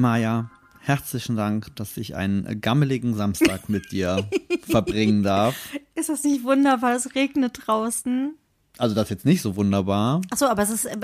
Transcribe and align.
Maja, 0.00 0.50
herzlichen 0.80 1.36
Dank, 1.36 1.76
dass 1.76 1.98
ich 1.98 2.16
einen 2.16 2.62
gammeligen 2.62 3.14
Samstag 3.14 3.68
mit 3.68 3.92
dir 3.92 4.26
verbringen 4.62 5.22
darf. 5.22 5.54
Ist 5.94 6.08
das 6.08 6.24
nicht 6.24 6.42
wunderbar? 6.42 6.94
Es 6.96 7.14
regnet 7.14 7.60
draußen. 7.66 8.34
Also 8.78 8.94
das 8.94 9.04
ist 9.04 9.10
jetzt 9.10 9.24
nicht 9.26 9.42
so 9.42 9.56
wunderbar. 9.56 10.22
Achso, 10.30 10.46
aber 10.46 10.62
es 10.62 10.70
ist, 10.70 10.86
äh, 10.86 10.96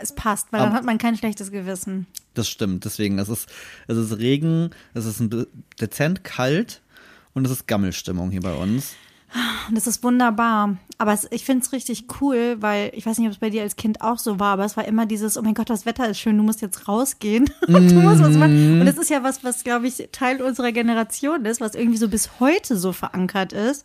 es 0.00 0.14
passt, 0.14 0.52
weil 0.52 0.60
dann 0.60 0.68
Aber- 0.68 0.78
hat 0.78 0.84
man 0.84 0.98
kein 0.98 1.16
schlechtes 1.16 1.50
Gewissen. 1.50 2.06
Das 2.34 2.48
stimmt. 2.48 2.84
Deswegen, 2.84 3.18
es 3.18 3.28
ist, 3.28 3.48
es 3.88 3.96
ist 3.96 4.16
Regen, 4.18 4.70
es 4.94 5.06
ist 5.06 5.20
dezent 5.80 6.22
kalt 6.22 6.82
und 7.34 7.44
es 7.46 7.50
ist 7.50 7.66
Gammelstimmung 7.66 8.30
hier 8.30 8.42
bei 8.42 8.54
uns. 8.54 8.94
Das 9.72 9.86
ist 9.86 10.02
wunderbar. 10.02 10.76
Aber 10.98 11.12
es, 11.12 11.26
ich 11.30 11.44
finde 11.44 11.64
es 11.64 11.72
richtig 11.72 12.06
cool, 12.20 12.56
weil 12.60 12.90
ich 12.94 13.04
weiß 13.04 13.18
nicht, 13.18 13.26
ob 13.26 13.32
es 13.32 13.38
bei 13.38 13.50
dir 13.50 13.62
als 13.62 13.76
Kind 13.76 14.00
auch 14.00 14.18
so 14.18 14.38
war, 14.40 14.54
aber 14.54 14.64
es 14.64 14.76
war 14.76 14.86
immer 14.86 15.04
dieses, 15.04 15.36
oh 15.36 15.42
mein 15.42 15.54
Gott, 15.54 15.68
das 15.68 15.84
Wetter 15.84 16.08
ist 16.08 16.18
schön, 16.18 16.38
du 16.38 16.42
musst 16.42 16.62
jetzt 16.62 16.88
rausgehen. 16.88 17.50
Und 17.66 17.90
du 17.90 17.96
musst 17.96 18.22
was 18.22 18.36
machen. 18.36 18.80
Und 18.80 18.86
das 18.86 18.96
ist 18.96 19.10
ja 19.10 19.22
was, 19.22 19.44
was, 19.44 19.64
glaube 19.64 19.88
ich, 19.88 20.08
Teil 20.12 20.40
unserer 20.40 20.72
Generation 20.72 21.44
ist, 21.44 21.60
was 21.60 21.74
irgendwie 21.74 21.98
so 21.98 22.08
bis 22.08 22.40
heute 22.40 22.76
so 22.76 22.92
verankert 22.92 23.52
ist. 23.52 23.84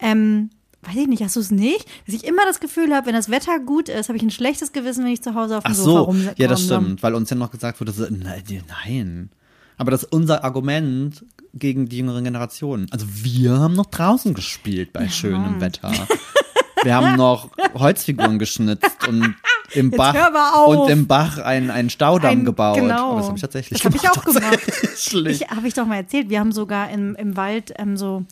Ähm, 0.00 0.50
weiß 0.82 0.96
ich 0.96 1.06
nicht, 1.06 1.22
hast 1.22 1.36
du 1.36 1.40
es 1.40 1.50
nicht? 1.50 1.86
Dass 2.06 2.14
ich 2.14 2.24
immer 2.24 2.44
das 2.46 2.60
Gefühl 2.60 2.94
habe, 2.94 3.06
wenn 3.06 3.14
das 3.14 3.30
Wetter 3.30 3.58
gut 3.60 3.88
ist, 3.88 4.08
habe 4.08 4.16
ich 4.16 4.22
ein 4.22 4.30
schlechtes 4.30 4.72
Gewissen, 4.72 5.04
wenn 5.04 5.12
ich 5.12 5.22
zu 5.22 5.34
Hause 5.34 5.58
auf 5.58 5.64
dem 5.64 5.72
Ach 5.72 5.76
Sofa 5.76 5.90
so, 5.90 6.02
rumsitze. 6.04 6.34
ja, 6.42 6.48
das 6.48 6.64
stimmt, 6.64 7.02
weil 7.02 7.14
uns 7.14 7.30
ja 7.30 7.36
noch 7.36 7.50
gesagt 7.50 7.80
wurde, 7.80 7.92
so, 7.92 8.06
nein, 8.10 8.42
nein. 8.68 9.30
Aber 9.76 9.92
das 9.92 10.02
ist 10.02 10.12
unser 10.12 10.42
Argument 10.44 11.24
gegen 11.54 11.88
die 11.88 11.98
jüngeren 11.98 12.24
Generationen. 12.24 12.86
Also 12.90 13.06
wir 13.08 13.58
haben 13.58 13.74
noch 13.74 13.86
draußen 13.86 14.34
gespielt 14.34 14.92
bei 14.92 15.08
schönem 15.08 15.60
Wetter. 15.60 15.92
Wir 16.82 16.94
haben 16.94 17.16
noch 17.16 17.50
Holzfiguren 17.74 18.38
geschnitzt 18.38 19.06
und 19.08 19.34
im 19.72 19.90
Bach 19.90 20.66
und 20.66 20.88
im 20.88 21.06
Bach 21.06 21.38
einen, 21.38 21.70
einen 21.70 21.90
Staudamm 21.90 22.30
Ein- 22.30 22.44
gebaut. 22.44 22.76
Genau. 22.76 23.10
Aber 23.10 23.18
das 23.18 23.26
habe 23.26 23.36
ich 23.36 23.42
tatsächlich 23.42 23.80
Das 23.82 23.84
habe 23.84 23.96
ich 23.96 24.08
auch 24.08 24.24
gemacht. 24.24 24.58
Habe 25.50 25.68
ich 25.68 25.74
doch 25.74 25.86
mal 25.86 25.96
erzählt, 25.96 26.28
wir 26.28 26.40
haben 26.40 26.52
sogar 26.52 26.90
im, 26.90 27.14
im 27.16 27.36
Wald 27.36 27.72
ähm, 27.78 27.96
so 27.96 28.24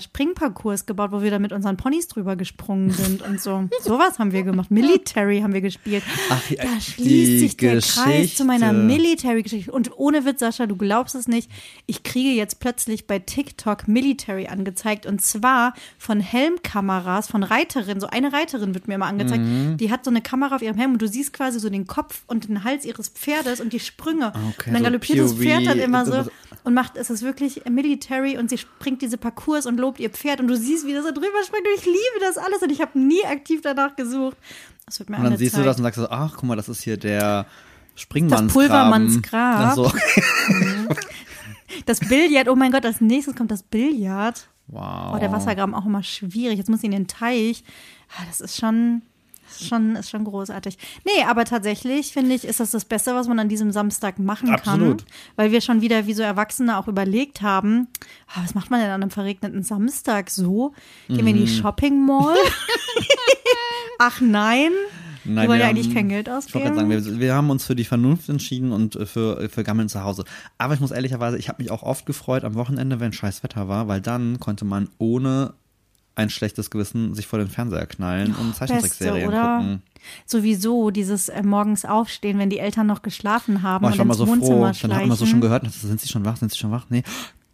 Springparcours 0.00 0.86
gebaut, 0.86 1.12
wo 1.12 1.20
wir 1.22 1.30
da 1.30 1.38
mit 1.38 1.52
unseren 1.52 1.76
Ponys 1.76 2.08
drüber 2.08 2.34
gesprungen 2.36 2.90
sind 2.90 3.20
und 3.22 3.40
so. 3.40 3.68
Sowas 3.82 4.18
haben 4.18 4.32
wir 4.32 4.42
gemacht. 4.42 4.70
Military 4.70 5.40
haben 5.40 5.52
wir 5.52 5.60
gespielt. 5.60 6.02
Ach, 6.30 6.42
da 6.50 6.80
schließt 6.80 7.40
sich 7.40 7.56
der 7.56 7.80
Kreis 7.80 7.94
Geschichte. 8.04 8.36
zu 8.38 8.44
meiner 8.46 8.72
Military-Geschichte. 8.72 9.70
Und 9.70 9.90
ohne 9.98 10.24
Witz, 10.24 10.40
Sascha, 10.40 10.66
du 10.66 10.76
glaubst 10.76 11.14
es 11.14 11.28
nicht, 11.28 11.50
ich 11.86 12.02
kriege 12.02 12.30
jetzt 12.30 12.58
plötzlich 12.60 13.06
bei 13.06 13.18
TikTok 13.18 13.86
Military 13.86 14.46
angezeigt 14.46 15.04
und 15.06 15.20
zwar 15.20 15.74
von 15.98 16.20
Helmkameras, 16.20 17.28
von 17.28 17.42
Reiterinnen. 17.42 18.00
So 18.00 18.06
eine 18.06 18.32
Reiterin 18.32 18.74
wird 18.74 18.88
mir 18.88 18.94
immer 18.94 19.06
angezeigt. 19.06 19.42
Mhm. 19.42 19.76
Die 19.76 19.90
hat 19.90 20.04
so 20.04 20.10
eine 20.10 20.22
Kamera 20.22 20.56
auf 20.56 20.62
ihrem 20.62 20.76
Helm 20.76 20.92
und 20.94 21.02
du 21.02 21.08
siehst 21.08 21.32
quasi 21.32 21.60
so 21.60 21.68
den 21.68 21.86
Kopf 21.86 22.22
und 22.26 22.48
den 22.48 22.64
Hals 22.64 22.84
ihres 22.84 23.08
Pferdes 23.08 23.60
und 23.60 23.72
die 23.72 23.80
Sprünge. 23.80 24.28
Okay, 24.28 24.68
und 24.70 24.74
dann 24.74 24.76
so 24.78 24.82
galoppiert 24.84 25.18
das 25.18 25.32
POV, 25.34 25.42
Pferd 25.42 25.66
dann 25.66 25.78
immer 25.78 26.04
so 26.06 26.12
das- 26.12 26.30
und 26.66 26.74
macht, 26.74 26.96
es 26.96 27.10
ist 27.10 27.22
wirklich 27.22 27.62
Military 27.70 28.36
und 28.36 28.50
sie 28.50 28.58
springt 28.58 29.00
diese 29.00 29.16
Parcours 29.18 29.66
und 29.66 29.78
lobt 29.78 30.00
ihr 30.00 30.10
Pferd 30.10 30.40
und 30.40 30.48
du 30.48 30.56
siehst, 30.56 30.84
wie 30.86 30.92
das 30.92 31.04
da 31.04 31.12
drüber 31.12 31.42
springt 31.46 31.64
und 31.66 31.78
ich 31.78 31.84
liebe 31.86 32.18
das 32.20 32.36
alles 32.36 32.60
und 32.60 32.70
ich 32.72 32.80
habe 32.80 32.98
nie 32.98 33.24
aktiv 33.24 33.60
danach 33.62 33.94
gesucht. 33.94 34.36
Das 34.84 34.98
wird 34.98 35.08
mir 35.08 35.16
Und 35.18 35.24
dann 35.24 35.36
siehst 35.36 35.56
du 35.56 35.62
das 35.62 35.76
und 35.78 35.84
sagst 35.84 35.98
so, 36.00 36.08
ach, 36.10 36.32
guck 36.34 36.42
mal, 36.44 36.56
das 36.56 36.68
ist 36.68 36.82
hier 36.82 36.96
der 36.96 37.46
Springmannsgraben. 37.94 38.52
Pulvermannsgrab. 38.52 39.64
Ach 39.70 39.74
so. 39.74 39.92
Das 41.84 42.00
Billard, 42.00 42.48
oh 42.48 42.54
mein 42.54 42.70
Gott, 42.72 42.84
als 42.84 43.00
nächstes 43.00 43.34
kommt 43.34 43.50
das 43.50 43.62
Billard. 43.62 44.48
Wow. 44.68 45.14
Oh, 45.14 45.18
der 45.18 45.32
Wassergraben 45.32 45.74
auch 45.74 45.86
immer 45.86 46.02
schwierig. 46.02 46.58
Jetzt 46.58 46.68
muss 46.70 46.80
ich 46.80 46.84
in 46.86 46.90
den 46.92 47.06
Teich. 47.06 47.62
Ah, 48.16 48.24
Das 48.28 48.40
ist 48.40 48.56
schon, 48.56 49.02
das 49.02 49.15
ist 49.50 49.68
schon, 49.68 49.96
ist 49.96 50.10
schon 50.10 50.24
großartig. 50.24 50.76
Nee, 51.04 51.24
aber 51.28 51.44
tatsächlich 51.44 52.12
finde 52.12 52.34
ich, 52.34 52.44
ist 52.44 52.60
das 52.60 52.70
das 52.70 52.84
Beste, 52.84 53.14
was 53.14 53.28
man 53.28 53.38
an 53.38 53.48
diesem 53.48 53.70
Samstag 53.72 54.18
machen 54.18 54.50
Absolut. 54.50 54.98
kann. 54.98 55.06
Weil 55.36 55.52
wir 55.52 55.60
schon 55.60 55.80
wieder 55.80 56.06
wie 56.06 56.14
so 56.14 56.22
Erwachsene 56.22 56.76
auch 56.78 56.88
überlegt 56.88 57.42
haben, 57.42 57.88
ah, 58.34 58.40
was 58.42 58.54
macht 58.54 58.70
man 58.70 58.80
denn 58.80 58.90
an 58.90 59.02
einem 59.02 59.10
verregneten 59.10 59.62
Samstag 59.62 60.30
so? 60.30 60.72
Gehen 61.08 61.18
wir 61.24 61.28
in 61.34 61.36
Mhm. 61.40 61.46
die 61.46 61.48
Shopping 61.48 62.04
Mall? 62.06 62.34
Ach 63.98 64.20
nein. 64.20 64.70
Nein, 65.24 65.42
wir 65.44 65.48
wollen 65.48 65.60
ja 65.60 65.66
eigentlich 65.68 65.92
kein 65.92 66.08
Geld 66.08 66.28
Ich 66.28 66.32
wollte 66.32 66.52
gerade 66.52 66.68
ausgeben. 66.70 66.74
sagen, 66.76 66.90
wir, 67.14 67.18
wir 67.20 67.34
haben 67.34 67.50
uns 67.50 67.64
für 67.64 67.74
die 67.74 67.84
Vernunft 67.84 68.28
entschieden 68.28 68.70
und 68.70 68.94
äh, 68.94 69.06
für, 69.06 69.48
für 69.48 69.64
Gammeln 69.64 69.88
zu 69.88 70.04
Hause. 70.04 70.24
Aber 70.56 70.74
ich 70.74 70.80
muss 70.80 70.92
ehrlicherweise, 70.92 71.36
ich 71.36 71.48
habe 71.48 71.60
mich 71.62 71.72
auch 71.72 71.82
oft 71.82 72.06
gefreut 72.06 72.44
am 72.44 72.54
Wochenende, 72.54 73.00
wenn 73.00 73.12
scheiß 73.12 73.42
Wetter 73.42 73.66
war, 73.66 73.88
weil 73.88 74.00
dann 74.00 74.38
konnte 74.38 74.64
man 74.64 74.88
ohne 74.98 75.54
ein 76.16 76.30
schlechtes 76.30 76.70
Gewissen 76.70 77.14
sich 77.14 77.26
vor 77.26 77.38
den 77.38 77.48
Fernseher 77.48 77.86
knallen 77.86 78.34
und 78.34 78.56
Zeichentrickserien 78.56 79.28
Beste, 79.28 79.28
oder? 79.28 79.56
gucken. 79.58 79.82
Sowieso 80.24 80.90
dieses 80.90 81.28
äh, 81.28 81.42
morgens 81.42 81.84
aufstehen, 81.84 82.38
wenn 82.38 82.50
die 82.50 82.58
Eltern 82.58 82.86
noch 82.86 83.02
geschlafen 83.02 83.62
haben 83.62 83.82
Boah, 83.82 83.90
ich 83.90 83.94
und 83.94 83.98
war 84.00 84.06
mal 84.06 84.12
ins 84.14 84.18
so 84.18 84.26
froh. 84.26 84.60
Wohnzimmer 84.60 84.72
Dann 84.94 85.02
hat 85.02 85.06
man 85.08 85.16
so 85.16 85.26
schon 85.26 85.40
gehört, 85.40 85.70
sind 85.70 86.00
sie 86.00 86.08
schon 86.08 86.24
wach, 86.24 86.36
sind 86.36 86.50
sie 86.52 86.58
schon 86.58 86.70
wach? 86.70 86.86
Nee. 86.88 87.02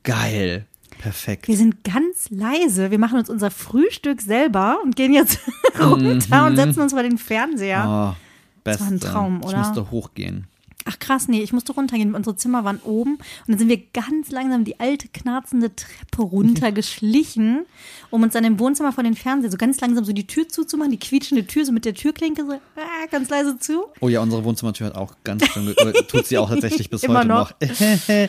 Geil. 0.05 0.67
Perfekt. 0.99 1.49
Wir 1.49 1.56
sind 1.56 1.83
ganz 1.83 2.31
leise. 2.31 2.91
Wir 2.93 2.99
machen 2.99 3.19
uns 3.19 3.28
unser 3.28 3.50
Frühstück 3.50 4.21
selber 4.21 4.79
und 4.84 4.94
gehen 4.94 5.12
jetzt 5.12 5.41
runter 5.81 6.47
und 6.47 6.56
setzen 6.56 6.81
uns 6.81 6.93
vor 6.93 7.03
den 7.03 7.19
Fernseher. 7.19 7.84
Mhm. 7.84 7.91
Oh, 7.91 8.17
beste. 8.62 8.84
war 8.84 8.91
ein 8.93 9.00
Traum, 9.00 9.41
Ich 9.41 9.49
oder? 9.49 9.59
musste 9.59 9.91
hochgehen. 9.91 10.47
Ach 10.84 10.98
krass, 10.98 11.28
nee, 11.28 11.43
ich 11.43 11.53
musste 11.53 11.72
runtergehen. 11.72 12.15
Unsere 12.15 12.37
Zimmer 12.37 12.65
waren 12.65 12.78
oben 12.84 13.15
und 13.15 13.48
dann 13.48 13.59
sind 13.59 13.69
wir 13.69 13.81
ganz 13.93 14.31
langsam 14.31 14.65
die 14.65 14.81
alte 14.81 15.09
knarzende 15.09 15.75
Treppe 15.75 16.22
runtergeschlichen, 16.22 17.66
um 18.10 18.22
uns 18.22 18.32
dann 18.32 18.44
im 18.44 18.59
Wohnzimmer 18.59 18.93
vor 18.93 19.04
den 19.04 19.15
Fernseher 19.15 19.50
so 19.50 19.56
ganz 19.56 19.81
langsam 19.81 20.04
so 20.04 20.12
die 20.12 20.26
Tür 20.26 20.48
zuzumachen, 20.48 20.91
die 20.91 20.98
quietschende 20.98 21.47
Tür 21.47 21.65
so 21.65 21.72
mit 21.72 21.84
der 21.84 21.94
Türklinke 21.94 22.44
so 22.44 22.53
ah, 22.53 23.06
ganz 23.10 23.28
leise 23.28 23.59
zu. 23.59 23.84
Oh 24.00 24.09
ja, 24.09 24.20
unsere 24.20 24.44
Wohnzimmertür 24.44 24.88
hat 24.88 24.97
auch 24.97 25.15
ganz 25.25 25.47
schön, 25.47 25.69
oder 25.69 25.93
tut 25.93 26.26
sie 26.26 26.38
auch 26.38 26.48
tatsächlich 26.48 26.91
bis 26.91 27.03
heute 27.09 27.26
noch. 27.26 27.50
noch. 27.50 27.69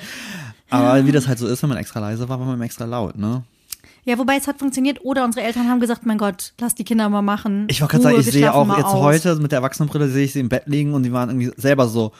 Aber 0.69 1.05
wie 1.05 1.11
das 1.11 1.27
halt 1.27 1.37
so 1.37 1.47
ist, 1.47 1.61
wenn 1.61 1.69
man 1.69 1.77
extra 1.77 1.99
leise 1.99 2.27
war, 2.29 2.39
war 2.39 2.47
man 2.47 2.61
extra 2.61 2.85
laut, 2.85 3.17
ne? 3.17 3.43
Ja, 4.05 4.17
wobei 4.17 4.35
es 4.35 4.47
hat 4.47 4.59
funktioniert 4.59 5.05
oder 5.05 5.23
unsere 5.23 5.45
Eltern 5.45 5.69
haben 5.69 5.79
gesagt, 5.79 6.05
mein 6.05 6.17
Gott, 6.17 6.53
lass 6.59 6.75
die 6.75 6.83
Kinder 6.83 7.07
mal 7.07 7.21
machen. 7.21 7.67
Ich 7.69 7.79
wollte 7.79 7.91
gerade 7.93 8.03
sagen, 8.03 8.19
ich 8.19 8.25
sehe 8.25 8.53
auch 8.53 8.67
jetzt 8.75 8.87
aus. 8.87 9.01
heute 9.01 9.35
mit 9.37 9.51
der 9.51 9.59
Erwachsenenbrille 9.59 10.09
sehe 10.09 10.25
ich 10.25 10.33
sie 10.33 10.41
im 10.41 10.49
Bett 10.49 10.63
liegen 10.65 10.93
und 10.93 11.03
die 11.03 11.13
waren 11.13 11.29
irgendwie 11.29 11.51
selber 11.61 11.87
so. 11.87 12.11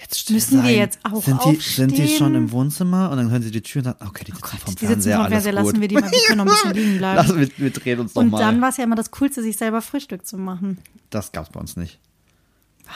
Jetzt 0.00 0.30
Müssen 0.30 0.56
wir 0.62 0.62
sein. 0.70 0.74
jetzt 0.74 0.98
auch 1.04 1.22
sind 1.22 1.38
die, 1.44 1.56
sind 1.60 1.96
die 1.96 2.02
aufstehen? 2.02 2.18
schon 2.18 2.34
im 2.34 2.50
Wohnzimmer 2.52 3.10
und 3.10 3.18
dann 3.18 3.30
hören 3.30 3.42
sie 3.42 3.50
die 3.50 3.60
Tür 3.60 3.80
und 3.80 3.84
sagen, 3.84 3.98
okay, 4.08 4.24
die 4.24 4.32
sitzen 4.32 4.56
vom 4.58 4.74
Die 4.74 4.86
sitzen 4.86 4.86
Fernseher, 4.86 5.16
vom 5.16 5.24
alles 5.26 5.32
Fernseher, 5.44 5.52
gut. 5.52 5.64
lassen 5.66 5.80
wir 5.82 5.88
die 5.88 5.94
mal, 5.96 6.10
wir 6.10 6.18
können 6.26 6.38
noch 6.38 6.44
ein 6.46 6.50
bisschen 6.50 6.74
liegen 6.74 6.98
bleiben. 6.98 7.16
Lass, 7.28 7.36
wir, 7.36 7.48
wir 7.58 7.70
drehen 7.70 8.00
uns 8.00 8.12
doch 8.14 8.20
Und 8.22 8.30
mal. 8.30 8.38
dann 8.38 8.60
war 8.60 8.70
es 8.70 8.76
ja 8.78 8.84
immer 8.84 8.96
das 8.96 9.10
Coolste, 9.10 9.42
sich 9.42 9.56
selber 9.56 9.82
Frühstück 9.82 10.26
zu 10.26 10.38
machen. 10.38 10.78
das 11.10 11.32
gab's 11.32 11.50
bei 11.50 11.60
uns 11.60 11.76
nicht. 11.76 11.98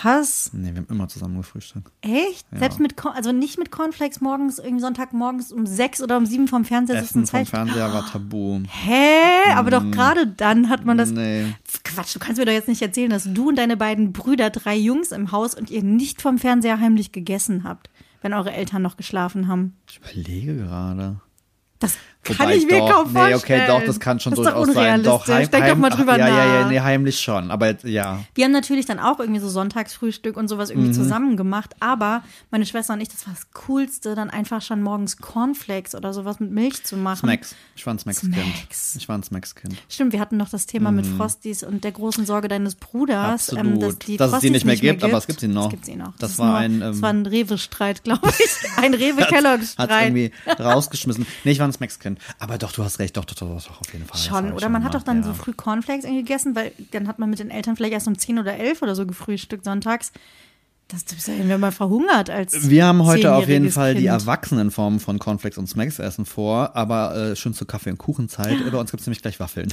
Was? 0.03 0.51
Nee, 0.53 0.73
wir 0.73 0.79
haben 0.79 0.87
immer 0.91 1.09
zusammen 1.09 1.37
gefrühstückt. 1.37 1.91
Echt? 2.01 2.47
Selbst 2.53 2.81
mit, 2.81 2.95
also 3.05 3.33
nicht 3.33 3.59
mit 3.59 3.71
Cornflakes 3.71 4.21
morgens, 4.21 4.59
irgendwie 4.59 4.81
Sonntagmorgens 4.81 5.53
um 5.53 5.67
sechs 5.67 6.03
oder 6.03 6.17
um 6.17 6.27
sieben 6.27 6.49
vom 6.49 6.65
Fernseher 6.65 7.03
sitzen. 7.03 7.23
Essen 7.23 7.27
vom 7.27 7.39
Zeit. 7.41 7.49
Fernseher 7.49 7.93
war 7.93 8.11
tabu. 8.11 8.61
Hä? 8.69 9.53
Aber 9.55 9.71
doch 9.71 9.89
gerade 9.91 10.27
dann 10.27 10.69
hat 10.69 10.85
man 10.85 10.99
das. 10.99 11.11
Nee. 11.11 11.55
Quatsch, 11.85 12.15
du 12.15 12.19
kannst 12.19 12.39
mir 12.39 12.47
doch 12.47 12.53
jetzt 12.53 12.69
nicht 12.69 12.83
erzählen, 12.83 13.11
dass 13.11 13.25
du 13.33 13.49
und 13.49 13.57
deine 13.57 13.77
beiden 13.77 14.13
Brüder, 14.13 14.51
drei 14.51 14.77
Jungs 14.77 15.13
im 15.13 15.33
Haus 15.33 15.55
und 15.55 15.71
ihr 15.71 15.83
nicht 15.83 16.23
vom 16.23 16.39
Fernseher 16.39 16.81
heimlich 16.81 17.13
gegessen 17.13 17.65
habt, 17.65 17.91
wenn 18.23 18.33
eure 18.33 18.53
Eltern 18.53 18.83
noch 18.83 18.97
geschlafen 18.97 19.49
haben. 19.49 19.77
Ich 19.89 19.99
überlege 19.99 20.57
gerade. 20.57 21.21
Das 21.79 21.97
kann 22.25 22.39
Wobei 22.39 22.57
ich 22.57 22.67
mir 22.67 22.79
doch, 22.79 22.91
kaum 22.91 23.11
vorstellen. 23.11 23.29
Nee, 23.31 23.35
okay, 23.37 23.67
doch, 23.67 23.85
das 23.87 24.01
kann 24.01 24.19
schon 24.21 24.33
das 24.35 24.43
durchaus 24.43 24.67
sein. 24.75 25.03
Doch, 25.03 25.21
unrealistisch. 25.27 25.51
Denk 25.51 25.69
doch 25.69 25.77
mal 25.77 25.91
ach, 25.93 25.97
drüber 25.97 26.19
ja, 26.19 26.29
nach. 26.29 26.37
Ja, 26.37 26.61
ja, 26.61 26.69
nee, 26.69 26.81
heimlich 26.81 27.21
schon. 27.21 27.51
Aber 27.51 27.87
ja. 27.87 28.21
Wir 28.35 28.45
haben 28.47 28.53
natürlich 28.53 28.87
dann 28.87 28.99
auch 28.99 29.21
irgendwie 29.21 29.41
so 29.41 29.49
Sonntagsfrühstück 29.49 30.37
und 30.37 30.49
sowas 30.49 30.71
Mhm. 30.71 30.77
irgendwie 30.77 30.93
zusammen 30.93 31.37
gemacht, 31.37 31.75
aber 31.81 32.23
meine 32.51 32.67
Schwester 32.67 32.95
und 32.95 33.01
ich, 33.01 33.09
das 33.09 33.27
war 33.27 33.35
das 33.35 33.51
Coolste, 33.67 34.15
dann 34.15 34.31
einfach 34.31 34.63
schon 34.63 34.83
morgens 34.83 35.19
Cornflakes 35.19 35.95
oder 35.95 36.13
sowas 36.15 36.41
mit 36.41 36.51
Milch 36.51 36.83
zu 36.85 36.97
machen. 36.97 37.19
Smacks. 37.21 37.55
Ich 37.77 37.85
war 37.87 37.95
ein 37.95 37.99
Smacks-Kind. 37.99 38.35
Smacks. 38.35 38.97
Ich 38.97 39.09
war 39.09 39.19
ein 39.19 39.23
Smacks-Kind. 39.23 39.75
Stimmt, 39.89 40.13
wir 40.13 40.21
hatten 40.21 40.37
noch 40.37 40.49
das 40.49 40.67
Thema 40.67 40.91
mit 40.93 41.07
Frosties 41.07 41.63
und 41.63 41.85
der 41.85 41.93
großen 41.93 42.25
Sorge 42.27 42.49
deines 42.49 42.75
Bruders, 42.75 43.53
Mhm. 43.53 43.59
Ähm, 43.59 43.81
dass, 43.81 43.99
die 43.99 44.17
Dass 44.17 44.27
es 44.33 44.41
die 44.41 44.49
Frosties 44.49 44.51
nicht 44.53 44.65
mehr 44.65 44.77
gibt, 44.77 45.05
aber 45.05 45.19
es 45.19 45.27
gibt 45.27 45.41
sie 45.41 45.49
noch. 45.49 45.65
Das 45.65 45.71
gibt 45.73 45.85
sie 45.85 45.97
noch. 45.97 46.13
Das 46.19 46.33
ist 46.33 46.39
war 46.39 46.49
nur, 46.49 46.57
ein, 46.59 46.81
das 46.81 46.97
ähm, 46.97 47.03
war 47.03 47.11
ein 47.11 47.27
Rewe-Streit, 47.27 48.03
glaube 48.05 48.29
ich. 48.39 48.79
Ein 48.79 48.93
Hat 48.93 49.01
Rewe-Kellogg-Streit. 49.01 50.07
irgendwie 50.07 50.31
rausgeschmissen. 50.59 51.27
Nee, 51.45 51.53
ich 51.53 51.59
war 51.59 51.67
ein 51.69 51.73
Smacks-Kind. 51.73 52.14
Aber 52.39 52.59
doch, 52.59 52.73
du 52.73 52.83
hast 52.85 52.99
recht. 52.99 53.17
Doch, 53.17 53.25
doch, 53.25 53.35
doch, 53.35 53.49
doch 53.49 53.81
auf 53.81 53.93
jeden 53.93 54.07
Fall. 54.07 54.19
Schon, 54.19 54.53
oder 54.53 54.69
man 54.69 54.85
hat 54.85 54.95
doch 54.95 55.03
dann 55.03 55.19
ja. 55.19 55.25
so 55.25 55.35
früh 55.35 55.53
Cornflakes 55.53 56.05
gegessen, 56.05 56.55
weil 56.55 56.73
dann 56.91 57.09
hat 57.09 57.19
man 57.19 57.31
mit 57.31 57.39
den 57.39 57.51
Eltern 57.51 57.77
vielleicht 57.77 57.93
erst 57.95 58.09
um 58.09 58.17
10 58.19 58.39
oder 58.39 58.57
11 58.57 58.83
oder 58.83 58.95
so 58.95 59.07
gefrühstückt 59.07 59.65
sonntags. 59.65 60.13
Das 60.89 61.05
das 61.07 61.27
wären 61.29 61.49
wir 61.49 61.57
mal 61.57 61.73
verhungert 61.73 62.29
als 62.29 62.69
Wir 62.69 62.85
haben 62.85 63.05
heute 63.05 63.35
auf 63.35 63.49
jeden 63.49 63.71
Fall 63.71 63.95
die 63.95 64.03
Kind. 64.03 64.13
Erwachsenenform 64.13 65.01
von 65.01 65.19
Cornflakes 65.19 65.57
und 65.57 65.67
Smacks 65.67 65.99
essen 65.99 66.27
vor, 66.27 66.77
aber 66.77 67.17
äh, 67.17 67.37
schon 67.37 67.55
zur 67.55 67.67
Kaffee- 67.67 67.91
und 67.91 67.99
Kuchenzeit. 67.99 68.71
Bei 68.71 68.79
uns 68.79 68.91
gibt's 68.91 69.07
nämlich 69.07 69.23
gleich 69.23 69.41
Waffeln. 69.41 69.73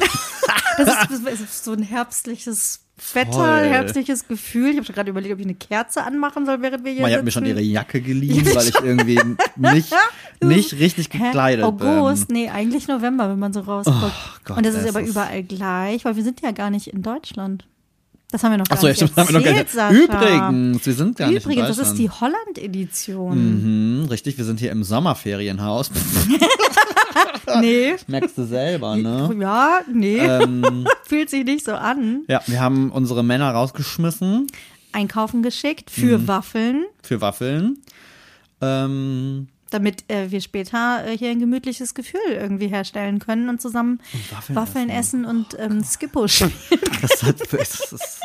Das 0.77 0.87
ist, 1.11 1.25
das 1.25 1.41
ist 1.41 1.63
so 1.65 1.73
ein 1.73 1.83
herbstliches 1.83 2.79
Wetter, 3.13 3.57
herbstliches 3.61 4.27
Gefühl. 4.27 4.69
Ich 4.71 4.75
habe 4.77 4.85
schon 4.85 4.95
gerade 4.95 5.09
überlegt, 5.09 5.33
ob 5.33 5.39
ich 5.39 5.45
eine 5.45 5.55
Kerze 5.55 6.03
anmachen 6.03 6.45
soll, 6.45 6.61
während 6.61 6.85
wir 6.85 6.91
hier 6.91 7.01
Maya 7.01 7.17
hat 7.17 7.25
sitzen. 7.25 7.25
mir 7.25 7.31
schon 7.31 7.45
ihre 7.57 7.61
Jacke 7.61 7.99
geliehen, 7.99 8.45
weil 8.55 8.67
ich 8.67 8.75
irgendwie 8.75 9.19
nicht, 9.55 9.93
nicht 10.41 10.73
richtig 10.79 11.09
gekleidet 11.09 11.65
August? 11.65 12.27
bin. 12.27 12.37
Nee, 12.37 12.49
eigentlich 12.49 12.87
November, 12.87 13.29
wenn 13.29 13.39
man 13.39 13.53
so 13.53 13.61
rausguckt. 13.61 13.97
Oh 14.01 14.37
Gott, 14.45 14.57
Und 14.57 14.65
das 14.65 14.75
ist 14.75 14.87
aber 14.87 15.01
überall 15.01 15.41
gleich, 15.43 16.05
weil 16.05 16.15
wir 16.15 16.23
sind 16.23 16.41
ja 16.41 16.51
gar 16.51 16.69
nicht 16.69 16.87
in 16.87 17.01
Deutschland. 17.01 17.65
Das 18.29 18.43
haben 18.43 18.51
wir 18.51 18.59
noch 18.59 18.65
gar 18.67 18.75
Achso, 18.77 18.87
ja, 18.87 18.91
nicht 18.91 18.97
stimmt, 19.01 19.17
haben 19.17 19.27
wir 19.27 19.39
noch 19.39 19.43
gar 19.43 19.51
nicht. 19.51 19.75
erzählt, 19.75 20.09
Sascha. 20.09 20.49
Übrigens, 20.51 20.85
wir 20.85 20.93
sind 20.93 21.17
gar 21.17 21.27
nicht 21.27 21.35
in 21.45 21.51
Übrigens, 21.51 21.67
das 21.77 21.87
ist 21.89 21.97
die 21.97 22.09
Holland-Edition. 22.09 23.99
Mhm, 24.01 24.05
richtig, 24.05 24.37
wir 24.37 24.45
sind 24.45 24.59
hier 24.61 24.71
im 24.71 24.83
Sommerferienhaus. 24.85 25.91
Nee. 27.59 27.95
Merkst 28.07 28.37
du 28.37 28.45
selber, 28.45 28.95
ne? 28.97 29.35
Ja, 29.39 29.81
nee. 29.91 30.17
Ähm, 30.19 30.87
Fühlt 31.05 31.29
sich 31.29 31.43
nicht 31.43 31.65
so 31.65 31.73
an. 31.73 32.21
ja, 32.27 32.41
wir 32.47 32.61
haben 32.61 32.91
unsere 32.91 33.23
Männer 33.23 33.51
rausgeschmissen 33.51 34.47
Einkaufen 34.93 35.41
geschickt 35.43 35.89
für 35.89 36.17
Mhm. 36.19 36.27
Waffeln, 36.27 36.85
für 37.03 37.21
Waffeln. 37.21 37.77
Ähm, 38.61 39.47
damit 39.69 40.03
äh, 40.11 40.29
wir 40.31 40.41
später 40.41 41.05
äh, 41.07 41.17
hier 41.17 41.29
ein 41.31 41.39
gemütliches 41.39 41.93
Gefühl 41.93 42.19
irgendwie 42.29 42.67
herstellen 42.67 43.19
können 43.19 43.47
und 43.47 43.61
zusammen 43.61 44.01
Waffeln 44.31 44.55
Waffeln, 44.55 44.89
essen. 44.89 45.23
essen 45.23 45.25
und 45.25 45.57
ähm, 45.59 45.83
Skippo 45.83 46.27
spielen. 46.27 46.51
das 47.01 47.23
hat, 47.23 47.39
das 47.39 47.49
das 47.49 47.91
ist, 47.93 48.21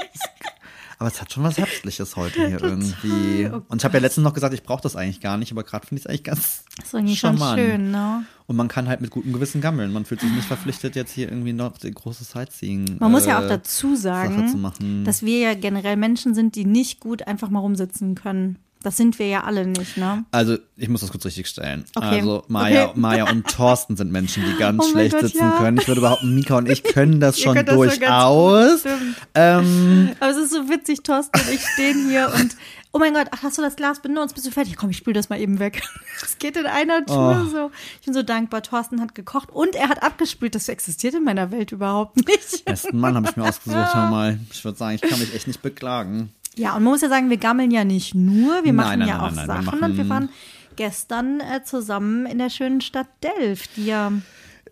aber 0.98 1.08
es 1.08 1.20
hat 1.20 1.32
schon 1.32 1.43
was 1.43 1.58
Herbstliches 1.58 2.16
heute 2.16 2.46
hier 2.48 2.62
irgendwie. 2.62 3.48
Oh 3.52 3.62
Und 3.69 3.81
ich 3.81 3.84
habe 3.84 3.96
ja 3.96 4.00
letztens 4.00 4.25
noch 4.25 4.34
gesagt, 4.34 4.54
ich 4.54 4.62
brauche 4.62 4.82
das 4.82 4.96
eigentlich 4.96 5.20
gar 5.20 5.37
nicht, 5.37 5.52
aber 5.52 5.62
gerade 5.62 5.87
finde 5.87 6.00
ich 6.00 6.04
es 6.04 6.10
eigentlich 6.10 6.25
ganz 6.25 6.64
Das 6.76 6.87
ist 6.87 6.90
schon 6.90 7.08
charmant. 7.08 7.60
schön, 7.60 7.90
ne? 7.90 8.25
Und 8.46 8.56
man 8.56 8.69
kann 8.69 8.88
halt 8.88 9.00
mit 9.00 9.10
gutem 9.10 9.32
Gewissen 9.32 9.60
gammeln. 9.60 9.93
Man 9.93 10.04
fühlt 10.04 10.20
sich 10.20 10.31
nicht 10.31 10.46
verpflichtet, 10.46 10.94
jetzt 10.94 11.12
hier 11.12 11.28
irgendwie 11.28 11.52
noch 11.52 11.78
die 11.78 11.90
große 11.90 12.25
Sightseeing. 12.25 12.96
Man 13.00 13.10
muss 13.10 13.26
ja 13.26 13.40
äh, 13.40 13.44
auch 13.44 13.48
dazu 13.48 13.96
sagen, 13.96 15.04
dass 15.04 15.22
wir 15.22 15.38
ja 15.38 15.54
generell 15.54 15.96
Menschen 15.96 16.34
sind, 16.34 16.54
die 16.54 16.64
nicht 16.64 17.00
gut 17.00 17.26
einfach 17.26 17.50
mal 17.50 17.60
rumsitzen 17.60 18.14
können. 18.14 18.58
Das 18.82 18.96
sind 18.96 19.19
wir 19.19 19.26
ja 19.26 19.43
alle 19.43 19.67
nicht, 19.67 19.96
ne? 19.96 20.25
Also, 20.31 20.58
ich 20.76 20.88
muss 20.88 21.00
das 21.00 21.11
kurz 21.11 21.25
richtig 21.25 21.49
stellen. 21.49 21.84
Okay. 21.96 22.19
Also, 22.20 22.44
Maya, 22.46 22.84
Okay. 22.90 23.00
Maya 23.00 23.31
und 23.31 23.49
Thorsten 23.49 23.96
sind 23.96 24.12
Menschen, 24.12 24.44
die 24.44 24.56
ganz 24.58 24.84
Oh 24.87 24.90
schlecht 24.90 25.12
Gott, 25.12 25.23
sitzen 25.23 25.38
ja. 25.38 25.56
können. 25.58 25.78
Ich 25.78 25.88
würde 25.88 26.00
behaupten, 26.02 26.34
Mika 26.34 26.56
und 26.58 26.69
ich 26.69 26.82
können 26.94 27.19
das 27.19 27.40
schon 27.40 27.56
das 27.56 27.75
durchaus. 27.75 28.81
stimmt. 28.81 29.17
ähm, 29.34 30.11
Aber 30.20 30.31
es 30.31 30.37
ist 30.37 30.50
so 30.52 30.69
witzig, 30.69 31.02
Thorsten 31.02 31.40
und 31.40 31.50
ich 31.52 31.67
stehen 31.67 32.08
hier 32.08 32.31
und 32.34 32.56
oh 32.93 32.99
mein 32.99 33.12
Gott, 33.12 33.26
ach, 33.32 33.43
hast 33.43 33.58
du 33.58 33.62
das 33.62 33.75
Glas 33.76 34.00
benutzt? 34.00 34.34
Bist 34.34 34.46
du 34.46 34.50
fertig? 34.52 34.76
Komm, 34.76 34.90
ich 34.90 34.99
spül 34.99 35.12
das 35.14 35.28
mal 35.31 35.40
eben 35.40 35.58
weg. 35.58 35.82
Es 36.23 36.38
geht 36.38 36.56
in 36.56 36.67
einer 36.67 37.05
Tour 37.05 37.44
Oh. 37.46 37.50
so. 37.50 37.70
Ich 38.00 38.06
bin 38.06 38.14
so 38.14 38.23
dankbar. 38.23 38.62
Thorsten 38.62 39.00
hat 39.00 39.14
gekocht 39.14 39.50
und 39.50 39.75
er 39.75 39.88
hat 39.88 40.02
abgespült. 40.02 40.55
Das 40.55 40.69
existiert 40.69 41.14
in 41.14 41.25
meiner 41.25 41.50
Welt 41.50 41.73
überhaupt 41.73 42.17
nicht. 42.17 42.64
besten 42.64 42.99
Mann 42.99 43.17
habe 43.17 43.28
ich 43.28 43.37
mir 43.37 43.44
ausgesucht, 43.49 43.94
hör 43.94 44.08
mal. 44.11 44.38
Ich 44.52 44.64
würde 44.64 44.78
sagen, 44.78 44.94
ich 44.94 45.02
kann 45.02 45.19
mich 45.19 45.34
echt 45.34 45.46
nicht 45.49 45.61
beklagen. 45.61 46.31
Ja, 46.58 46.75
und 46.76 46.82
man 46.85 46.93
muss 46.93 47.03
ja 47.03 47.08
sagen, 47.08 47.29
wir 47.31 47.37
gammeln 47.37 47.70
ja 47.70 47.85
nicht 47.85 48.14
nur, 48.14 48.64
wir 48.64 48.73
machen 48.73 49.00
nein, 49.00 49.08
ja 49.08 49.19
nein, 49.19 49.25
auch 49.26 49.31
nein, 49.35 49.47
wir 49.49 49.55
Sachen. 49.55 49.64
machen- 49.67 49.82
und 49.91 49.97
wir 49.97 50.08
waren 50.08 50.29
gestern 50.76 51.41
äh, 51.41 51.62
zusammen 51.64 52.26
in 52.26 52.38
der 52.38 52.50
schönen 52.50 52.81
Stadt 52.81 53.08
Delft, 53.23 53.76
die 53.76 53.87
ja 53.87 54.12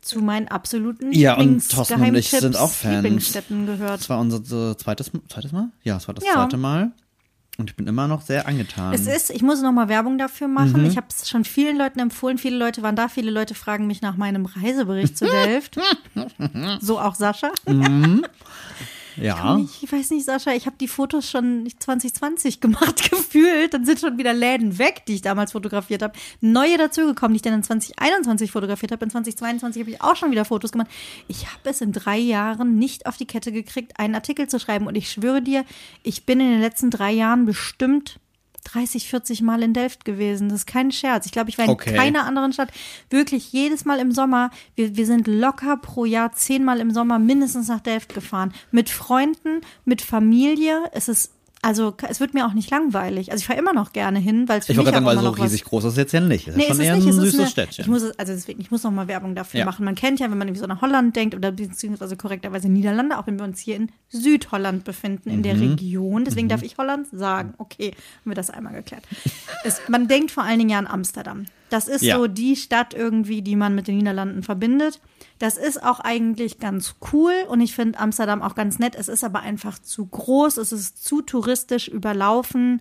zu 0.01 0.21
meinen 0.21 0.49
absoluten 0.49 1.13
Ja, 1.13 1.35
und 1.35 1.61
Lieblings- 1.61 1.69
Thorsten 1.69 2.03
und 2.03 2.15
ich 2.15 2.31
sind 2.31 2.57
auch 2.57 2.71
Fans. 2.71 2.95
Lieblingsstätten 3.03 3.67
gehört. 3.67 4.01
Das 4.01 4.11
war 4.11 4.19
unser 4.21 4.45
so 4.45 4.75
zweites, 4.75 5.11
zweites 5.29 5.53
Mal? 5.53 5.71
Ja, 5.83 5.97
es 5.97 6.07
war 6.09 6.15
das 6.15 6.25
Ja. 6.25 6.35
zweite 6.35 6.57
Mal. 6.59 6.93
Und 7.57 7.71
ich 7.71 7.77
bin 7.77 7.87
immer 7.87 8.09
noch 8.09 8.21
sehr 8.23 8.49
angetan. 8.49 8.93
Es 8.93 9.07
ist, 9.07 9.31
ich 9.31 9.41
muss 9.41 9.63
noch 9.63 9.71
mal 9.71 9.89
Werbung 9.89 10.19
dafür 10.19 10.49
machen. 10.49 10.81
Mhm. 10.81 10.87
Ich 10.89 10.97
habe 10.97 11.07
es 11.09 11.29
schon 11.29 11.45
vielen 11.45 11.79
Leuten 11.79 12.01
empfohlen. 12.01 12.37
Viele 12.37 12.57
Leute 12.59 12.83
waren 12.83 12.97
da. 12.97 13.09
Viele 13.09 13.31
Leute 13.31 13.55
fragen 13.55 13.87
mich 13.87 14.03
nach 14.03 14.17
meinem 14.17 14.45
Reisebericht 14.45 15.17
zu 15.17 15.25
Delft. 15.31 15.79
so 16.81 16.99
auch 16.99 17.15
Sascha. 17.15 17.53
Ja. 19.17 19.59
Ich 19.59 19.91
weiß 19.91 20.11
nicht, 20.11 20.25
Sascha, 20.25 20.53
ich 20.53 20.67
habe 20.67 20.77
die 20.79 20.89
Fotos 20.89 21.29
schon 21.29 21.69
2020 21.79 22.61
gemacht, 22.61 23.11
gefühlt. 23.11 23.75
Dann 23.75 23.85
sind 23.85 24.01
schon 24.01 24.19
wieder 24.19 24.33
Läden 24.33 24.79
weg, 24.79 25.03
die 25.07 25.15
ich 25.15 25.23
damals 25.23 25.53
fotografiert 25.53 26.03
habe. 26.03 26.15
Neue 26.41 26.77
dazugekommen, 26.79 27.35
die 27.35 27.37
ich 27.37 27.43
dann 27.43 27.55
in 27.55 27.63
2021 27.63 28.51
fotografiert 28.51 28.93
habe. 28.93 29.05
In 29.05 29.11
2022 29.11 29.81
habe 29.83 29.91
ich 29.91 30.03
auch 30.03 30.17
schon 30.17 30.31
wieder 30.31 30.45
Fotos 30.45 30.73
gemacht. 30.73 30.91
Ich 31.29 31.47
habe 31.47 31.71
es 31.71 31.81
in 31.81 31.93
drei 31.93 32.19
Jahren 32.19 32.79
nicht 32.79 33.07
auf 33.07 33.17
die 33.17 33.27
Kette 33.27 33.53
gekriegt, 33.53 33.99
einen 33.99 34.15
Artikel 34.15 34.49
zu 34.49 34.59
schreiben. 34.59 34.87
Und 34.87 34.97
ich 34.97 35.11
schwöre 35.11 35.43
dir, 35.43 35.65
ich 36.03 36.27
bin 36.27 36.41
in 36.41 36.51
den 36.51 36.61
letzten 36.61 36.91
drei 36.91 37.13
Jahren 37.13 37.47
bestimmt 37.47 38.19
30, 38.65 39.09
40 39.09 39.43
Mal 39.43 39.63
in 39.63 39.73
Delft 39.73 40.05
gewesen. 40.05 40.49
Das 40.49 40.61
ist 40.61 40.67
kein 40.67 40.91
Scherz. 40.91 41.27
Ich 41.27 41.33
glaube, 41.33 41.51
ich 41.51 41.59
war 41.59 41.67
in 41.67 41.71
Okay. 41.71 41.95
keiner 41.95 42.25
anderen 42.25 42.53
Stadt. 42.53 42.71
Wirklich 43.11 43.53
jedes 43.53 43.85
Mal 43.85 43.99
im 43.99 44.13
Sommer. 44.13 44.51
Wir, 44.75 44.97
wir 44.97 45.07
sind 45.07 45.27
locker 45.27 45.77
pro 45.77 46.05
Jahr 46.05 46.33
zehnmal 46.33 46.81
im 46.81 46.91
Sommer 46.93 47.19
mindestens 47.19 47.69
nach 47.69 47.81
Delft 47.81 48.15
gefahren. 48.15 48.53
Mit 48.71 48.91
Freunden, 48.91 49.61
mit 49.85 50.03
Familie. 50.03 50.83
Es 50.93 51.09
ist, 51.09 51.31
also 51.65 51.95
es 52.09 52.21
wird 52.21 52.35
mir 52.35 52.47
auch 52.47 52.53
nicht 52.53 52.71
langweilig. 52.71 53.33
Also 53.33 53.41
ich 53.43 53.47
fahre 53.47 53.59
immer 53.59 53.73
noch 53.73 53.93
gerne 53.93 54.19
hin, 54.19 54.49
weil 54.49 54.61
es 54.61 54.67
für 54.67 54.73
Ich 54.73 54.79
mich 54.79 54.87
gerade 54.87 55.05
weil 55.05 55.17
so 55.17 55.23
noch 55.23 55.39
was 55.39 55.47
riesig 55.47 55.65
groß 55.65 55.85
ist 55.85 55.93
es 55.93 55.97
jetzt 55.97 56.13
ja 56.13 56.21
nicht. 56.21 56.49
Es 56.49 56.57
Nee, 56.57 56.65
ist 56.65 56.71
ist 56.71 56.77
schon 56.77 56.81
es 56.81 56.87
eher 56.87 56.95
nicht. 56.97 57.05
ein 57.07 57.09
Es 57.11 57.17
ist 57.17 57.23
süßes 57.23 57.41
eine, 57.41 57.49
Städtchen. 57.49 57.83
ich 57.85 57.89
muss 57.91 58.03
es, 58.03 58.19
also 58.19 58.33
deswegen, 58.33 58.61
ich 58.61 58.71
muss 58.71 58.83
noch 58.83 58.91
mal 58.91 59.09
Werbung 59.09 59.35
dafür 59.35 59.61
Ja. 59.61 59.67
machen. 59.67 59.85
Man 59.85 59.95
kennt 59.95 60.21
ja, 60.21 60.31
wenn 60.31 60.39
man 60.39 60.47
irgendwie 60.49 60.61
so 60.61 60.67
nach 60.67 60.81
Holland 60.83 61.17
denkt 61.17 61.35
oder 61.35 61.51
beziehungsweise 61.53 62.17
korrekterweise 62.17 62.69
Niederlande, 62.69 63.19
auch 63.19 63.27
wenn 63.27 63.39
wir 63.39 63.45
uns 63.45 63.59
hier 63.61 63.77
in 63.77 63.91
Südholland 64.11 64.85
befinden, 64.85 65.31
in 65.31 65.39
Mhm. 65.39 65.43
der 65.43 65.61
Region. 65.61 66.25
Deswegen 66.25 66.49
darf 66.49 66.63
ich 66.63 66.79
Holland 66.79 67.07
sagen. 67.13 67.55
Okay, 67.59 67.91
haben 67.91 68.31
wir 68.31 68.35
das 68.35 68.51
einmal 68.51 68.73
geklärt. 68.75 69.05
Es, 69.65 69.81
man 69.89 70.09
denkt 70.09 70.31
vor 70.31 70.43
allen 70.45 70.59
Dingen 70.59 70.71
ja 70.71 70.79
an 70.79 70.87
Amsterdam. 70.87 71.47
Das 71.71 71.89
ist 71.89 72.03
Ja. 72.03 72.17
so 72.19 72.27
die 72.29 72.57
Stadt 72.57 72.95
irgendwie, 72.95 73.43
die 73.43 73.57
man 73.57 73.75
mit 73.75 73.89
den 73.89 73.99
Niederlanden 73.99 74.43
verbindet. 74.43 75.01
Das 75.39 75.57
ist 75.57 75.83
auch 75.83 76.01
eigentlich 76.01 76.59
ganz 76.59 76.95
cool 77.13 77.33
und 77.49 77.61
ich 77.61 77.75
finde 77.75 77.99
Amsterdam 77.99 78.43
auch 78.43 78.55
ganz 78.55 78.79
nett. 78.79 78.95
Es 78.95 79.09
ist 79.09 79.25
aber 79.25 79.41
einfach 79.41 79.79
zu 79.79 80.07
groß, 80.07 80.59
es 80.59 80.73
ist 80.73 81.05
zu 81.05 81.23
touristisch 81.23 81.89
überlaufen. 81.89 82.81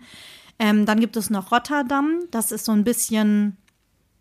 Ähm, 0.59 0.85
dann 0.85 0.99
gibt 0.99 1.17
es 1.17 1.29
noch 1.29 1.51
Rotterdam. 1.51 2.19
Das 2.31 2.51
ist 2.51 2.65
so 2.65 2.71
ein 2.71 2.83
bisschen, 2.83 3.57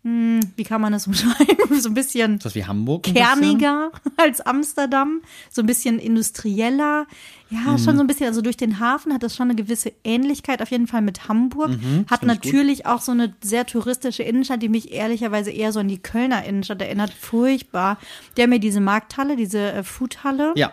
hm, 0.03 0.41
wie 0.57 0.63
kann 0.63 0.81
man 0.81 0.91
das 0.93 1.07
umschreiben? 1.07 1.79
So 1.81 1.89
ein 1.89 1.93
bisschen 1.93 2.39
das 2.39 2.55
wie 2.55 2.65
Hamburg? 2.65 3.07
ein 3.07 3.13
bisschen? 3.13 3.27
kerniger 3.39 3.91
als 4.17 4.41
Amsterdam, 4.41 5.21
so 5.49 5.61
ein 5.61 5.65
bisschen 5.65 5.97
industrieller. 5.99 7.07
Ja, 7.49 7.59
Mhm. 7.73 7.77
schon 7.77 7.95
so 7.95 8.01
ein 8.01 8.07
bisschen, 8.07 8.25
also 8.27 8.41
durch 8.41 8.57
den 8.57 8.79
Hafen 8.79 9.13
hat 9.13 9.21
das 9.21 9.35
schon 9.35 9.47
eine 9.49 9.55
gewisse 9.55 9.93
Ähnlichkeit 10.03 10.61
auf 10.61 10.71
jeden 10.71 10.87
Fall 10.87 11.01
mit 11.03 11.27
Hamburg. 11.29 11.69
hat 11.71 11.81
Mhm, 11.81 12.05
gut. 12.07 12.23
natürlich 12.27 12.85
auch 12.87 12.99
so 13.01 13.11
eine 13.11 13.33
sehr 13.43 13.65
touristische 13.67 14.23
Innenstadt, 14.23 14.61
die 14.63 14.69
mich 14.69 14.91
ehrlicherweise 14.91 15.51
eher 15.51 15.71
so 15.71 15.79
an 15.79 15.87
die 15.87 15.99
Kölner 15.99 16.43
Innenstadt 16.45 16.81
erinnert. 16.81 17.11
Furchtbar. 17.13 17.97
Haben 18.39 18.53
ja 18.53 18.57
diese 18.57 18.81
Markthalle, 18.81 19.35
diese 19.35 19.71
äh, 19.71 19.83
Foodhalle 19.83 20.53
Ja. 20.55 20.71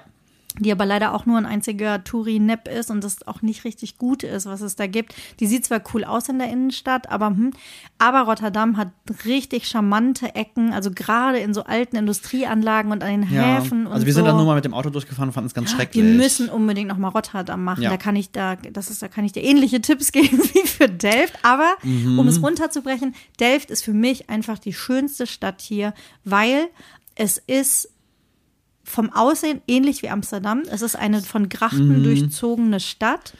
Die 0.58 0.73
aber 0.73 0.85
leider 0.85 1.14
auch 1.14 1.26
nur 1.26 1.38
ein 1.38 1.47
einziger 1.47 2.02
Touri-Nap 2.02 2.67
ist 2.69 2.91
und 2.91 3.05
das 3.05 3.26
auch 3.26 3.41
nicht 3.41 3.64
richtig 3.64 3.99
gut 3.99 4.23
ist, 4.25 4.47
was 4.47 4.61
es 4.62 4.75
da 4.76 4.87
gibt. 4.87 5.14
Die 5.38 5.47
sieht 5.47 5.64
zwar 5.64 5.81
cool 5.94 6.05
aus 6.05 6.29
in 6.29 6.38
der 6.38 6.50
Innenstadt, 6.50 7.08
aber 7.08 7.26
hm, 7.29 7.52
aber 7.99 8.23
Rotterdam 8.23 8.76
hat 8.76 8.88
richtig 9.25 9.69
charmante 9.69 10.35
Ecken, 10.35 10.73
also 10.73 10.91
gerade 10.91 11.38
in 11.38 11.55
so 11.55 11.64
alten 11.64 11.97
Industrieanlagen 11.97 12.91
und 12.91 13.02
an 13.05 13.20
den 13.23 13.31
ja. 13.32 13.43
Häfen 13.61 13.87
und 13.87 13.93
Also 13.93 14.06
wir 14.06 14.12
so. 14.12 14.19
sind 14.19 14.26
dann 14.26 14.37
nur 14.37 14.47
mal 14.47 14.56
mit 14.56 14.64
dem 14.64 14.75
Auto 14.75 14.91
durchgefahren 14.91 15.29
und 15.29 15.32
fanden 15.35 15.47
es 15.49 15.55
ganz 15.55 15.70
schrecklich. 15.70 16.05
Wir 16.05 16.15
müssen 16.15 16.48
unbedingt 16.48 16.89
noch 16.89 16.98
mal 16.98 17.08
Rotterdam 17.08 17.63
machen. 17.63 17.82
Ja. 17.82 17.91
Da 17.91 17.96
kann 17.96 18.17
ich 18.17 18.31
da, 18.32 18.56
das 18.56 18.91
ist, 18.91 19.03
da 19.03 19.08
kann 19.08 19.25
ich 19.25 19.32
dir 19.32 19.43
ähnliche 19.43 19.81
Tipps 19.81 20.10
geben 20.13 20.39
wie 20.53 20.67
für 20.67 20.89
Delft. 20.89 21.34
Aber 21.44 21.70
Mhm. 21.82 22.19
um 22.19 22.27
es 22.29 22.43
runterzubrechen, 22.43 23.15
Delft 23.39 23.70
ist 23.70 23.84
für 23.84 23.93
mich 23.93 24.29
einfach 24.31 24.58
die 24.58 24.72
schönste 24.72 25.27
Stadt 25.27 25.60
hier, 25.60 25.94
weil 26.25 26.69
es 27.15 27.39
ist 27.39 27.89
vom 28.91 29.13
Aussehen 29.13 29.61
ähnlich 29.67 30.03
wie 30.03 30.11
Amsterdam. 30.11 30.63
Es 30.70 30.82
ist 30.82 30.97
eine 30.97 31.23
von 31.23 31.49
Grachten 31.49 32.01
Mhm. 32.01 32.05
durchzogene 32.05 32.81
Stadt. 32.81 33.35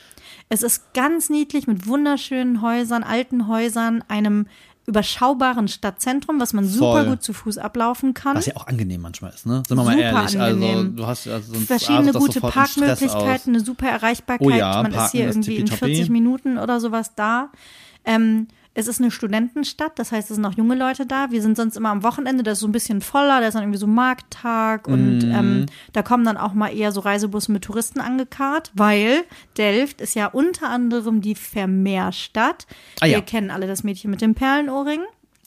Es 0.49 0.63
ist 0.63 0.95
ganz 0.95 1.31
niedlich 1.31 1.67
mit 1.67 1.87
wunderschönen 1.87 2.61
Häusern, 2.63 3.03
alten 3.03 3.47
Häusern, 3.49 4.03
einem 4.09 4.47
überschaubaren 4.87 5.69
Stadtzentrum, 5.69 6.41
was 6.41 6.53
man 6.53 6.67
super 6.67 7.03
Voll. 7.03 7.07
gut 7.11 7.23
zu 7.23 7.33
Fuß 7.33 7.59
ablaufen 7.59 8.13
kann. 8.15 8.37
Was 8.37 8.47
ja 8.47 8.57
auch 8.57 8.67
angenehm 8.67 9.01
manchmal 9.03 9.33
ist, 9.33 9.47
ne? 9.47 9.63
Sind 9.69 9.77
wir 9.77 9.85
mal 9.85 9.93
Super 9.93 10.01
ehrlich. 10.03 10.41
Also 10.41 10.83
du 10.85 11.07
hast 11.07 11.29
also 11.29 11.55
verschiedene 11.61 12.13
gute. 12.13 12.41
Parkmöglichkeiten, 12.41 13.55
eine 13.55 13.65
super 13.65 13.87
Erreichbarkeit. 13.89 14.47
Oh 14.47 14.51
ja, 14.51 14.83
Man 14.83 14.91
ist 14.91 14.97
Parken 14.97 15.17
hier 15.17 15.29
ist 15.29 15.37
irgendwie 15.37 15.57
in 15.57 15.67
tippitoppi. 15.67 15.95
40 15.95 16.11
Minuten 16.11 16.59
oder 16.59 16.81
sowas 16.81 17.15
da. 17.15 17.51
Ähm, 18.05 18.49
es 18.81 18.89
ist 18.89 19.01
eine 19.01 19.11
Studentenstadt, 19.11 19.99
das 19.99 20.11
heißt, 20.13 20.31
es 20.31 20.37
sind 20.37 20.45
auch 20.45 20.55
junge 20.57 20.75
Leute 20.75 21.07
da. 21.07 21.31
Wir 21.31 21.43
sind 21.43 21.57
sonst 21.57 21.77
immer 21.77 21.91
am 21.91 22.03
Wochenende, 22.03 22.43
das 22.43 22.55
ist 22.55 22.61
so 22.61 22.69
ein 22.69 22.73
bisschen 22.73 23.01
voller, 23.01 23.41
da 23.41 23.47
ist 23.47 23.55
dann 23.55 23.63
irgendwie 23.63 23.79
so 23.79 23.87
Markttag 23.87 24.89
und 24.89 25.19
Mhm. 25.21 25.33
ähm, 25.35 25.67
da 25.93 26.03
kommen 26.03 26.25
dann 26.25 26.37
auch 26.37 26.53
mal 26.55 26.69
eher 26.75 26.91
so 26.93 27.01
Reisebusse 27.01 27.53
mit 27.53 27.63
Touristen 27.65 28.01
angekarrt, 28.01 28.71
weil 28.75 29.25
Delft 29.59 30.01
ist 30.01 30.15
ja 30.15 30.27
unter 30.27 30.69
anderem 30.71 31.21
die 31.21 31.35
Vermeerstadt. 31.35 32.67
Ah, 33.01 33.07
ja. 33.07 33.17
Wir 33.19 33.23
kennen 33.23 33.51
alle 33.51 33.67
das 33.67 33.85
Mädchen 33.85 34.11
mit 34.11 34.21
dem 34.21 34.35
Perlenohrring. 34.35 35.01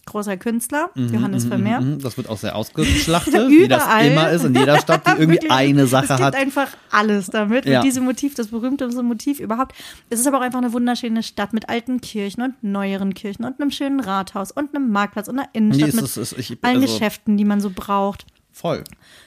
Großer 0.05 0.35
Künstler, 0.35 0.89
Johannes 0.95 1.45
Vermeer. 1.45 1.79
Mhm, 1.79 1.99
Das 1.99 2.17
wird 2.17 2.27
auch 2.29 2.37
sehr 2.37 2.55
ausgeschlachtet, 2.57 3.49
wie 3.49 3.67
das 3.69 3.83
immer 4.05 4.29
ist 4.31 4.43
in 4.43 4.53
jeder 4.53 4.77
Stadt, 4.79 5.07
die 5.07 5.11
irgendwie 5.21 5.31
Wirklich, 5.33 5.51
eine 5.51 5.87
Sache 5.87 6.03
es 6.03 6.09
gibt 6.09 6.21
hat. 6.21 6.35
einfach 6.35 6.67
alles 6.91 7.27
damit. 7.27 7.65
Ja. 7.65 7.79
Mit 7.79 7.87
diesem 7.87 8.03
Motiv, 8.03 8.35
das 8.35 8.47
berühmteste 8.47 9.01
Motiv 9.01 9.39
überhaupt. 9.39 9.73
Es 10.09 10.19
ist 10.19 10.27
aber 10.27 10.39
auch 10.39 10.41
einfach 10.41 10.59
eine 10.59 10.73
wunderschöne 10.73 11.23
Stadt 11.23 11.53
mit 11.53 11.69
alten 11.69 12.01
Kirchen 12.01 12.41
und 12.43 12.61
neueren 12.63 13.13
Kirchen 13.13 13.45
und 13.45 13.61
einem 13.61 13.71
schönen 13.71 14.01
Rathaus 14.01 14.51
und 14.51 14.75
einem 14.75 14.91
Marktplatz 14.91 15.29
und 15.29 15.39
einer 15.39 15.47
Innenstadt 15.53 15.89
Nee, 15.89 15.95
mit 15.95 16.03
es 16.05 16.17
es- 16.17 16.33
ich- 16.33 16.57
allen 16.63 16.81
also- 16.81 16.93
Geschäften, 16.93 17.37
die 17.37 17.45
man 17.45 17.61
so 17.61 17.71
braucht. 17.73 18.25
Voll. 18.55 18.83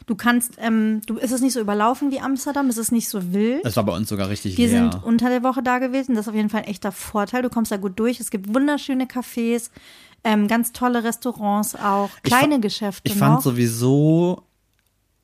Du 0.06 0.14
kannst, 0.14 0.52
ähm, 0.58 1.00
du, 1.06 1.16
ist 1.16 1.32
es 1.32 1.40
nicht 1.40 1.52
so 1.54 1.58
überlaufen 1.60 2.12
wie 2.12 2.20
Amsterdam, 2.20 2.68
es 2.68 2.78
ist 2.78 2.92
nicht 2.92 3.08
so 3.08 3.32
wild. 3.32 3.64
Es 3.64 3.74
war 3.76 3.82
bei 3.82 3.92
uns 3.92 4.08
sogar 4.08 4.28
richtig 4.28 4.56
Wir 4.56 4.68
leer. 4.68 4.90
sind 4.92 5.02
unter 5.02 5.30
der 5.30 5.42
Woche 5.42 5.64
da 5.64 5.78
gewesen. 5.80 6.14
Das 6.14 6.26
ist 6.26 6.28
auf 6.28 6.36
jeden 6.36 6.48
Fall 6.48 6.60
ein 6.62 6.68
echter 6.68 6.92
Vorteil. 6.92 7.42
Du 7.42 7.48
kommst 7.50 7.72
da 7.72 7.76
gut 7.76 7.98
durch. 7.98 8.20
Es 8.20 8.30
gibt 8.30 8.54
wunderschöne 8.54 9.06
Cafés, 9.06 9.70
ähm, 10.26 10.48
ganz 10.48 10.72
tolle 10.72 11.04
Restaurants 11.04 11.74
auch, 11.74 12.10
Ich 12.18 12.22
kleine 12.24 12.56
fa- 12.56 12.60
Geschäfte 12.60 13.02
Ich 13.10 13.14
fand 13.16 13.36
noch. 13.36 13.42
sowieso 13.42 14.42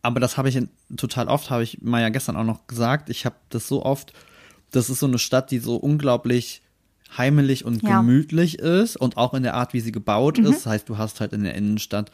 aber 0.04 0.18
das 0.18 0.36
habe 0.36 0.48
ich 0.48 0.56
in, 0.56 0.68
total 0.96 1.28
oft, 1.28 1.48
habe 1.50 1.62
ich 1.62 1.80
mal 1.80 2.00
ja 2.02 2.08
gestern 2.08 2.36
auch 2.36 2.42
noch 2.44 2.66
gesagt. 2.66 3.08
Ich 3.08 3.24
habe 3.24 3.36
das 3.50 3.68
so 3.68 3.84
oft, 3.84 4.12
das 4.72 4.90
ist 4.90 4.98
so 4.98 5.06
eine 5.06 5.18
Stadt, 5.20 5.52
die 5.52 5.60
so 5.60 5.76
unglaublich 5.76 6.60
heimelig 7.16 7.64
und 7.64 7.82
Ja. 7.84 8.00
gemütlich 8.00 8.58
ist 8.58 8.96
und 8.96 9.16
auch 9.16 9.32
in 9.34 9.44
der 9.44 9.54
Art, 9.54 9.74
wie 9.74 9.80
sie 9.80 9.92
gebaut 9.92 10.38
Mhm. 10.38 10.46
ist. 10.46 10.56
Das 10.64 10.66
heißt, 10.66 10.88
du 10.88 10.98
hast 10.98 11.20
halt 11.20 11.32
in 11.32 11.44
der 11.44 11.54
Innenstadt 11.54 12.10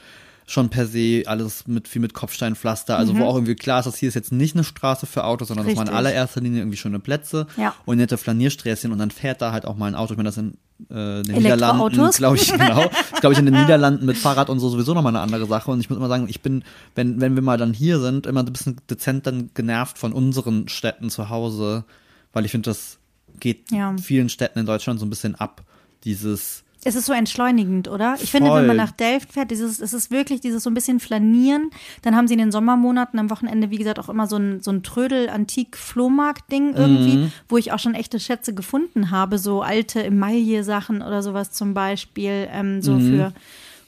schon 0.50 0.70
per 0.70 0.86
se 0.86 1.24
alles 1.26 1.66
mit 1.66 1.88
viel 1.88 2.00
mit 2.00 2.14
Kopfsteinpflaster, 2.14 2.96
also 2.96 3.14
wo 3.18 3.24
auch 3.26 3.34
irgendwie 3.34 3.54
klar 3.54 3.80
ist, 3.80 3.84
dass 3.84 3.98
hier 3.98 4.08
ist 4.08 4.14
jetzt 4.14 4.32
nicht 4.32 4.54
eine 4.56 4.64
Straße 4.64 5.04
für 5.04 5.24
Autos, 5.24 5.48
sondern 5.48 5.66
das 5.66 5.76
waren 5.76 5.88
in 5.88 5.92
Mhm. 5.92 5.96
Richtig. 5.98 6.12
allererster 6.16 6.40
Linie 6.40 6.60
irgendwie 6.62 6.78
schöne 6.78 6.98
Plätze 7.00 7.46
Ja. 7.58 7.74
und 7.84 7.98
nette 7.98 8.16
Flaniersträßchen 8.16 8.90
und 8.90 8.98
dann 8.98 9.10
fährt 9.10 9.42
da 9.42 9.52
halt 9.52 9.66
auch 9.66 9.76
mal 9.76 9.86
ein 9.88 9.94
Auto. 9.94 10.14
Ich 10.14 10.16
meine, 10.16 10.30
das 10.30 10.38
in 10.38 10.54
äh, 10.90 11.22
den? 11.22 11.36
Niederlanden, 11.36 12.10
glaube 12.12 12.36
ich, 12.38 12.50
genau. 12.52 12.90
Ich 13.14 13.20
glaube 13.20 13.34
ich 13.34 13.38
in 13.38 13.44
den 13.44 13.60
Niederlanden 13.60 14.06
mit 14.06 14.16
Fahrrad 14.16 14.48
und 14.48 14.58
so 14.58 14.70
sowieso 14.70 14.94
nochmal 14.94 15.12
eine 15.14 15.20
andere 15.20 15.44
Sache. 15.46 15.70
Und 15.70 15.80
ich 15.80 15.90
muss 15.90 15.98
immer 15.98 16.08
sagen, 16.08 16.26
ich 16.30 16.40
bin, 16.40 16.64
wenn, 16.94 17.20
wenn 17.20 17.34
wir 17.34 17.42
mal 17.42 17.58
dann 17.58 17.74
hier 17.74 18.00
sind, 18.00 18.26
immer 18.26 18.40
ein 18.42 18.50
bisschen 18.52 18.76
dezent 18.88 19.26
dann 19.26 19.50
genervt 19.52 19.98
von 19.98 20.14
unseren 20.14 20.68
Städten 20.68 21.10
zu 21.10 21.28
Hause, 21.28 21.84
weil 22.32 22.46
ich 22.46 22.52
finde, 22.52 22.70
das 22.70 22.98
geht 23.38 23.70
Ja. 23.70 23.94
vielen 24.00 24.30
Städten 24.30 24.60
in 24.60 24.64
Deutschland 24.66 24.98
so 24.98 25.04
ein 25.04 25.10
bisschen 25.10 25.34
ab. 25.34 25.62
Dieses, 26.04 26.64
Es 26.84 26.94
ist 26.94 27.06
so 27.06 27.12
entschleunigend, 27.12 27.88
oder? 27.88 28.16
Ich 28.22 28.30
finde, 28.30 28.50
wenn 28.50 28.58
man 28.58 28.66
Voll. 28.68 28.76
nach 28.76 28.92
Delft 28.92 29.32
fährt, 29.32 29.50
dieses, 29.50 29.80
es 29.80 29.92
ist 29.92 30.10
wirklich 30.12 30.40
dieses 30.40 30.62
so 30.62 30.70
ein 30.70 30.74
bisschen 30.74 31.00
Flanieren. 31.00 31.70
Dann 32.02 32.14
haben 32.14 32.28
sie 32.28 32.34
in 32.34 32.38
den 32.38 32.52
Sommermonaten 32.52 33.18
am 33.18 33.30
Wochenende, 33.30 33.70
wie 33.70 33.78
gesagt, 33.78 33.98
auch 33.98 34.08
immer 34.08 34.26
so 34.28 34.36
ein, 34.36 34.60
so 34.62 34.70
ein 34.70 34.82
Trödel-Antik-Flohmarkt-Ding 34.84 36.74
irgendwie, 36.74 37.16
Mhm. 37.16 37.32
wo 37.48 37.56
ich 37.56 37.72
auch 37.72 37.78
schon 37.78 37.94
echte 37.94 38.20
Schätze 38.20 38.54
gefunden 38.54 39.10
habe. 39.10 39.38
So 39.38 39.62
alte 39.62 40.02
Emaille-Sachen 40.04 41.02
oder 41.02 41.22
sowas 41.22 41.50
zum 41.52 41.74
Beispiel, 41.74 42.48
ähm, 42.52 42.80
so 42.82 42.98
für 42.98 43.32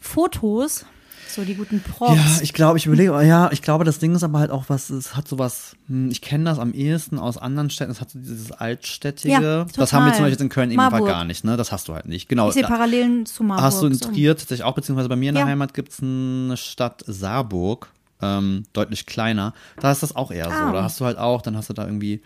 Fotos. 0.01 0.85
So 1.35 1.45
die 1.45 1.55
guten 1.55 1.81
Props. 1.83 2.17
Ja, 2.17 2.25
ich 2.43 2.53
glaube, 2.53 2.79
ich 2.79 2.87
überlege, 2.87 3.13
ja, 3.25 3.51
ich 3.53 3.63
glaube, 3.63 3.85
das 3.85 3.99
Ding 3.99 4.15
ist 4.15 4.23
aber 4.25 4.39
halt 4.41 4.51
auch 4.51 4.65
was, 4.69 4.91
es 4.91 5.17
hat 5.17 5.29
sowas, 5.29 5.77
hm, 5.89 6.11
ich 6.11 6.21
kenne 6.21 6.45
das 6.45 6.59
am 6.59 6.73
ehesten 6.73 7.19
aus 7.19 7.39
anderen 7.39 7.71
Städten, 7.71 7.91
es 7.93 8.01
hat 8.01 8.11
so 8.11 8.19
dieses 8.19 8.53
Altstädtige. 8.53 9.33
Ja, 9.43 9.65
das 9.77 9.93
haben 9.93 10.05
wir 10.07 10.13
zum 10.13 10.23
Beispiel 10.23 10.33
jetzt 10.33 10.41
in 10.41 10.49
Köln 10.49 10.71
eben 10.71 10.77
Marburg. 10.77 11.07
gar 11.09 11.25
nicht, 11.25 11.45
ne? 11.45 11.57
Das 11.57 11.73
hast 11.73 11.89
du 11.89 11.95
halt 11.95 12.07
nicht. 12.07 12.29
Genau. 12.29 12.49
ich 12.49 12.55
sehe 12.55 12.63
Parallelen 12.65 13.27
zu 13.27 13.43
Marburg. 13.45 13.65
Hast 13.65 13.83
du 13.83 13.87
in. 13.87 13.99
Trier 13.99 14.37
tatsächlich 14.37 14.65
auch, 14.65 14.75
beziehungsweise 14.75 15.09
bei 15.09 15.17
mir 15.17 15.29
in 15.31 15.35
der 15.35 15.45
Ja. 15.45 15.49
Heimat 15.51 15.75
gibt's 15.75 16.03
eine 16.03 16.57
Stadt 16.57 17.05
Saarburg, 17.07 17.89
ähm, 18.23 18.65
deutlich 18.73 19.07
kleiner. 19.07 19.55
Da 19.81 19.93
ist 19.93 20.03
das 20.03 20.15
auch 20.17 20.31
eher 20.31 20.49
Ah. 20.51 20.67
so. 20.69 20.73
Da 20.73 20.83
hast 20.83 21.01
du 21.01 21.05
halt 21.05 21.19
auch, 21.19 21.43
dann 21.43 21.57
hast 21.57 21.69
du 21.71 21.75
da 21.75 21.85
irgendwie, 21.87 22.23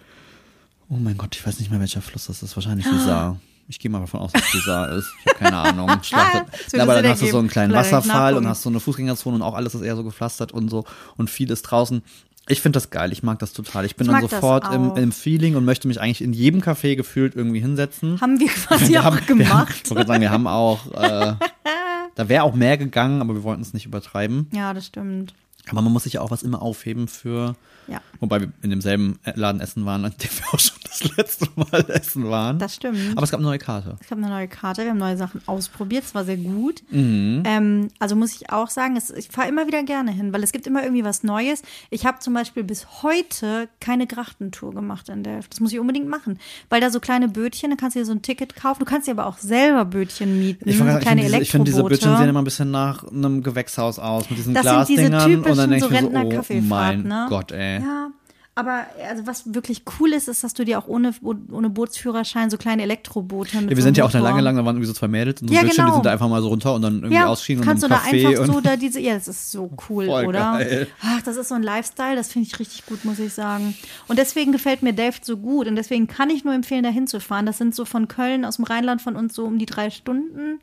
oh 0.88 0.96
mein 0.96 1.16
Gott, 1.18 1.34
ich 1.36 1.46
weiß 1.46 1.58
nicht 1.58 1.70
mehr, 1.70 1.80
welcher 1.80 2.00
Fluss 2.02 2.26
das 2.26 2.42
ist. 2.42 2.56
Wahrscheinlich 2.56 2.86
die 2.88 2.98
Saar. 2.98 3.38
Ich 3.68 3.78
gehe 3.78 3.90
mal 3.90 4.00
davon 4.00 4.20
aus, 4.20 4.32
dass 4.32 4.42
die 4.52 4.58
Saar 4.60 4.90
ist. 4.90 5.10
Ich 5.24 5.32
habe 5.32 5.38
keine 5.44 5.56
Ahnung. 5.56 5.88
Schlachtet. 6.02 6.46
Würde 6.72 6.76
Ja, 6.76 6.82
aber 6.82 6.94
dann 7.02 7.10
hast 7.12 7.22
du 7.22 7.26
so 7.26 7.38
einen 7.38 7.48
kleinen 7.48 7.70
Vielleicht 7.72 7.92
Wasserfall 7.92 8.36
und 8.36 8.46
hast 8.46 8.62
so 8.62 8.68
eine 8.68 8.80
Fußgängerzone 8.80 9.36
und 9.36 9.42
auch 9.42 9.54
alles 9.54 9.74
ist 9.74 9.82
eher 9.82 9.96
so 9.96 10.04
gepflastert 10.04 10.52
und 10.52 10.68
so 10.68 10.84
und 11.16 11.30
viel 11.30 11.50
ist 11.50 11.62
draußen. 11.62 12.02
Ich 12.46 12.60
finde 12.60 12.76
das 12.76 12.90
geil, 12.90 13.10
ich 13.10 13.22
mag 13.22 13.38
das 13.38 13.54
total. 13.54 13.86
Ich 13.86 13.96
bin 13.96 14.06
Ich 14.06 14.12
dann 14.12 14.20
sofort 14.28 14.70
im, 14.74 14.94
im 14.96 15.12
Feeling 15.12 15.56
und 15.56 15.64
möchte 15.64 15.88
mich 15.88 15.98
eigentlich 15.98 16.20
in 16.20 16.34
jedem 16.34 16.60
Café 16.60 16.94
gefühlt 16.94 17.34
irgendwie 17.34 17.60
hinsetzen. 17.60 18.20
Haben 18.20 18.38
wir 18.38 18.48
quasi 18.68 18.88
Wir 18.92 19.00
auch 19.00 19.04
haben, 19.04 19.16
Wir 19.16 19.28
haben, 19.28 19.38
gemacht. 19.38 19.80
ich 19.82 19.88
gerade 19.90 20.06
sagen, 20.06 20.20
wir 20.20 20.30
haben 20.30 20.46
auch, 20.46 20.86
äh, 20.92 21.34
da 22.14 22.28
wäre 22.28 22.42
auch 22.42 22.54
mehr 22.54 22.76
gegangen, 22.76 23.22
aber 23.22 23.34
wir 23.34 23.44
wollten 23.44 23.62
es 23.62 23.72
nicht 23.72 23.86
übertreiben. 23.86 24.48
ja, 24.52 24.74
das 24.74 24.86
stimmt. 24.86 25.32
Aber 25.70 25.80
man 25.80 25.94
muss 25.94 26.02
sich 26.04 26.12
ja 26.14 26.20
auch 26.20 26.30
was 26.30 26.42
immer 26.42 26.60
aufheben 26.60 27.08
für, 27.08 27.56
Ja, 27.88 28.00
wobei 28.20 28.40
wir 28.40 28.52
in 28.62 28.70
demselben 28.70 29.18
Laden 29.34 29.60
essen 29.60 29.84
waren, 29.86 30.04
an 30.04 30.12
dem 30.22 30.30
wir 30.30 30.46
auch 30.54 30.58
schon 30.58 30.76
das 30.84 31.16
letzte 31.16 31.48
Mal 31.56 31.84
essen 31.90 32.28
waren. 32.28 32.58
das 32.58 32.76
stimmt. 32.76 32.98
aber 33.12 33.22
es 33.24 33.30
gab 33.30 33.40
eine 33.40 33.48
neue 33.48 33.58
Karte. 33.58 33.96
Ich 34.02 34.10
habe 34.10 34.22
eine 34.22 34.30
neue 34.30 34.48
Karte, 34.48 34.82
wir 34.82 34.90
haben 34.90 34.98
neue 34.98 35.16
Sachen 35.16 35.40
ausprobiert, 35.46 36.04
es 36.04 36.14
war 36.14 36.24
sehr 36.24 36.36
gut. 36.36 36.82
Mhm. 36.90 37.42
Ähm, 37.44 37.88
also 37.98 38.16
muss 38.16 38.34
ich 38.34 38.50
auch 38.50 38.70
sagen, 38.70 38.96
es, 38.96 39.10
ich 39.10 39.28
fahre 39.28 39.48
immer 39.48 39.66
wieder 39.66 39.82
gerne 39.82 40.12
hin, 40.12 40.32
weil 40.32 40.42
es 40.42 40.52
gibt 40.52 40.66
immer 40.66 40.82
irgendwie 40.82 41.04
was 41.04 41.22
Neues. 41.22 41.62
Ich 41.90 42.06
habe 42.06 42.18
zum 42.20 42.34
Beispiel 42.34 42.64
bis 42.64 43.02
heute 43.02 43.68
keine 43.80 44.06
Grachtentour 44.06 44.72
gemacht 44.74 45.08
in 45.08 45.22
Delft. 45.22 45.52
Das 45.52 45.60
muss 45.60 45.72
ich 45.72 45.80
unbedingt 45.80 46.08
machen, 46.08 46.38
weil 46.70 46.80
da 46.80 46.90
so 46.90 47.00
kleine 47.00 47.28
Bötchen, 47.28 47.70
da 47.70 47.76
kannst 47.76 47.96
du 47.96 48.00
dir 48.00 48.06
so 48.06 48.12
ein 48.12 48.22
Ticket 48.22 48.54
kaufen. 48.56 48.80
Du 48.80 48.84
kannst 48.86 49.06
dir 49.08 49.12
aber 49.12 49.26
auch 49.26 49.38
selber 49.38 49.84
Bötchen 49.84 50.38
mieten, 50.38 50.68
Ich, 50.68 50.78
sagen, 50.78 50.96
ich 50.96 51.00
kleine 51.02 51.22
finde 51.22 51.32
diese, 51.32 51.42
ich 51.42 51.50
finde 51.50 51.70
diese. 51.70 51.84
Bildchen 51.84 52.16
sehen 52.16 52.28
immer 52.28 52.40
ein 52.42 52.44
bisschen 52.44 52.70
nach 52.70 53.04
einem 53.04 53.42
Gewächshaus 53.42 53.98
aus, 53.98 54.28
mit 54.30 54.38
diesen 54.38 54.54
Das 54.54 54.64
sind 54.64 54.88
diese 54.88 55.10
Glasdingern. 55.10 55.34
und 55.44 55.56
dann 55.56 55.56
typischen 55.60 55.64
so 55.64 55.66
mir 55.68 55.80
so, 55.80 55.86
oh 55.86 55.88
Rentner-Kaffeefahrt, 55.90 56.68
mein 56.68 57.02
ne? 57.02 57.26
Gott, 57.28 57.52
ey. 57.52 57.73
Ja, 57.82 58.10
aber 58.56 58.86
also 59.08 59.26
was 59.26 59.52
wirklich 59.52 59.82
cool 59.98 60.12
ist, 60.12 60.28
ist, 60.28 60.44
dass 60.44 60.54
du 60.54 60.64
dir 60.64 60.78
auch 60.78 60.86
ohne, 60.86 61.12
ohne 61.22 61.70
Bootsführerschein 61.70 62.50
so 62.50 62.56
kleine 62.56 62.82
Elektroboote 62.82 63.56
mit 63.56 63.64
Ja, 63.64 63.70
wir 63.70 63.76
so 63.78 63.82
sind 63.82 63.96
ja 63.96 64.04
auch 64.04 64.12
da 64.12 64.20
lange, 64.20 64.42
lange, 64.42 64.60
da 64.60 64.64
waren 64.64 64.76
irgendwie 64.76 64.86
so 64.86 64.92
zwei 64.92 65.08
Mädels 65.08 65.42
und 65.42 65.48
so 65.48 65.54
Ja, 65.54 65.62
Bildschirm, 65.62 65.86
die 65.86 65.90
genau. 65.90 65.94
sind 65.96 66.06
da 66.06 66.12
einfach 66.12 66.28
mal 66.28 66.40
so 66.40 66.48
runter 66.48 66.72
und 66.74 66.82
dann 66.82 66.94
irgendwie 66.98 67.14
ja, 67.14 67.26
ausgeschieden 67.26 67.62
und 67.62 67.66
kannst 67.66 67.82
du 67.82 67.88
da 67.88 68.02
einfach 68.04 68.40
und 68.40 68.46
so 68.46 68.60
da 68.60 68.76
diese, 68.76 69.00
ja, 69.00 69.14
das 69.14 69.26
ist 69.26 69.50
so 69.50 69.72
cool, 69.88 70.06
Voll 70.06 70.26
oder? 70.26 70.58
geil. 70.58 70.86
Ach, 71.02 71.20
das 71.22 71.36
ist 71.36 71.48
so 71.48 71.56
ein 71.56 71.64
Lifestyle, 71.64 72.14
das 72.14 72.30
finde 72.32 72.46
ich 72.46 72.60
richtig 72.60 72.86
gut, 72.86 73.04
muss 73.04 73.18
ich 73.18 73.34
sagen. 73.34 73.76
Und 74.06 74.20
deswegen 74.20 74.52
gefällt 74.52 74.82
mir 74.82 74.92
Delft 74.92 75.24
so 75.24 75.36
gut 75.36 75.66
und 75.66 75.74
deswegen 75.74 76.06
kann 76.06 76.30
ich 76.30 76.44
nur 76.44 76.54
empfehlen, 76.54 76.84
da 76.84 76.90
hinzufahren. 76.90 77.46
Das 77.46 77.58
sind 77.58 77.74
so 77.74 77.84
von 77.84 78.06
Köln 78.06 78.44
aus 78.44 78.56
dem 78.56 78.66
Rheinland 78.66 79.02
von 79.02 79.16
uns 79.16 79.34
so 79.34 79.46
um 79.46 79.58
die 79.58 79.66
drei 79.66 79.90
Stunden. 79.90 80.60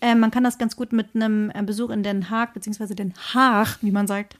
Ähm, 0.00 0.20
man 0.20 0.30
kann 0.30 0.44
das 0.44 0.58
ganz 0.58 0.76
gut 0.76 0.92
mit 0.92 1.14
einem 1.14 1.50
äh, 1.54 1.62
Besuch 1.62 1.90
in 1.90 2.04
Den 2.04 2.30
Haag, 2.30 2.54
beziehungsweise 2.54 2.94
Den 2.94 3.14
Haag, 3.34 3.78
wie 3.82 3.90
man 3.90 4.06
sagt. 4.06 4.36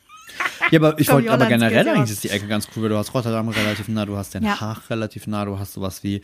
Ja, 0.73 0.79
aber 0.81 0.99
ich 0.99 1.09
wollte, 1.13 1.31
aber 1.31 1.47
generell 1.47 1.87
eigentlich 1.89 2.11
ist 2.11 2.25
die 2.25 2.31
Ecke 2.31 2.47
ganz 2.49 2.67
cool, 2.75 2.85
weil 2.85 2.89
du 2.91 2.97
hast 2.97 3.13
Rotterdam 3.15 3.49
relativ 3.49 3.89
nah, 3.89 4.07
du 4.07 4.17
hast 4.17 4.35
Den 4.35 4.43
Ja. 4.45 4.61
Haag 4.61 4.89
relativ 4.91 5.27
nah, 5.27 5.45
du 5.45 5.59
hast 5.59 5.75
sowas 5.75 6.03
wie 6.03 6.23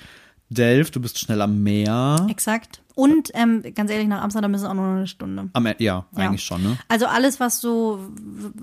Delft, 0.50 0.96
du 0.96 1.00
bist 1.00 1.18
schnell 1.18 1.42
am 1.42 1.62
Meer. 1.62 2.26
Exakt. 2.30 2.80
Und 2.94 3.30
ähm, 3.34 3.62
ganz 3.74 3.90
ehrlich, 3.90 4.08
nach 4.08 4.22
Amsterdam 4.22 4.54
ist 4.54 4.62
es 4.62 4.66
auch 4.66 4.72
nur 4.74 4.86
noch 4.86 4.96
eine 4.96 5.06
Stunde. 5.06 5.50
Am, 5.52 5.66
ja, 5.66 5.74
Ja. 5.78 6.06
eigentlich 6.16 6.42
schon, 6.42 6.62
ne? 6.62 6.78
Also 6.88 7.06
alles, 7.06 7.38
was 7.38 7.60
so, 7.60 8.00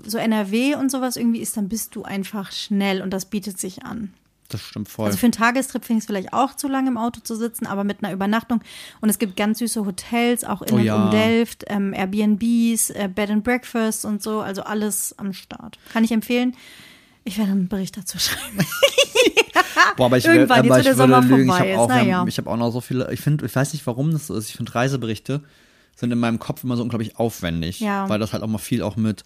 so 0.04 0.18
NRW 0.18 0.74
und 0.74 0.90
sowas 0.90 1.16
irgendwie 1.16 1.38
ist, 1.40 1.56
dann 1.56 1.68
bist 1.68 1.94
du 1.94 2.02
einfach 2.02 2.50
schnell 2.50 3.00
und 3.00 3.10
das 3.10 3.26
bietet 3.26 3.60
sich 3.60 3.84
an. 3.84 4.12
Das 4.48 4.60
stimmt 4.60 4.88
voll. 4.88 5.06
Also 5.06 5.18
für 5.18 5.26
einen 5.26 5.32
Tagestrip 5.32 5.84
finde 5.84 5.98
ich 5.98 6.02
es 6.02 6.06
vielleicht 6.06 6.32
auch 6.32 6.54
zu 6.54 6.68
lange 6.68 6.88
im 6.90 6.96
Auto 6.96 7.20
zu 7.20 7.34
sitzen, 7.36 7.66
aber 7.66 7.84
mit 7.84 8.02
einer 8.02 8.12
Übernachtung. 8.12 8.60
Und 9.00 9.08
es 9.08 9.18
gibt 9.18 9.36
ganz 9.36 9.58
süße 9.58 9.84
Hotels, 9.84 10.44
auch 10.44 10.62
in 10.62 10.74
Oh 10.74 10.76
und 10.76 10.84
ja. 10.84 10.96
um 10.96 11.10
Delft, 11.10 11.64
ähm, 11.68 11.92
Airbnbs, 11.92 12.90
äh, 12.90 13.08
Bed 13.12 13.30
and 13.30 13.44
Breakfast 13.44 14.04
und 14.04 14.22
so, 14.22 14.40
also 14.40 14.62
alles 14.62 15.14
am 15.18 15.32
Start. 15.32 15.78
Kann 15.92 16.04
ich 16.04 16.12
empfehlen. 16.12 16.56
Ich 17.24 17.38
werde 17.38 17.52
einen 17.52 17.68
Bericht 17.68 17.96
dazu 17.96 18.18
schreiben. 18.20 18.58
Boah, 19.96 20.06
aber 20.06 20.18
ich, 20.18 20.24
Irgendwann, 20.24 20.62
will, 20.64 20.70
aber 20.70 20.80
ich 20.80 20.86
würde 20.86 20.96
Sommer 20.96 21.20
lügen, 21.22 21.42
ich 21.42 21.46
vorbei 21.48 21.72
habe 21.72 21.80
auch, 21.80 21.88
naja. 21.88 22.24
ich 22.28 22.38
habe 22.38 22.50
auch 22.50 22.56
noch 22.56 22.70
so 22.70 22.80
viele, 22.80 23.12
ich 23.12 23.20
finde, 23.20 23.46
ich 23.46 23.54
weiß 23.54 23.72
nicht, 23.72 23.86
warum 23.86 24.12
das 24.12 24.26
so 24.28 24.34
ist, 24.34 24.48
ich 24.48 24.56
finde 24.56 24.74
Reiseberichte 24.74 25.42
sind 25.96 26.12
in 26.12 26.18
meinem 26.18 26.38
Kopf 26.38 26.62
immer 26.62 26.76
so 26.76 26.82
unglaublich 26.82 27.18
aufwendig, 27.18 27.80
Ja. 27.80 28.08
Weil 28.08 28.18
das 28.18 28.32
halt 28.32 28.42
auch 28.42 28.48
mal 28.48 28.58
viel 28.58 28.82
auch 28.82 28.96
mit 28.96 29.24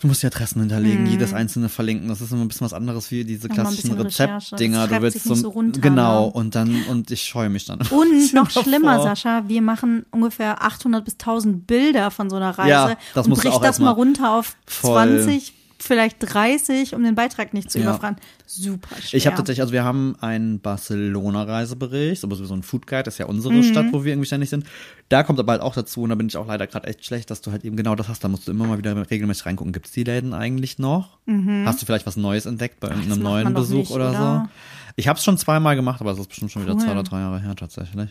Du 0.00 0.08
musst 0.08 0.22
die 0.22 0.26
Adressen 0.26 0.60
hinterlegen, 0.60 1.06
jedes 1.06 1.32
einzelne 1.32 1.68
verlinken. 1.68 2.08
Das 2.08 2.20
ist 2.20 2.30
immer 2.32 2.42
ein 2.42 2.48
bisschen 2.48 2.64
was 2.64 2.72
anderes 2.72 3.10
wie 3.10 3.24
diese 3.24 3.48
klassischen. 3.48 3.92
Rezeptdinger. 3.92 4.88
Du 4.88 5.00
willst 5.00 5.22
sich 5.22 5.38
so, 5.38 5.48
runter, 5.48 5.80
genau 5.80 6.26
ne? 6.26 6.32
und 6.32 6.54
dann 6.54 6.84
und 6.90 7.10
ich 7.10 7.22
scheue 7.22 7.48
mich 7.48 7.64
dann. 7.66 7.80
Und 7.90 8.32
noch 8.34 8.50
schlimmer, 8.50 9.02
Sascha, 9.02 9.44
wir 9.46 9.62
machen 9.62 10.04
ungefähr 10.10 10.62
800 10.62 11.04
bis 11.04 11.14
1000 11.14 11.66
Bilder 11.66 12.10
von 12.10 12.28
so 12.28 12.36
einer 12.36 12.50
Reise 12.58 12.68
Ja, 12.70 12.96
das 13.14 13.26
und 13.26 13.34
bricht 13.34 13.62
das 13.62 13.78
mal 13.78 13.90
runter 13.90 14.34
auf 14.36 14.56
voll- 14.66 15.22
20, 15.22 15.52
vielleicht 15.84 16.16
30, 16.20 16.94
um 16.94 17.02
den 17.04 17.14
Beitrag 17.14 17.54
nicht 17.54 17.70
zu 17.70 17.78
Ja. 17.78 17.84
überfragen. 17.90 18.16
Super 18.46 18.96
schwer. 19.00 19.16
Ich 19.18 19.26
habe 19.26 19.36
tatsächlich, 19.36 19.60
also 19.62 19.72
wir 19.72 19.84
haben 19.84 20.16
einen 20.20 20.60
Barcelona-Reisebericht, 20.60 22.24
aber 22.24 22.36
so 22.36 22.54
ein 22.54 22.62
Food 22.62 22.86
Guide, 22.86 23.04
das 23.04 23.14
ist 23.14 23.18
ja 23.18 23.26
unsere 23.26 23.54
Mhm. 23.54 23.62
Stadt, 23.62 23.86
wo 23.92 24.04
wir 24.04 24.12
irgendwie 24.12 24.26
ständig 24.26 24.50
sind. 24.50 24.64
Da 25.08 25.22
kommt 25.22 25.38
aber 25.38 25.52
halt 25.52 25.62
auch 25.62 25.74
dazu, 25.74 26.02
und 26.02 26.08
da 26.10 26.14
bin 26.14 26.26
ich 26.28 26.36
auch 26.36 26.46
leider 26.46 26.66
gerade 26.66 26.86
echt 26.88 27.04
schlecht, 27.04 27.30
dass 27.30 27.40
du 27.40 27.52
halt 27.52 27.64
eben 27.64 27.76
genau 27.76 27.94
das 27.94 28.08
hast. 28.08 28.24
Da 28.24 28.28
musst 28.28 28.46
du 28.46 28.50
immer 28.52 28.66
mal 28.66 28.78
wieder 28.78 28.94
regelmäßig 29.10 29.46
reingucken. 29.46 29.72
Gibt 29.72 29.86
es 29.86 29.92
die 29.92 30.04
Läden 30.04 30.34
eigentlich 30.34 30.78
noch? 30.78 31.18
Hast 31.64 31.80
du 31.82 31.86
vielleicht 31.86 32.06
was 32.06 32.16
Neues 32.16 32.46
entdeckt 32.46 32.80
bei 32.80 32.88
irgendeinem 32.88 33.18
Mhm. 33.18 33.24
neuen 33.24 33.54
Besuch 33.54 33.76
nicht, 33.78 33.90
oder, 33.90 34.10
oder? 34.10 34.48
so? 34.48 34.50
Ich 34.96 35.08
habe 35.08 35.18
es 35.18 35.24
schon 35.24 35.38
zweimal 35.38 35.74
gemacht, 35.76 36.00
aber 36.00 36.12
es 36.12 36.18
ist 36.18 36.28
bestimmt 36.28 36.52
schon 36.52 36.62
wieder 36.62 36.74
Cool. 36.74 36.80
zwei 36.80 36.92
oder 36.92 37.02
drei 37.02 37.20
Jahre 37.20 37.40
her 37.40 37.56
tatsächlich. 37.56 38.10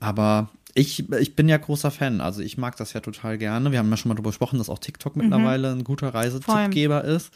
Aber 0.00 0.50
ich, 0.74 1.08
ich 1.10 1.36
bin 1.36 1.48
ja 1.48 1.56
großer 1.56 1.90
Fan. 1.90 2.20
Also 2.20 2.40
ich 2.42 2.58
mag 2.58 2.76
das 2.76 2.92
ja 2.92 3.00
total 3.00 3.38
gerne. 3.38 3.70
Wir 3.72 3.78
haben 3.78 3.90
ja 3.90 3.96
schon 3.96 4.08
mal 4.08 4.14
darüber 4.14 4.30
gesprochen, 4.30 4.58
dass 4.58 4.68
auch 4.68 4.78
Mhm. 4.78 4.82
TikTok 4.82 5.16
mittlerweile 5.16 5.70
ein 5.72 5.84
guter 5.84 6.12
Reisetippgeber 6.14 7.04
ist. 7.04 7.30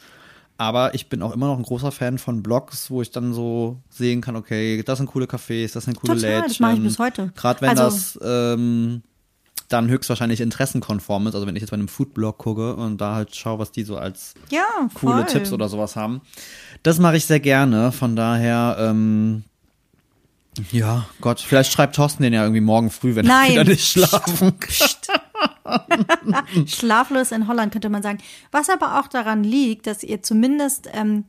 Aber 0.57 0.93
ich 0.93 1.07
bin 1.07 1.21
auch 1.21 1.33
immer 1.33 1.47
noch 1.47 1.57
ein 1.57 1.63
großer 1.63 1.91
Fan 1.93 2.17
von 2.17 2.43
Blogs, 2.43 2.91
wo 2.91 3.01
ich 3.01 3.11
dann 3.11 3.33
so 3.33 3.77
sehen 3.89 4.19
kann, 4.19 4.35
okay, 4.35 4.83
das 4.83 4.97
sind 4.97 5.05
coole 5.07 5.25
Cafés, 5.25 5.71
das 5.73 5.85
sind 5.85 5.95
coole 5.97 6.15
Total, 6.15 6.29
Lädchen. 6.31 6.47
das 6.49 6.59
mache 6.59 6.73
ich 6.75 6.83
bis 6.83 6.99
heute. 6.99 7.31
Gerade 7.35 7.61
wenn 7.61 7.69
Also- 7.77 7.83
das 7.83 8.19
ähm, 8.21 9.01
dann 9.69 9.87
höchstwahrscheinlich 9.87 10.41
interessenkonform 10.41 11.27
ist. 11.27 11.35
Also 11.35 11.45
wenn 11.47 11.55
ich 11.55 11.61
jetzt 11.61 11.69
bei 11.69 11.75
einem 11.77 11.87
Foodblog 11.87 12.39
gucke 12.39 12.75
und 12.75 12.99
da 12.99 13.15
halt 13.15 13.35
schaue, 13.35 13.59
was 13.59 13.71
die 13.71 13.83
so 13.83 13.97
als 13.97 14.33
ja, 14.49 14.65
coole. 14.95 15.25
Tipps 15.27 15.53
oder 15.53 15.69
sowas 15.69 15.95
haben. 15.95 16.21
Das 16.83 16.99
mache 16.99 17.15
ich 17.17 17.25
sehr 17.25 17.39
gerne. 17.39 17.91
Von 17.93 18.15
daher, 18.17 18.75
ähm, 18.79 19.43
ja, 20.71 21.05
Gott, 21.21 21.39
vielleicht 21.39 21.71
schreibt 21.71 21.95
Thorsten 21.95 22.23
den 22.23 22.33
ja 22.33 22.43
irgendwie 22.43 22.61
morgen 22.61 22.89
früh, 22.89 23.15
wenn 23.15 23.25
Nein. 23.25 23.51
er 23.51 23.61
wieder 23.61 23.71
nicht 23.71 23.87
schlafen 23.87 24.53
kann. 24.59 24.89
Schlaflos 26.67 27.31
in 27.31 27.47
Holland 27.47 27.71
könnte 27.71 27.89
man 27.89 28.01
sagen. 28.03 28.19
Was 28.51 28.69
aber 28.69 28.99
auch 28.99 29.07
daran 29.07 29.43
liegt, 29.43 29.87
dass 29.87 30.03
ihr 30.03 30.21
zumindest 30.23 30.89
ähm, 30.93 31.25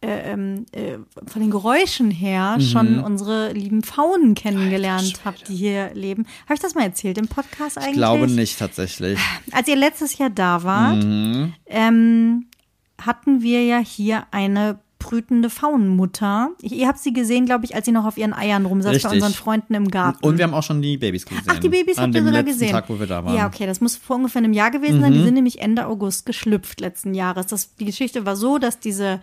äh, 0.00 0.32
ähm, 0.32 0.66
äh, 0.72 0.98
von 1.26 1.40
den 1.40 1.50
Geräuschen 1.50 2.10
her 2.10 2.58
schon 2.60 2.98
unsere 3.00 3.52
lieben 3.52 3.82
Faunen 3.82 4.34
kennengelernt 4.34 5.20
habt, 5.24 5.48
die 5.48 5.56
hier 5.56 5.92
leben. 5.94 6.26
Habe 6.44 6.54
ich 6.54 6.60
das 6.60 6.74
mal 6.74 6.84
erzählt 6.84 7.18
im 7.18 7.28
Podcast 7.28 7.78
eigentlich? 7.78 7.92
Ich 7.92 7.96
glaube 7.96 8.26
nicht 8.28 8.58
tatsächlich. 8.58 9.18
Als 9.52 9.68
ihr 9.68 9.76
letztes 9.76 10.18
Jahr 10.18 10.30
da 10.30 10.62
wart, 10.62 11.02
Mhm. 11.04 11.54
ähm, 11.66 12.46
hatten 13.00 13.42
wir 13.42 13.64
ja 13.64 13.78
hier 13.78 14.24
eine 14.30 14.78
brütende 15.04 15.50
Faunmutter. 15.50 16.50
Ich, 16.62 16.72
ihr 16.72 16.88
habt 16.88 16.98
sie 16.98 17.12
gesehen, 17.12 17.44
glaube 17.44 17.66
ich, 17.66 17.74
als 17.74 17.84
sie 17.84 17.92
noch 17.92 18.06
auf 18.06 18.16
ihren 18.16 18.32
Eiern 18.32 18.64
rumsaß 18.64 18.92
Richtig. 18.92 19.10
bei 19.10 19.16
unseren 19.16 19.34
Freunden 19.34 19.74
im 19.74 19.88
Garten. 19.88 20.24
Und 20.24 20.38
wir 20.38 20.44
haben 20.44 20.54
auch 20.54 20.62
schon 20.62 20.80
die 20.80 20.96
Babys 20.96 21.26
gesehen. 21.26 21.44
Ach, 21.46 21.58
die 21.58 21.68
Babys 21.68 21.98
habt 21.98 22.14
ihr 22.14 22.24
sogar 22.24 22.42
gesehen. 22.42 22.70
Tag, 22.70 22.88
wo 22.88 22.98
wir 22.98 23.06
da 23.06 23.22
waren. 23.22 23.32
Mhm. 23.32 23.38
Ja, 23.38 23.46
okay, 23.46 23.66
das 23.66 23.82
muss 23.82 23.96
vor 23.96 24.16
ungefähr 24.16 24.40
einem 24.40 24.54
Jahr 24.54 24.70
gewesen 24.70 25.00
sein. 25.00 25.12
Die 25.12 25.22
sind 25.22 25.34
nämlich 25.34 25.60
Ende 25.60 25.86
August 25.86 26.24
geschlüpft 26.24 26.80
letzten 26.80 27.14
Jahres. 27.14 27.46
Das, 27.46 27.74
die 27.76 27.84
Geschichte 27.84 28.24
war 28.24 28.36
so, 28.36 28.58
dass 28.58 28.80
diese 28.80 29.20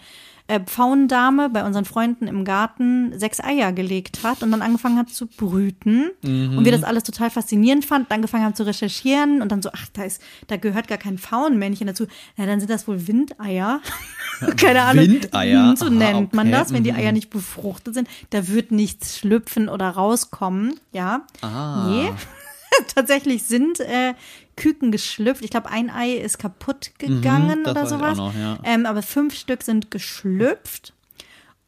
äh, 0.52 0.60
Pfauendame 0.60 1.50
bei 1.50 1.64
unseren 1.66 1.86
Freunden 1.86 2.28
im 2.28 2.44
Garten 2.46 3.18
sechs 3.18 3.40
Eier 3.40 3.72
gelegt 3.72 4.24
hat 4.24 4.44
und 4.44 4.52
dann 4.52 4.62
angefangen 4.62 4.98
hat 4.98 5.10
zu 5.10 5.28
brüten. 5.28 6.12
Mhm. 6.24 6.58
Und 6.58 6.66
wir 6.66 6.72
das 6.72 6.84
alles 6.84 7.04
total 7.04 7.30
faszinierend 7.30 7.86
fanden, 7.86 8.12
angefangen 8.12 8.44
haben 8.44 8.56
zu 8.56 8.64
recherchieren 8.66 9.42
und 9.42 9.52
dann 9.52 9.62
so, 9.62 9.70
ach, 9.74 9.88
da 9.94 10.04
ist, 10.04 10.22
da 10.48 10.58
gehört 10.58 10.88
gar 10.88 10.98
kein 10.98 11.18
Pfauenmännchen 11.18 11.88
dazu. 11.88 12.06
Na, 12.38 12.46
dann 12.46 12.60
sind 12.60 12.70
das 12.70 12.88
wohl 12.88 13.08
Windeier. 13.08 13.80
Keine 14.58 14.82
Ahnung. 14.84 15.06
Windeier? 15.06 15.70
Hm, 15.70 15.76
So 15.76 15.86
Aha, 15.86 15.94
nennt 15.94 16.34
man 16.34 16.48
okay. 16.48 16.58
das, 16.58 16.74
wenn 16.74 16.84
die 16.84 16.92
Mhm. 16.92 16.98
Eier 16.98 17.12
nicht 17.12 17.30
befruchtet 17.30 17.94
sind. 17.94 18.08
Da 18.32 18.48
wird 18.48 18.72
nichts 18.72 19.18
schlüpfen 19.18 19.70
oder 19.70 19.90
rauskommen. 19.90 20.80
Ja. 20.92 21.22
Ah. 21.42 21.88
Nee. 21.88 22.12
Tatsächlich 22.96 23.44
sind 23.44 23.80
äh, 23.82 24.14
Küken 24.62 24.92
geschlüpft. 24.92 25.44
Ich 25.44 25.50
glaube, 25.50 25.72
ein 25.72 25.90
Ei 25.90 26.14
ist 26.14 26.38
kaputt 26.38 26.92
gegangen 27.00 27.62
Mhm, 27.64 27.70
oder 27.70 27.88
sowas. 27.88 28.18
noch, 28.18 28.36
ja. 28.36 28.60
ähm, 28.64 28.86
aber 28.86 29.02
fünf 29.02 29.34
Stück 29.36 29.64
sind 29.64 29.90
geschlüpft. 29.90 30.94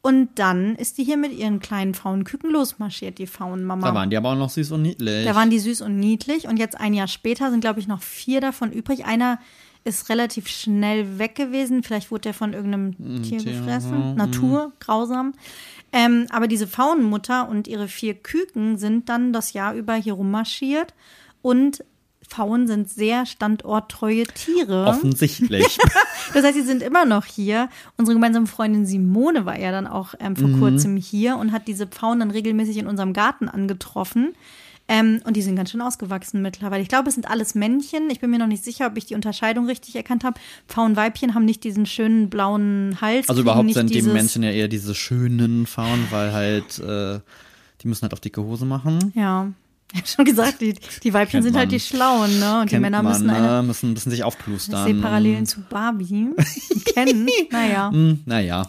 Und 0.04 0.30
dann 0.36 0.76
ist 0.76 0.98
die 0.98 1.04
hier 1.06 1.18
mit 1.18 1.32
ihren 1.34 1.60
kleinen 1.60 1.94
Frauenküken 1.96 2.52
losmarschiert, 2.52 3.18
die 3.18 3.26
Faunmama. 3.26 3.88
Da 3.88 3.96
waren 3.96 4.10
die 4.10 4.18
aber 4.18 4.32
auch 4.34 4.36
noch 4.38 4.50
süß 4.50 4.74
und 4.74 4.82
niedlich. 4.84 5.26
Da 5.26 5.34
waren 5.34 5.50
die 5.50 5.60
süß 5.60 5.82
und 5.82 5.98
niedlich. 5.98 6.48
Und 6.48 6.58
jetzt 6.58 6.80
ein 6.80 6.94
Jahr 6.94 7.08
später 7.08 7.50
sind, 7.50 7.62
glaube 7.62 7.80
ich, 7.80 7.88
noch 7.88 8.02
vier 8.04 8.42
davon 8.42 8.72
übrig. 8.72 9.06
Einer 9.06 9.40
ist 9.86 10.10
relativ 10.10 10.48
schnell 10.50 11.18
weg 11.20 11.36
gewesen. 11.36 11.82
Vielleicht 11.84 12.12
wurde 12.12 12.22
der 12.24 12.34
von 12.34 12.54
irgendeinem 12.54 13.24
Tier 13.24 13.40
Tier, 13.40 13.54
gefressen. 13.54 14.16
Natur, 14.16 14.74
grausam. 14.80 15.34
Ähm, 15.92 16.28
aber 16.30 16.48
diese 16.48 16.68
Faunenmutter 16.68 17.50
und 17.50 17.68
ihre 17.68 17.88
vier 17.88 18.14
Küken 18.14 18.78
sind 18.78 19.10
dann 19.10 19.32
das 19.34 19.54
Jahr 19.54 19.74
über 19.74 19.96
hier 19.96 20.14
rummarschiert. 20.14 20.94
Und 21.42 21.84
Pfauen 22.28 22.68
sind 22.68 22.90
sehr 22.90 23.26
standorttreue 23.26 24.24
Tiere. 24.26 24.86
Offensichtlich. 24.88 25.78
Das 26.34 26.44
heißt, 26.46 26.56
sie 26.56 26.64
sind 26.64 26.82
immer 26.82 27.06
noch 27.06 27.26
hier. 27.26 27.70
Unsere 27.98 28.16
gemeinsame 28.16 28.48
Freundin 28.48 28.86
Simone 28.86 29.46
war 29.46 29.60
ja 29.60 29.72
dann 29.72 29.86
auch 29.86 30.14
ähm, 30.20 30.36
vor 30.38 30.50
kurzem 30.58 30.96
hier 30.96 31.38
und 31.38 31.52
hat 31.52 31.68
diese 31.68 31.86
Pfauen 31.86 32.20
dann 32.20 32.32
regelmäßig 32.32 32.78
in 32.78 32.88
unserem 32.88 33.12
Garten 33.14 33.50
angetroffen. 33.50 34.34
Ähm, 34.88 35.22
und 35.26 35.38
die 35.38 35.42
sind 35.42 35.56
ganz 35.56 35.72
schön 35.72 35.82
ausgewachsen 35.82 36.42
mittlerweile. 36.42 36.82
Ich 36.82 36.90
glaube, 36.90 37.08
es 37.08 37.16
sind 37.16 37.30
alles 37.30 37.56
Männchen. 37.56 38.10
Ich 38.10 38.20
bin 38.20 38.30
mir 38.30 38.40
noch 38.40 38.48
nicht 38.48 38.64
sicher, 38.64 38.88
ob 38.88 38.98
ich 38.98 39.06
die 39.06 39.16
Unterscheidung 39.16 39.66
richtig 39.66 39.96
erkannt 39.96 40.24
habe. 40.24 40.40
Pfauenweibchen 40.68 41.36
haben 41.36 41.46
nicht 41.46 41.64
diesen 41.64 41.86
schönen 41.86 42.30
blauen 42.30 42.98
Hals. 43.00 43.30
Also 43.30 43.42
überhaupt 43.42 43.74
sind 43.74 43.94
die 43.94 44.02
Menschen 44.02 44.44
ja 44.44 44.52
eher 44.52 44.68
diese 44.68 44.94
schönen 44.94 45.68
Frauen, 45.68 46.08
weil 46.10 46.34
halt, 46.34 46.80
äh, 46.80 47.20
die 47.82 47.88
müssen 47.88 48.04
halt 48.04 48.14
auf 48.14 48.20
dicke 48.20 48.44
Hose 48.44 48.66
machen. 48.66 49.14
Ja. 49.16 49.52
Ich 49.96 50.00
habe 50.00 50.08
schon 50.08 50.26
gesagt, 50.26 50.62
die, 50.62 50.74
die 51.04 51.14
Weibchen 51.14 51.32
Kennt 51.42 51.44
sind 51.46 51.56
halt 51.56 51.68
man. 51.70 51.76
die 51.76 51.80
Schlauen, 51.80 52.40
ne? 52.40 52.62
Und 52.62 52.66
die 52.66 52.70
Kennt 52.72 52.82
Männer 52.82 53.04
man, 53.04 53.12
müssen 53.14 53.30
eine. 53.30 53.48
ne? 53.58 53.64
müssen, 53.64 53.94
müssen 53.94 54.10
sich 54.10 54.20
Ich 54.20 54.26
aufplustern. 54.26 54.86
sehe 54.86 54.96
Parallelen 54.96 55.46
zu 55.46 55.62
Barbie. 55.62 56.30
Kennen. 56.94 57.28
Naja. 57.52 57.92
Hm, 57.92 58.22
naja. 58.26 58.68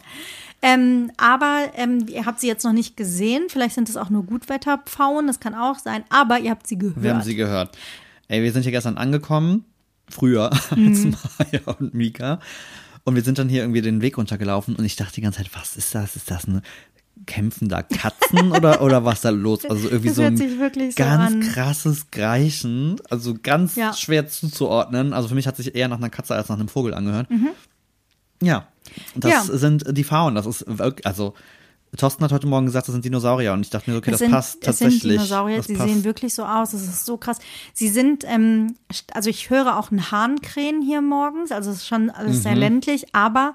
Ähm, 0.60 1.10
aber 1.16 1.64
ähm, 1.76 2.06
ihr 2.08 2.26
habt 2.26 2.40
sie 2.40 2.46
jetzt 2.46 2.64
noch 2.64 2.72
nicht 2.72 2.96
gesehen. 2.96 3.44
Vielleicht 3.48 3.74
sind 3.74 3.88
es 3.88 3.96
auch 3.96 4.10
nur 4.10 4.24
Gutwetterpfauen, 4.24 5.26
das 5.26 5.40
kann 5.40 5.54
auch 5.54 5.78
sein. 5.78 6.04
Aber 6.10 6.38
ihr 6.40 6.50
habt 6.50 6.66
sie 6.66 6.78
gehört. 6.78 7.02
Wir 7.02 7.14
haben 7.14 7.22
sie 7.22 7.36
gehört. 7.36 7.76
Ey, 8.28 8.42
wir 8.42 8.52
sind 8.52 8.62
hier 8.62 8.72
gestern 8.72 8.96
angekommen, 8.98 9.64
früher 10.08 10.50
Mhm. 10.76 10.88
als 10.88 11.04
Maya 11.52 11.74
und 11.78 11.94
Mika. 11.94 12.38
Und 13.04 13.14
wir 13.14 13.22
sind 13.22 13.38
dann 13.38 13.50
hier 13.50 13.62
irgendwie 13.62 13.82
den 13.82 14.00
Weg 14.00 14.16
runtergelaufen 14.16 14.76
und 14.76 14.84
ich 14.86 14.96
dachte 14.96 15.14
die 15.16 15.20
ganze 15.20 15.38
Zeit, 15.42 15.50
was 15.54 15.76
ist 15.76 15.94
das? 15.94 16.16
Ist 16.16 16.30
das 16.30 16.46
eine 16.48 16.62
kämpfen 17.26 17.68
da 17.68 17.82
Katzen 17.82 18.52
oder, 18.52 18.82
oder 18.82 19.04
was 19.04 19.20
da 19.22 19.30
los? 19.30 19.64
Also 19.68 19.88
irgendwie 19.88 20.08
Das 20.08 20.16
so 20.16 20.22
ein 20.22 20.36
so 20.36 20.44
ganz 20.96 21.32
an. 21.34 21.40
krasses 21.40 22.10
Greichen, 22.10 22.96
also 23.10 23.34
ganz 23.42 23.76
Ja. 23.76 23.92
schwer 23.92 24.28
zuzuordnen. 24.28 25.12
Also 25.12 25.28
für 25.28 25.34
mich 25.34 25.46
hat 25.46 25.56
sich 25.56 25.74
eher 25.74 25.88
nach 25.88 25.98
einer 25.98 26.10
Katze 26.10 26.34
als 26.34 26.48
nach 26.48 26.58
einem 26.58 26.68
Vogel 26.68 26.94
angehört. 26.94 27.30
Mhm. 27.30 27.48
Ja, 28.42 28.66
das 29.14 29.48
Ja. 29.48 29.56
sind 29.58 29.84
die 29.96 30.04
Faunen. 30.04 30.34
Das 30.34 30.46
ist 30.46 30.64
wirklich, 30.66 31.06
also 31.06 31.34
Thorsten 31.96 32.24
hat 32.24 32.32
heute 32.32 32.48
Morgen 32.48 32.66
gesagt, 32.66 32.88
das 32.88 32.92
sind 32.92 33.04
Dinosaurier 33.04 33.52
und 33.52 33.60
ich 33.60 33.70
dachte 33.70 33.88
mir, 33.90 33.96
okay, 33.96 34.10
Es 34.10 34.14
das 34.14 34.18
sind, 34.20 34.30
passt 34.32 34.62
tatsächlich. 34.62 35.00
sind 35.02 35.10
Dinosaurier, 35.12 35.56
das 35.58 35.66
sie 35.66 35.74
passt. 35.74 35.88
sehen 35.88 36.02
wirklich 36.04 36.34
so 36.34 36.44
aus. 36.44 36.72
Das 36.72 36.82
ist 36.82 37.06
so 37.06 37.16
krass. 37.16 37.38
Sie 37.72 37.88
sind, 37.88 38.24
ähm, 38.26 38.74
also 39.12 39.30
ich 39.30 39.48
höre 39.48 39.78
auch 39.78 39.92
einen 39.92 40.10
Hahnkrähen 40.10 40.82
hier 40.82 41.00
morgens. 41.02 41.52
Also 41.52 41.70
es 41.70 41.76
ist 41.78 41.86
schon 41.86 42.10
alles 42.10 42.38
Mhm. 42.38 42.42
sehr 42.42 42.56
ländlich, 42.56 43.14
aber 43.14 43.54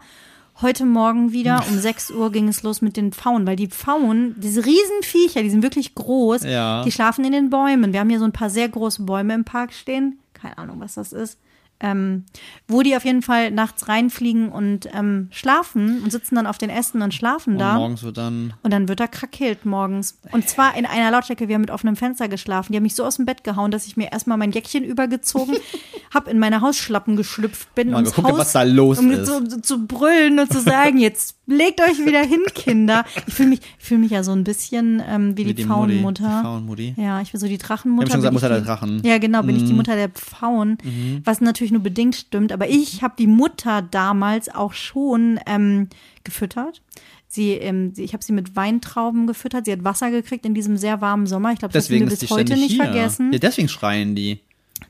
heute 0.61 0.85
Morgen 0.85 1.31
wieder 1.31 1.63
um 1.69 1.77
6 1.79 2.11
Uhr 2.11 2.31
ging 2.31 2.47
es 2.47 2.63
los 2.63 2.81
mit 2.81 2.97
den 2.97 3.11
Pfauen, 3.11 3.45
weil 3.47 3.55
die 3.55 3.67
Pfauen, 3.67 4.35
diese 4.37 4.65
Riesenviecher, 4.65 5.41
die 5.41 5.49
sind 5.49 5.63
wirklich 5.63 5.95
groß, 5.95 6.43
Ja. 6.43 6.83
die 6.83 6.91
schlafen 6.91 7.23
in 7.25 7.31
den 7.31 7.49
Bäumen. 7.49 7.93
Wir 7.93 7.99
haben 8.01 8.09
hier 8.09 8.19
so 8.19 8.25
ein 8.25 8.31
paar 8.31 8.49
sehr 8.49 8.69
große 8.69 9.03
Bäume 9.03 9.33
im 9.33 9.45
Park 9.45 9.73
stehen. 9.73 10.19
Keine 10.33 10.57
Ahnung, 10.57 10.79
was 10.79 10.95
das 10.95 11.13
ist. 11.13 11.37
Ähm, 11.81 12.25
wo 12.67 12.81
die 12.81 12.95
auf 12.95 13.05
jeden 13.05 13.21
Fall 13.21 13.51
nachts 13.51 13.87
reinfliegen 13.87 14.49
und 14.49 14.89
ähm, 14.93 15.29
schlafen 15.31 16.01
und 16.03 16.11
sitzen 16.11 16.35
dann 16.35 16.45
auf 16.45 16.57
den 16.57 16.69
Ästen 16.69 17.01
und 17.01 17.13
schlafen 17.13 17.53
Und 17.53 17.59
da. 17.59 17.75
morgens 17.75 18.03
wird 18.03 18.17
dann 18.17 18.53
Und 18.63 18.71
dann 18.71 18.89
wird 18.89 18.99
er 18.99 19.07
krakeelt 19.07 19.65
morgens. 19.65 20.19
Und 20.31 20.49
zwar 20.49 20.75
in 20.75 20.85
einer 20.85 21.09
Lautstärke, 21.11 21.47
wir 21.47 21.55
haben 21.55 21.61
mit 21.61 21.71
offenem 21.71 21.95
Fenster 21.95 22.27
geschlafen. 22.27 22.73
Die 22.73 22.77
haben 22.77 22.83
mich 22.83 22.95
so 22.95 23.05
aus 23.05 23.15
dem 23.15 23.25
Bett 23.25 23.43
gehauen, 23.43 23.71
dass 23.71 23.85
ich 23.85 23.95
mir 23.95 24.11
erstmal 24.11 24.37
mein 24.37 24.51
Jäckchen 24.51 24.83
übergezogen, 24.83 25.55
hab 26.13 26.27
in 26.27 26.37
meine 26.37 26.61
Hausschlappen 26.61 27.15
geschlüpft 27.15 27.73
bin, 27.75 27.91
Mal 27.91 28.03
geguckt, 28.03 28.27
Haus, 28.27 28.37
was 28.37 28.51
da 28.51 28.63
los 28.63 28.99
um 28.99 29.11
ist. 29.11 29.25
Zu, 29.25 29.47
zu, 29.47 29.61
zu 29.61 29.87
brüllen 29.87 30.39
und 30.39 30.51
zu 30.51 30.59
sagen, 30.59 30.97
jetzt 30.97 31.37
legt 31.47 31.81
euch 31.81 32.05
wieder 32.05 32.21
hin, 32.21 32.43
Kinder. 32.53 33.05
Ich 33.27 33.33
fühle 33.33 33.49
mich, 33.49 33.61
ich 33.79 33.85
fühl 33.85 33.97
mich 33.97 34.11
ja 34.11 34.23
so 34.23 34.31
ein 34.31 34.43
bisschen 34.43 35.01
ähm, 35.07 35.37
wie, 35.37 35.45
wie 35.45 35.53
die, 35.53 35.65
Pfauenmutter. 35.65 36.23
die 36.23 36.43
Pfauenmutti. 36.43 36.93
Ja, 36.97 37.21
ich 37.21 37.31
bin 37.31 37.39
so 37.39 37.47
die 37.47 37.57
Drachenmutter. 37.57 38.13
Haben 38.13 38.21
schon 38.21 38.21
gesagt, 38.21 38.35
ich 38.35 38.41
Mutter 38.41 38.49
der 38.53 38.61
Drachen. 38.61 38.97
Mhm. 38.97 39.05
Ja, 39.05 39.17
genau, 39.17 39.43
bin 39.43 39.55
ich 39.55 39.65
die 39.65 39.73
Mutter 39.73 39.95
der 39.95 40.09
Pfauen, 40.09 40.77
was 41.23 41.41
natürlich 41.41 41.68
nur 41.71 41.81
bedingt 41.81 42.15
stimmt. 42.15 42.51
Aber 42.51 42.69
ich 42.69 43.01
habe 43.01 43.15
die 43.17 43.27
Mutter 43.27 43.81
damals 43.81 44.49
auch 44.49 44.73
schon 44.73 45.39
ähm, 45.45 45.87
gefüttert. 46.23 46.81
Sie, 47.27 47.51
ähm, 47.51 47.93
ich 47.95 48.13
habe 48.13 48.23
sie 48.23 48.33
mit 48.33 48.55
Weintrauben 48.55 49.27
gefüttert. 49.27 49.65
Sie 49.65 49.71
hat 49.71 49.83
Wasser 49.83 50.09
gekriegt 50.11 50.45
in 50.45 50.53
diesem 50.53 50.77
sehr 50.77 50.99
warmen 51.01 51.27
Sommer. 51.27 51.51
Ich 51.53 51.59
glaube, 51.59 51.73
das 51.73 51.85
Deswegen 51.85 52.05
haben 52.05 52.11
wir 52.11 52.17
bis 52.17 52.29
heute 52.31 52.53
nicht 52.53 52.71
hier. 52.71 52.83
vergessen. 52.83 53.31
Ja, 53.31 53.39
deswegen 53.39 53.69
schreien 53.69 54.15
die. 54.15 54.39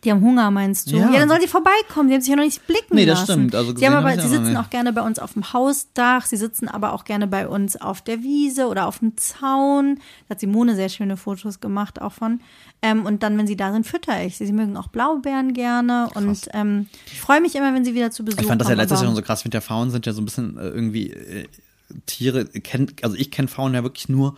Die 0.04 0.12
haben 0.12 0.22
Hunger, 0.22 0.50
meinst 0.52 0.92
du? 0.92 0.96
Ja, 0.98 1.12
Ja. 1.12 1.20
dann 1.20 1.30
sollen 1.30 1.42
sie 1.42 1.48
vorbeikommen. 1.48 2.08
Die 2.08 2.14
haben 2.14 2.22
sich 2.22 2.30
ja 2.30 2.36
noch 2.38 2.44
nicht 2.44 2.66
blicken 2.68 2.96
Nee, 2.96 3.06
das 3.06 3.20
lassen. 3.20 3.32
stimmt. 3.34 3.56
Also 3.56 3.70
sie 3.70 3.74
gesehen 3.76 3.94
haben 3.94 4.06
hab 4.06 4.14
aber, 4.14 4.22
sie 4.22 4.28
sitzen 4.30 4.56
auch 4.58 4.70
gerne 4.70 4.94
bei 4.94 5.02
uns 5.02 5.20
auf 5.20 5.34
dem 5.34 5.52
Hausdach. 5.52 6.26
Sie 6.26 6.38
sitzen 6.38 6.68
aber 6.70 6.94
auch 6.94 7.04
gerne 7.04 7.28
bei 7.28 7.48
uns 7.48 7.76
auf 7.80 8.02
der 8.02 8.22
Wiese 8.24 8.68
oder 8.68 8.88
auf 8.88 9.00
dem 9.00 9.18
Zaun. 9.18 9.96
Da 10.28 10.36
hat 10.36 10.40
Simone 10.40 10.76
sehr 10.76 10.90
schöne 10.90 11.18
Fotos 11.18 11.60
gemacht 11.60 12.02
auch 12.02 12.14
von. 12.14 12.40
Ähm, 12.82 13.06
und 13.06 13.24
dann, 13.24 13.38
wenn 13.38 13.46
sie 13.48 13.58
da 13.58 13.74
sind, 13.74 13.86
fütter 13.86 14.24
ich 14.24 14.38
sie. 14.38 14.46
Sie 14.46 14.54
mögen 14.54 14.78
auch 14.78 14.88
Blaubeeren 14.88 15.54
gerne. 15.54 16.08
Und 16.16 16.48
ähm, 16.54 16.88
ich 17.08 17.20
freue 17.20 17.42
mich 17.42 17.56
immer, 17.56 17.74
wenn 17.74 17.84
sie 17.84 17.94
wieder 17.94 18.10
zu 18.12 18.24
Besuch 18.24 18.40
Ich 18.40 18.48
fand 18.48 18.62
das 18.62 18.68
ja 18.70 18.76
kommen. 18.76 18.82
letztes 18.82 19.00
Jahr 19.02 19.08
schon 19.08 19.16
so 19.16 19.22
krass. 19.22 19.42
Finde 19.42 19.58
ja 19.58 19.62
Pfauen 19.62 19.92
sind 19.92 20.06
ja 20.06 20.14
so 20.14 20.22
ein 20.22 20.26
bisschen 20.26 20.58
äh, 20.58 20.70
irgendwie 20.70 21.12
äh, 21.12 21.48
Tiere. 22.06 22.46
Kenn, 22.46 22.88
also 23.02 23.16
ich 23.18 23.32
kenne 23.32 23.48
Pfauen 23.50 23.74
ja 23.74 23.84
wirklich 23.84 24.08
nur 24.08 24.38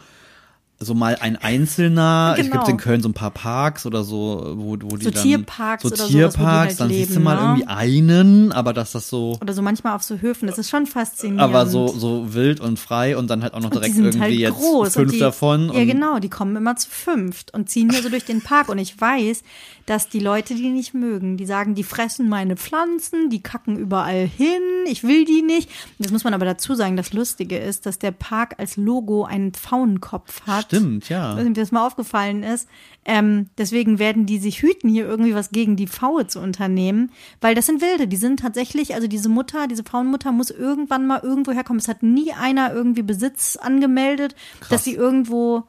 so 0.84 0.94
mal 0.96 1.16
ein 1.22 1.36
einzelner. 1.38 2.36
Es 2.38 2.46
Genau. 2.46 2.58
gibt 2.58 2.70
in 2.70 2.78
Köln 2.78 3.02
so 3.02 3.10
ein 3.10 3.14
paar 3.14 3.32
Parks 3.32 3.86
oder 3.86 4.04
so, 4.04 4.54
wo, 4.58 4.78
wo 4.82 4.98
die 4.98 5.06
So 5.06 5.12
dann 5.12 5.24
Tierparks 5.24 5.84
so 5.84 5.88
oder 5.88 5.98
sowas, 5.98 6.08
die 6.10 6.14
Tierparks, 6.18 6.70
halt 6.72 6.80
dann 6.80 6.90
siehst 6.90 7.10
du 7.12 7.14
leben, 7.14 7.24
mal 7.24 7.36
ne? 7.36 7.42
irgendwie 7.42 7.68
einen, 7.68 8.52
aber 8.52 8.74
dass 8.74 8.92
das 8.92 9.08
so 9.08 9.38
Oder 9.42 9.54
so 9.54 9.62
manchmal 9.62 9.96
auf 9.96 10.04
so 10.04 10.18
Höfen. 10.18 10.48
Das 10.48 10.58
ist 10.58 10.70
schon 10.70 10.86
faszinierend. 10.88 11.42
aber 11.42 11.66
so 11.68 11.88
so 11.88 12.34
wild 12.34 12.60
und 12.60 12.80
frei 12.80 13.16
und 13.16 13.30
dann 13.30 13.44
halt 13.44 13.54
auch 13.54 13.60
noch 13.62 13.70
direkt 13.70 13.92
die 13.92 13.98
sind 13.98 14.06
irgendwie 14.06 14.22
halt 14.24 14.34
jetzt 14.34 14.54
groß. 14.56 14.94
fünf 14.94 15.06
und 15.08 15.12
die, 15.14 15.20
davon 15.20 15.72
Ja, 15.74 15.86
genau, 15.86 16.20
die 16.20 16.30
kommen 16.30 16.56
immer 16.56 16.76
zu 16.76 16.90
fünft 16.90 17.54
und 17.54 17.70
ziehen 17.70 17.90
hier 17.92 18.02
so 18.02 18.10
durch 18.10 18.26
den 18.26 18.42
Park. 18.42 18.70
Und 18.70 18.78
ich 18.80 19.00
weiß, 19.00 19.44
dass 19.86 20.10
die 20.10 20.20
Leute 20.20 20.56
die 20.56 20.70
nicht 20.70 20.94
mögen. 20.94 21.38
Die 21.38 21.46
sagen, 21.46 21.76
die 21.76 21.84
fressen 21.84 22.28
meine 22.30 22.56
Pflanzen, 22.58 23.30
die 23.30 23.42
kacken 23.42 23.78
überall 23.78 24.26
hin, 24.28 24.62
ich 24.88 25.04
will 25.04 25.26
die 25.26 25.42
nicht. 25.42 25.70
Das 26.00 26.12
muss 26.12 26.24
man 26.24 26.34
aber 26.34 26.46
dazu 26.46 26.76
sagen, 26.76 26.98
das 26.98 27.14
Lustige 27.14 27.58
ist, 27.58 27.86
dass 27.86 28.00
der 28.00 28.12
Park 28.12 28.56
als 28.58 28.78
Logo 28.78 29.26
einen 29.26 29.54
Pfauenkopf 29.54 30.42
hat. 30.48 30.71
Stimmt, 30.78 31.10
ja. 31.10 31.34
ob 31.34 31.44
dir 31.44 31.54
das 31.54 31.72
mal 31.72 31.86
aufgefallen 31.86 32.44
ist. 32.44 32.68
Ähm, 33.04 33.50
deswegen 33.58 34.00
werden 34.00 34.26
die 34.26 34.38
sich 34.38 34.62
hüten, 34.62 34.90
hier 34.90 35.06
irgendwie 35.06 35.36
was 35.36 35.50
gegen 35.52 35.76
die 35.76 35.88
Pfaue 35.88 36.28
zu 36.28 36.40
unternehmen, 36.40 37.12
weil 37.42 37.56
das 37.56 37.66
sind 37.66 37.82
Wilde. 37.82 38.08
Die 38.08 38.18
sind 38.18 38.40
tatsächlich, 38.40 38.96
also 38.96 39.08
diese 39.08 39.28
Mutter, 39.28 39.68
diese 39.68 39.84
Frauenmutter 39.84 40.32
muss 40.32 40.50
irgendwann 40.50 41.08
mal 41.08 41.20
irgendwo 41.22 41.52
herkommen. 41.52 41.80
Es 41.80 41.88
hat 41.88 42.04
nie 42.04 42.32
einer 42.32 42.74
irgendwie 42.74 43.04
Besitz 43.04 43.58
angemeldet, 43.58 44.36
dass 44.70 44.84
sie 44.84 44.94
irgendwo 44.94 45.64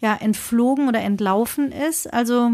ja 0.00 0.14
entflogen 0.14 0.88
oder 0.88 1.00
entlaufen 1.00 1.70
ist. 1.70 2.12
Also 2.12 2.52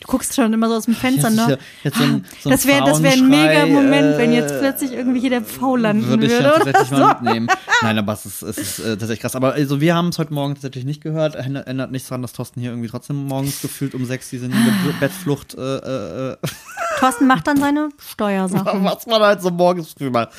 du 0.00 0.06
guckst 0.08 0.34
schon 0.34 0.52
immer 0.52 0.68
so 0.68 0.74
aus 0.76 0.84
dem 0.84 0.94
Fenster, 0.94 1.28
Jetzt 1.30 1.48
ne? 1.48 1.58
ja- 1.84 1.90
so 1.90 2.02
ein- 2.04 2.24
so 2.42 2.48
ein 2.48 2.52
das 2.52 2.66
wäre 2.66 2.84
das 2.84 3.02
wär 3.02 3.12
ein 3.12 3.28
mega 3.28 3.66
Moment, 3.66 4.18
wenn 4.18 4.32
jetzt 4.32 4.52
äh, 4.52 4.58
plötzlich 4.60 4.92
irgendwie 4.92 5.20
hier 5.20 5.30
der 5.30 5.42
Pfau 5.42 5.76
landen 5.76 6.06
Würde 6.06 6.28
würde. 6.28 6.44
ja 6.44 6.60
oder 6.60 6.84
so. 6.84 6.94
mal 6.96 7.14
mitnehmen. 7.22 7.48
Nein, 7.82 7.98
aber 7.98 8.12
es 8.12 8.26
ist, 8.26 8.42
es 8.42 8.58
ist 8.58 8.78
äh, 8.80 8.90
tatsächlich 8.90 9.20
krass. 9.20 9.34
Aber 9.36 9.52
also 9.54 9.80
wir 9.80 9.94
haben 9.94 10.08
es 10.08 10.18
heute 10.18 10.32
Morgen 10.34 10.54
tatsächlich 10.54 10.84
nicht 10.84 11.00
gehört. 11.02 11.34
Ändert, 11.34 11.90
nichts 11.90 12.08
daran, 12.08 12.22
dass 12.22 12.32
Thorsten 12.32 12.60
hier 12.60 12.70
irgendwie 12.70 12.88
trotzdem 12.88 13.16
morgens 13.26 13.60
gefühlt 13.62 13.94
um 13.94 14.04
sechs 14.04 14.30
diese 14.30 14.48
Be- 14.48 14.54
Bettflucht, 15.00 15.54
äh, 15.54 15.60
äh, 15.76 16.32
äh, 16.32 16.36
Thorsten 17.00 17.26
macht 17.26 17.46
dann 17.46 17.56
seine 17.58 17.88
Steuersachen. 18.12 18.84
was 18.84 19.06
man 19.06 19.22
halt 19.22 19.40
so 19.42 19.50
morgens 19.50 19.92
früh 19.96 20.10
macht. 20.10 20.30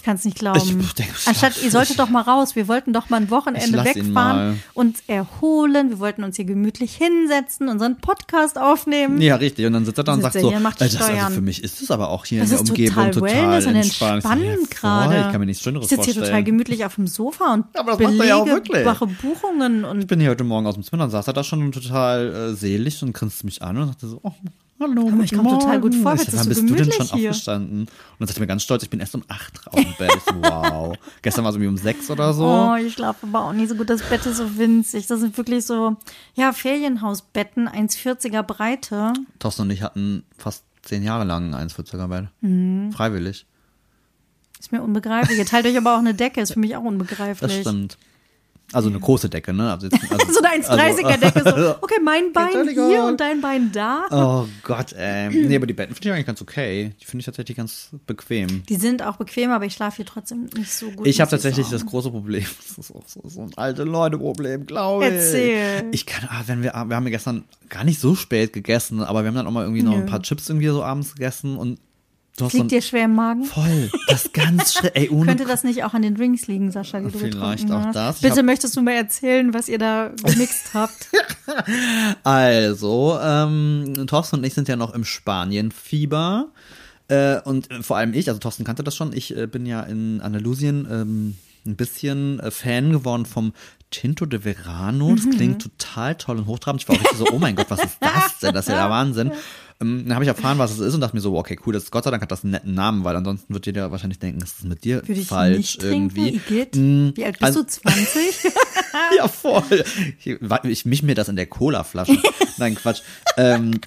Ich 0.00 0.04
kann 0.04 0.16
es 0.16 0.24
nicht 0.24 0.38
glauben. 0.38 0.58
Ich 0.58 0.94
denke, 0.94 1.12
Anstatt, 1.26 1.62
ihr 1.62 1.70
solltet 1.70 1.98
doch 1.98 2.08
mal 2.08 2.22
raus. 2.22 2.56
Wir 2.56 2.68
wollten 2.68 2.94
doch 2.94 3.10
mal 3.10 3.18
ein 3.18 3.28
Wochenende 3.28 3.84
wegfahren, 3.84 4.62
uns 4.72 5.02
erholen. 5.06 5.90
Wir 5.90 5.98
wollten 5.98 6.24
uns 6.24 6.36
hier 6.36 6.46
gemütlich 6.46 6.94
hinsetzen, 6.94 7.68
unseren 7.68 7.98
Podcast 7.98 8.56
aufnehmen. 8.56 9.20
Ja, 9.20 9.36
richtig. 9.36 9.66
Und 9.66 9.74
dann 9.74 9.84
sitzt 9.84 9.98
er 9.98 10.04
da 10.04 10.14
und 10.14 10.22
sagt 10.22 10.40
so, 10.40 10.50
macht 10.52 10.80
also 10.80 10.96
für 10.98 11.42
mich 11.42 11.62
ist 11.62 11.82
es 11.82 11.90
aber 11.90 12.08
auch 12.08 12.24
hier 12.24 12.40
Das 12.40 12.50
in 12.50 12.64
der 12.64 12.70
Umgebung 12.70 12.94
total 12.94 13.10
total, 13.10 13.66
und. 13.66 13.76
Ich 13.76 14.00
entspannend 14.00 14.46
ja, 14.46 14.54
voll, 14.54 14.66
gerade. 14.70 15.16
Ich 15.20 15.32
kann 15.32 15.40
mir 15.40 15.46
nichts 15.46 15.62
Schöneres 15.62 15.84
Ich 15.84 15.90
sitze 15.90 16.04
hier 16.04 16.14
vorstellen. 16.14 16.26
total 16.28 16.44
gemütlich 16.44 16.84
auf 16.86 16.94
dem 16.94 17.06
Sofa 17.06 17.52
und 17.52 17.64
Aber 17.74 17.96
das 17.98 18.14
er 18.14 18.24
ja 18.24 18.36
auch 18.36 18.44
belege 18.44 18.56
wirklich. 18.56 18.86
wache 18.86 19.06
Buchungen 19.06 19.84
und 19.84 20.00
Ich 20.00 20.06
bin 20.06 20.18
hier 20.18 20.30
heute 20.30 20.44
Morgen 20.44 20.66
aus 20.66 20.76
dem 20.76 20.82
Zimmer, 20.82 21.02
dann 21.02 21.10
saß 21.10 21.26
er 21.26 21.34
da 21.34 21.44
schon 21.44 21.72
total 21.72 22.52
äh, 22.52 22.54
selig 22.54 23.02
und 23.02 23.12
grinste 23.12 23.44
mich 23.44 23.60
an 23.60 23.76
und 23.76 23.88
sagte 23.88 24.06
so, 24.08 24.20
oh, 24.22 24.32
hallo, 24.80 25.08
Aber 25.12 25.22
ich 25.22 25.30
guten 25.30 25.44
komm 25.44 25.58
total 25.60 25.80
gut 25.80 25.94
Ich 25.94 26.02
sag, 26.02 26.18
ist 26.20 26.32
wann 26.32 26.42
so 26.44 26.48
bist 26.48 26.68
du 26.68 26.74
denn 26.74 26.92
schon 26.92 27.06
hier. 27.06 27.30
aufgestanden? 27.30 27.80
Und 27.82 27.88
dann 28.18 28.26
sagte 28.26 28.40
er 28.40 28.42
mir 28.42 28.46
ganz 28.46 28.62
stolz, 28.62 28.82
ich 28.82 28.90
bin 28.90 29.00
erst 29.00 29.14
um 29.14 29.22
acht 29.28 29.66
raus 29.66 29.74
im 29.76 29.94
Bett. 29.98 30.20
Wow. 30.40 30.96
Gestern 31.22 31.44
war 31.44 31.50
es 31.50 31.56
irgendwie 31.56 31.68
um 31.68 31.76
sechs 31.76 32.10
oder 32.10 32.32
so. 32.32 32.44
Oh, 32.44 32.74
ich 32.76 32.94
schlafe 32.94 33.26
aber 33.26 33.44
auch 33.44 33.52
nicht 33.52 33.68
so 33.68 33.74
gut. 33.74 33.90
Das 33.90 34.02
Bett 34.02 34.24
ist 34.26 34.38
so 34.38 34.58
winzig. 34.58 35.06
Das 35.06 35.20
sind 35.20 35.36
wirklich 35.36 35.64
so, 35.66 35.96
ja, 36.34 36.52
Ferienhausbetten, 36.52 37.68
1,40er 37.68 38.42
Breite. 38.42 39.12
Thorsten 39.38 39.62
und 39.62 39.70
ich 39.70 39.82
hatten 39.82 40.24
fast 40.38 40.64
zehn 40.82 41.02
Jahre 41.02 41.24
lang 41.24 41.54
ein 41.54 41.68
1,40er 41.68 42.08
Bett. 42.08 42.28
Mhm. 42.40 42.92
Freiwillig. 42.92 43.46
Ist 44.58 44.72
mir 44.72 44.82
unbegreiflich. 44.82 45.38
Ihr 45.38 45.46
teilt 45.46 45.66
euch 45.66 45.76
aber 45.76 45.94
auch 45.94 46.00
eine 46.00 46.14
Decke. 46.14 46.40
Ist 46.40 46.52
für 46.52 46.58
mich 46.60 46.76
auch 46.76 46.82
unbegreiflich. 46.84 47.50
Das 47.50 47.60
stimmt. 47.60 47.96
Also 48.72 48.88
eine 48.88 49.00
große 49.00 49.28
Decke, 49.28 49.52
ne? 49.52 49.70
Also 49.70 49.88
jetzt, 49.88 50.00
also, 50.10 50.32
So 50.32 50.40
eine 50.42 50.62
1,30er 50.62 51.18
Decke. 51.18 51.42
So, 51.44 51.76
okay, 51.80 51.98
mein 52.02 52.32
Bein 52.32 52.68
hier 52.68 53.04
und 53.04 53.20
dein 53.20 53.40
Bein 53.40 53.72
da. 53.72 54.06
Oh 54.10 54.48
Gott, 54.62 54.92
ey. 54.92 55.28
Nee, 55.30 55.56
aber 55.56 55.66
die 55.66 55.72
Betten 55.72 55.94
finde 55.94 56.08
ich 56.08 56.14
eigentlich 56.14 56.26
ganz 56.26 56.42
okay. 56.42 56.92
Die 57.00 57.04
finde 57.04 57.20
ich 57.20 57.26
tatsächlich 57.26 57.56
ganz 57.56 57.90
bequem. 58.06 58.62
Die 58.68 58.76
sind 58.76 59.02
auch 59.02 59.16
bequem, 59.16 59.50
aber 59.50 59.64
ich 59.64 59.74
schlafe 59.74 59.96
hier 59.96 60.06
trotzdem 60.06 60.48
nicht 60.56 60.72
so 60.72 60.90
gut. 60.90 61.06
Ich 61.06 61.20
habe 61.20 61.30
tatsächlich 61.30 61.66
sagen. 61.66 61.82
das 61.82 61.86
große 61.86 62.10
Problem. 62.10 62.44
Das 62.70 62.86
ist 62.86 62.94
auch 62.94 63.02
so, 63.06 63.20
so 63.26 63.40
ein 63.42 63.50
alte 63.56 63.82
Leute-Problem, 63.82 64.64
glaube 64.66 65.06
ich. 65.06 65.12
Erzähl. 65.12 65.84
Ich 65.90 66.06
kann, 66.06 66.28
ah, 66.30 66.42
wenn 66.46 66.62
wir, 66.62 66.72
wir 66.72 66.96
haben 66.96 67.04
ja 67.04 67.10
gestern 67.10 67.44
gar 67.68 67.84
nicht 67.84 68.00
so 68.00 68.14
spät 68.14 68.52
gegessen, 68.52 69.02
aber 69.02 69.22
wir 69.22 69.28
haben 69.28 69.34
dann 69.34 69.46
auch 69.46 69.52
mal 69.52 69.64
irgendwie 69.64 69.82
noch 69.82 69.94
Nö. 69.94 70.00
ein 70.02 70.06
paar 70.06 70.22
Chips 70.22 70.48
irgendwie 70.48 70.68
so 70.68 70.84
abends 70.84 71.14
gegessen 71.14 71.56
und 71.56 71.80
du 72.40 72.48
so 72.48 72.56
Liegt 72.56 72.66
ein, 72.66 72.68
dir 72.68 72.82
schwer 72.82 73.04
im 73.04 73.14
Magen? 73.14 73.44
voll, 73.44 73.90
das 74.08 74.32
ganz. 74.32 74.80
Ey, 74.94 75.08
ohne 75.10 75.26
Könnte 75.26 75.44
das 75.44 75.64
nicht 75.64 75.84
auch 75.84 75.94
an 75.94 76.02
den 76.02 76.14
Drinks 76.14 76.46
liegen, 76.46 76.70
Sascha, 76.70 77.00
die 77.00 77.10
du 77.10 77.18
Vielleicht 77.18 77.70
auch 77.70 77.84
hast? 77.86 77.94
das. 77.96 78.20
Bitte 78.20 78.42
möchtest 78.42 78.76
du 78.76 78.82
mir 78.82 78.94
erzählen, 78.94 79.52
was 79.54 79.68
ihr 79.68 79.78
da 79.78 80.10
gemixt 80.24 80.70
habt? 80.74 81.08
Also, 82.24 83.18
ähm, 83.22 84.06
Thorsten 84.06 84.36
und 84.36 84.44
ich 84.44 84.54
sind 84.54 84.68
ja 84.68 84.76
noch 84.76 84.94
im 84.94 85.04
Spanienfieber. 85.04 86.48
Äh, 87.08 87.40
und 87.42 87.68
vor 87.82 87.96
allem 87.96 88.14
ich, 88.14 88.28
also 88.28 88.38
Thorsten 88.38 88.64
kannte 88.64 88.84
das 88.84 88.94
schon, 88.94 89.12
ich 89.12 89.36
äh, 89.36 89.46
bin 89.46 89.66
ja 89.66 89.82
in 89.82 90.20
Andalusien 90.20 90.86
ähm, 90.90 91.36
ein 91.66 91.76
bisschen 91.76 92.38
äh, 92.40 92.50
Fan 92.50 92.92
geworden 92.92 93.26
vom 93.26 93.52
Tinto 93.90 94.26
de 94.26 94.40
Verano. 94.40 95.14
Das 95.14 95.28
klingt 95.28 95.62
total 95.62 96.14
toll 96.16 96.38
und 96.38 96.46
hochtrabend. 96.46 96.82
Ich 96.82 96.88
war 96.88 96.96
auch 96.96 97.00
richtig 97.00 97.18
so, 97.18 97.26
oh 97.32 97.38
mein 97.38 97.56
Gott, 97.56 97.66
was 97.70 97.82
ist 97.84 97.98
das 98.00 98.38
denn? 98.38 98.54
Das 98.54 98.66
ist 98.66 98.72
ja 98.72 98.78
der 98.82 98.90
Wahnsinn. 98.90 99.32
Ähm, 99.80 100.04
dann 100.06 100.14
habe 100.14 100.24
ich 100.24 100.28
erfahren, 100.28 100.58
was 100.58 100.70
es 100.72 100.78
ist 100.78 100.94
und 100.94 101.00
dachte 101.00 101.16
mir 101.16 101.22
so, 101.22 101.36
okay, 101.36 101.58
cool, 101.66 101.72
das 101.72 101.90
Gott 101.90 102.04
sei 102.04 102.10
Dank 102.10 102.22
hat 102.22 102.30
das 102.30 102.44
einen 102.44 102.52
netten 102.52 102.74
Namen, 102.74 103.02
weil 103.04 103.16
ansonsten 103.16 103.52
wird 103.54 103.66
jeder 103.66 103.90
wahrscheinlich 103.90 104.18
denken, 104.18 104.40
das 104.40 104.50
ist 104.58 104.64
mit 104.64 104.84
dir 104.84 104.96
Würde 105.06 105.20
ich 105.20 105.26
falsch 105.26 105.56
nicht 105.56 105.80
trinken, 105.80 106.16
irgendwie. 106.16 106.36
Igitt? 106.36 106.76
Mm, 106.76 107.10
Wie 107.14 107.24
alt 107.24 107.38
bist 107.38 107.42
also- 107.56 107.62
du? 107.62 107.68
20? 107.68 108.52
Ja, 109.16 109.28
voll. 109.28 109.84
Ich, 110.24 110.36
ich 110.64 110.84
misch 110.84 111.02
mir 111.02 111.14
das 111.14 111.28
in 111.28 111.36
der 111.36 111.46
Cola-Flasche. 111.46 112.16
Nein, 112.58 112.74
Quatsch. 112.74 113.00
Ähm, 113.36 113.80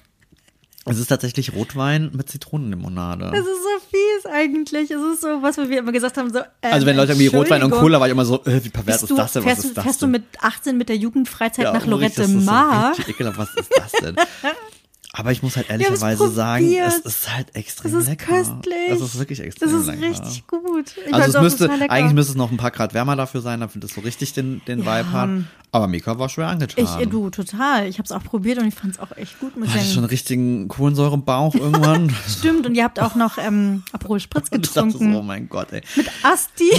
es 0.86 0.98
ist 0.98 1.06
tatsächlich 1.08 1.54
Rotwein 1.54 2.10
mit 2.12 2.28
Zitronenlimonade. 2.28 3.30
Das 3.30 3.40
ist 3.40 3.46
so 3.46 3.86
fies 3.90 4.26
eigentlich. 4.30 4.90
Es 4.90 5.00
ist 5.00 5.22
so, 5.22 5.42
was 5.42 5.56
wir 5.56 5.78
immer 5.78 5.92
gesagt 5.92 6.16
haben, 6.16 6.30
so. 6.32 6.40
Ähm, 6.40 6.44
Also 6.60 6.86
wenn 6.86 6.96
Leute 6.96 7.12
irgendwie 7.12 7.28
Rotwein 7.28 7.62
und 7.62 7.70
Cola, 7.70 8.00
war 8.00 8.06
ich 8.06 8.12
immer 8.12 8.24
so, 8.26 8.44
äh, 8.44 8.62
wie 8.62 8.68
pervers 8.68 9.02
ist 9.02 9.10
du, 9.10 9.16
das 9.16 9.32
denn? 9.32 9.44
Was 9.44 9.52
fährst, 9.52 9.64
ist 9.64 9.70
du, 9.70 9.74
das 9.74 9.84
fährst 9.84 10.02
du 10.02 10.06
mit 10.06 10.24
18 10.40 10.76
mit 10.76 10.88
der 10.88 10.96
Jugendfreizeit 10.96 11.64
nach 11.64 11.72
wirklich, 11.74 11.90
Lorette 11.90 12.22
ist 12.22 12.30
so 12.32 12.38
Mar? 12.40 12.94
ekelhaft. 13.08 13.38
Was 13.38 13.54
ist 13.54 13.70
das 13.76 13.92
denn? 13.92 14.16
Aber 15.16 15.30
ich 15.30 15.44
muss 15.44 15.56
halt 15.56 15.70
ehrlicherweise 15.70 16.28
sagen, 16.28 16.74
es 16.74 16.96
ist 16.98 17.32
halt 17.32 17.54
extrem 17.54 17.92
Das 17.92 18.02
ist 18.02 18.08
lecker. 18.08 18.26
köstlich. 18.36 18.74
Es 18.90 19.00
ist 19.00 19.16
wirklich 19.16 19.38
extrem 19.40 19.70
Das 19.70 19.80
ist 19.80 19.86
lecker. 19.86 20.02
richtig 20.08 20.46
gut. 20.48 20.86
Ich 21.06 21.14
also 21.14 21.38
es 21.38 21.42
müsste, 21.44 21.66
lecker. 21.68 21.90
eigentlich 21.92 22.14
müsste 22.14 22.32
es 22.32 22.36
noch 22.36 22.50
ein 22.50 22.56
paar 22.56 22.72
Grad 22.72 22.94
wärmer 22.94 23.14
dafür 23.14 23.40
sein, 23.40 23.60
damit 23.60 23.84
es 23.84 23.94
so 23.94 24.00
richtig 24.00 24.32
den, 24.32 24.60
den 24.66 24.80
Ja. 24.82 24.98
Vibe 24.98 25.12
hat. 25.12 25.30
Aber 25.70 25.88
Mika 25.88 26.16
war 26.20 26.28
schwer 26.28 26.46
angetan. 26.48 26.84
Ich, 27.00 27.08
du, 27.08 27.30
total. 27.30 27.88
Ich 27.88 27.98
habe 27.98 28.04
es 28.04 28.12
auch 28.12 28.22
probiert 28.22 28.58
und 28.58 28.68
ich 28.68 28.74
fand 28.76 28.94
es 28.94 29.00
auch 29.00 29.16
echt 29.16 29.40
gut. 29.40 29.56
Muss 29.56 29.68
ich 29.68 29.74
Hatte 29.74 29.84
schon 29.86 29.98
einen 29.98 30.06
richtigen 30.06 30.68
Kohlensäure 30.68 31.14
im 31.14 31.24
Bauch 31.24 31.52
irgendwann. 31.54 32.14
Stimmt. 32.28 32.64
Und 32.66 32.76
ihr 32.76 32.84
habt 32.84 33.00
auch 33.00 33.16
noch 33.16 33.38
ähm, 33.38 33.82
Aperol 33.92 34.20
Spritz 34.20 34.50
dachte 34.50 34.68
so, 34.68 34.82
getrunken. 34.82 35.14
oh 35.16 35.22
mein 35.22 35.48
Gott, 35.48 35.72
ey. 35.72 35.82
Mit 35.96 36.08
Asti. 36.22 36.70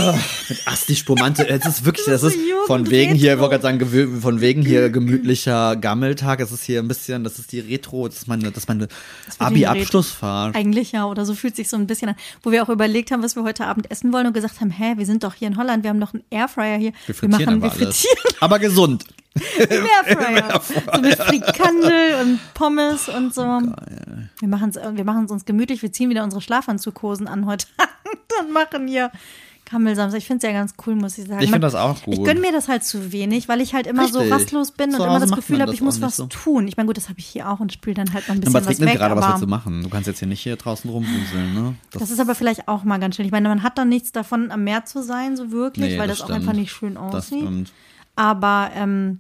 Mit 0.47 0.61
Asti 0.67 0.95
Spumante, 0.95 1.47
es 1.47 1.65
ist 1.65 1.83
wirklich, 1.85 2.05
das 2.05 2.21
Das 2.21 2.31
ist 2.33 2.39
ist 2.39 2.49
so 2.49 2.67
von 2.67 2.89
wegen 2.89 3.15
hier, 3.15 3.33
ich 3.33 3.39
wollte 3.39 3.59
gerade 3.59 3.79
sagen, 3.81 4.21
von 4.21 4.39
wegen 4.39 4.61
hier 4.61 4.89
gemütlicher 4.89 5.75
Gammeltag. 5.75 6.39
Es 6.39 6.53
ist 6.53 6.63
hier 6.63 6.79
ein 6.79 6.87
bisschen, 6.87 7.25
das 7.25 7.37
ist 7.37 7.51
die 7.51 7.59
Retro, 7.59 8.07
das 8.07 8.24
ist 8.25 8.29
meine, 8.29 8.51
das 8.51 8.63
ist 8.63 8.69
meine 8.69 8.87
Abi-Abschlussfahrt. 9.39 10.55
Eigentlich 10.55 10.91
ja, 10.91 11.05
oder 11.05 11.25
so 11.25 11.35
fühlt 11.35 11.55
sich 11.55 11.69
so 11.69 11.77
ein 11.77 11.87
bisschen 11.87 12.09
an. 12.09 12.15
Wo 12.41 12.51
wir 12.51 12.63
auch 12.63 12.69
überlegt 12.69 13.11
haben, 13.11 13.21
was 13.23 13.35
wir 13.35 13.43
heute 13.43 13.65
Abend 13.65 13.89
essen 13.91 14.11
wollen 14.11 14.27
und 14.27 14.33
gesagt 14.33 14.61
haben, 14.61 14.71
hä, 14.71 14.93
wir 14.97 15.05
sind 15.05 15.23
doch 15.23 15.35
hier 15.35 15.47
in 15.47 15.57
Holland, 15.57 15.83
wir 15.83 15.89
haben 15.89 15.99
doch 15.99 16.13
einen 16.13 16.23
Airfryer 16.29 16.77
hier. 16.77 16.93
Wir 17.05 17.15
frittieren 17.15 17.59
machen, 17.59 17.63
aber 17.63 17.79
wir 17.79 17.85
alles. 17.85 17.99
frittieren 17.99 18.37
Aber 18.39 18.59
gesund. 18.59 19.05
im 19.57 19.85
Airfryer. 19.85 20.61
so 20.93 21.01
mit 21.01 21.15
Frikandel 21.15 22.21
und 22.21 22.39
Pommes 22.53 23.09
und 23.09 23.33
so. 23.33 23.41
Wir 23.41 24.47
machen 24.47 24.69
es 24.69 24.75
wir 24.75 25.03
machen's 25.03 25.29
uns 25.29 25.45
gemütlich, 25.45 25.81
wir 25.81 25.91
ziehen 25.91 26.09
wieder 26.09 26.23
unsere 26.23 26.41
Schlafanzughosen 26.41 27.27
an 27.27 27.45
heute 27.45 27.67
Abend 27.77 28.23
und 28.39 28.53
machen 28.53 28.87
hier 28.87 29.11
Kammelsamstag. 29.65 30.19
Ich 30.19 30.27
finde 30.27 30.45
es 30.47 30.53
ja 30.53 30.57
ganz 30.57 30.73
cool, 30.85 30.95
muss 30.95 31.17
ich 31.17 31.27
sagen. 31.27 31.41
Ich 31.41 31.49
finde 31.49 31.59
das 31.65 31.75
auch 31.75 32.01
gut. 32.03 32.13
Ich 32.13 32.23
gönne 32.23 32.39
mir 32.39 32.51
das 32.51 32.67
halt 32.67 32.83
zu 32.83 33.11
wenig, 33.11 33.47
weil 33.49 33.61
ich 33.61 33.73
halt 33.73 33.87
immer 33.87 34.07
so 34.07 34.19
Richtig. 34.19 34.33
rastlos 34.33 34.71
bin 34.71 34.91
Zu 34.91 34.97
und 34.97 35.03
immer 35.03 35.13
Hause 35.13 35.21
das 35.21 35.29
macht 35.31 35.39
Gefühl 35.41 35.55
man 35.57 35.61
habe, 35.63 35.71
das 35.71 35.75
ich 35.75 35.81
muss 35.81 35.95
auch 35.95 35.99
nicht 35.99 36.07
was 36.07 36.15
so. 36.17 36.25
tun. 36.27 36.67
Ich 36.67 36.77
meine, 36.77 36.87
gut, 36.87 36.97
das 36.97 37.09
habe 37.09 37.19
ich 37.19 37.25
hier 37.25 37.49
auch 37.49 37.59
und 37.59 37.73
spüle 37.73 37.95
dann 37.95 38.13
halt 38.13 38.27
noch 38.27 38.35
ein 38.35 38.39
bisschen 38.41 38.55
Aber 38.55 38.61
es 38.61 38.65
was 38.67 38.71
regnet 38.71 38.89
weg. 38.89 38.97
gerade, 38.99 39.15
was 39.15 39.23
aber 39.23 39.33
willst 39.33 39.43
du 39.43 39.47
machen? 39.47 39.83
Du 39.83 39.89
kannst 39.89 40.07
jetzt 40.07 40.19
hier 40.19 40.27
nicht 40.27 40.41
hier 40.41 40.55
draußen 40.55 40.89
rumwuseln, 40.89 41.53
ne? 41.53 41.75
das 41.91 42.11
ist 42.11 42.19
aber 42.19 42.35
vielleicht 42.35 42.67
auch 42.67 42.83
mal 42.83 42.99
ganz 42.99 43.15
schön. 43.15 43.25
Ich 43.25 43.31
meine, 43.31 43.49
man 43.49 43.63
hat 43.63 43.77
dann 43.77 43.89
nichts 43.89 44.11
davon, 44.11 44.51
am 44.51 44.63
Meer 44.63 44.85
zu 44.85 45.01
sein, 45.03 45.35
so 45.35 45.51
wirklich, 45.51 45.93
Nee, 45.93 45.99
weil 45.99 46.07
das 46.07 46.17
das, 46.19 46.23
auch 46.25 46.29
stimmt. 46.29 46.41
einfach 46.47 46.53
nicht 46.59 46.71
schön 46.71 46.93
das 46.95 47.03
aussieht. 47.15 47.39
stimmt. 47.39 47.71
Aber 48.15 48.69
ähm, 48.75 49.19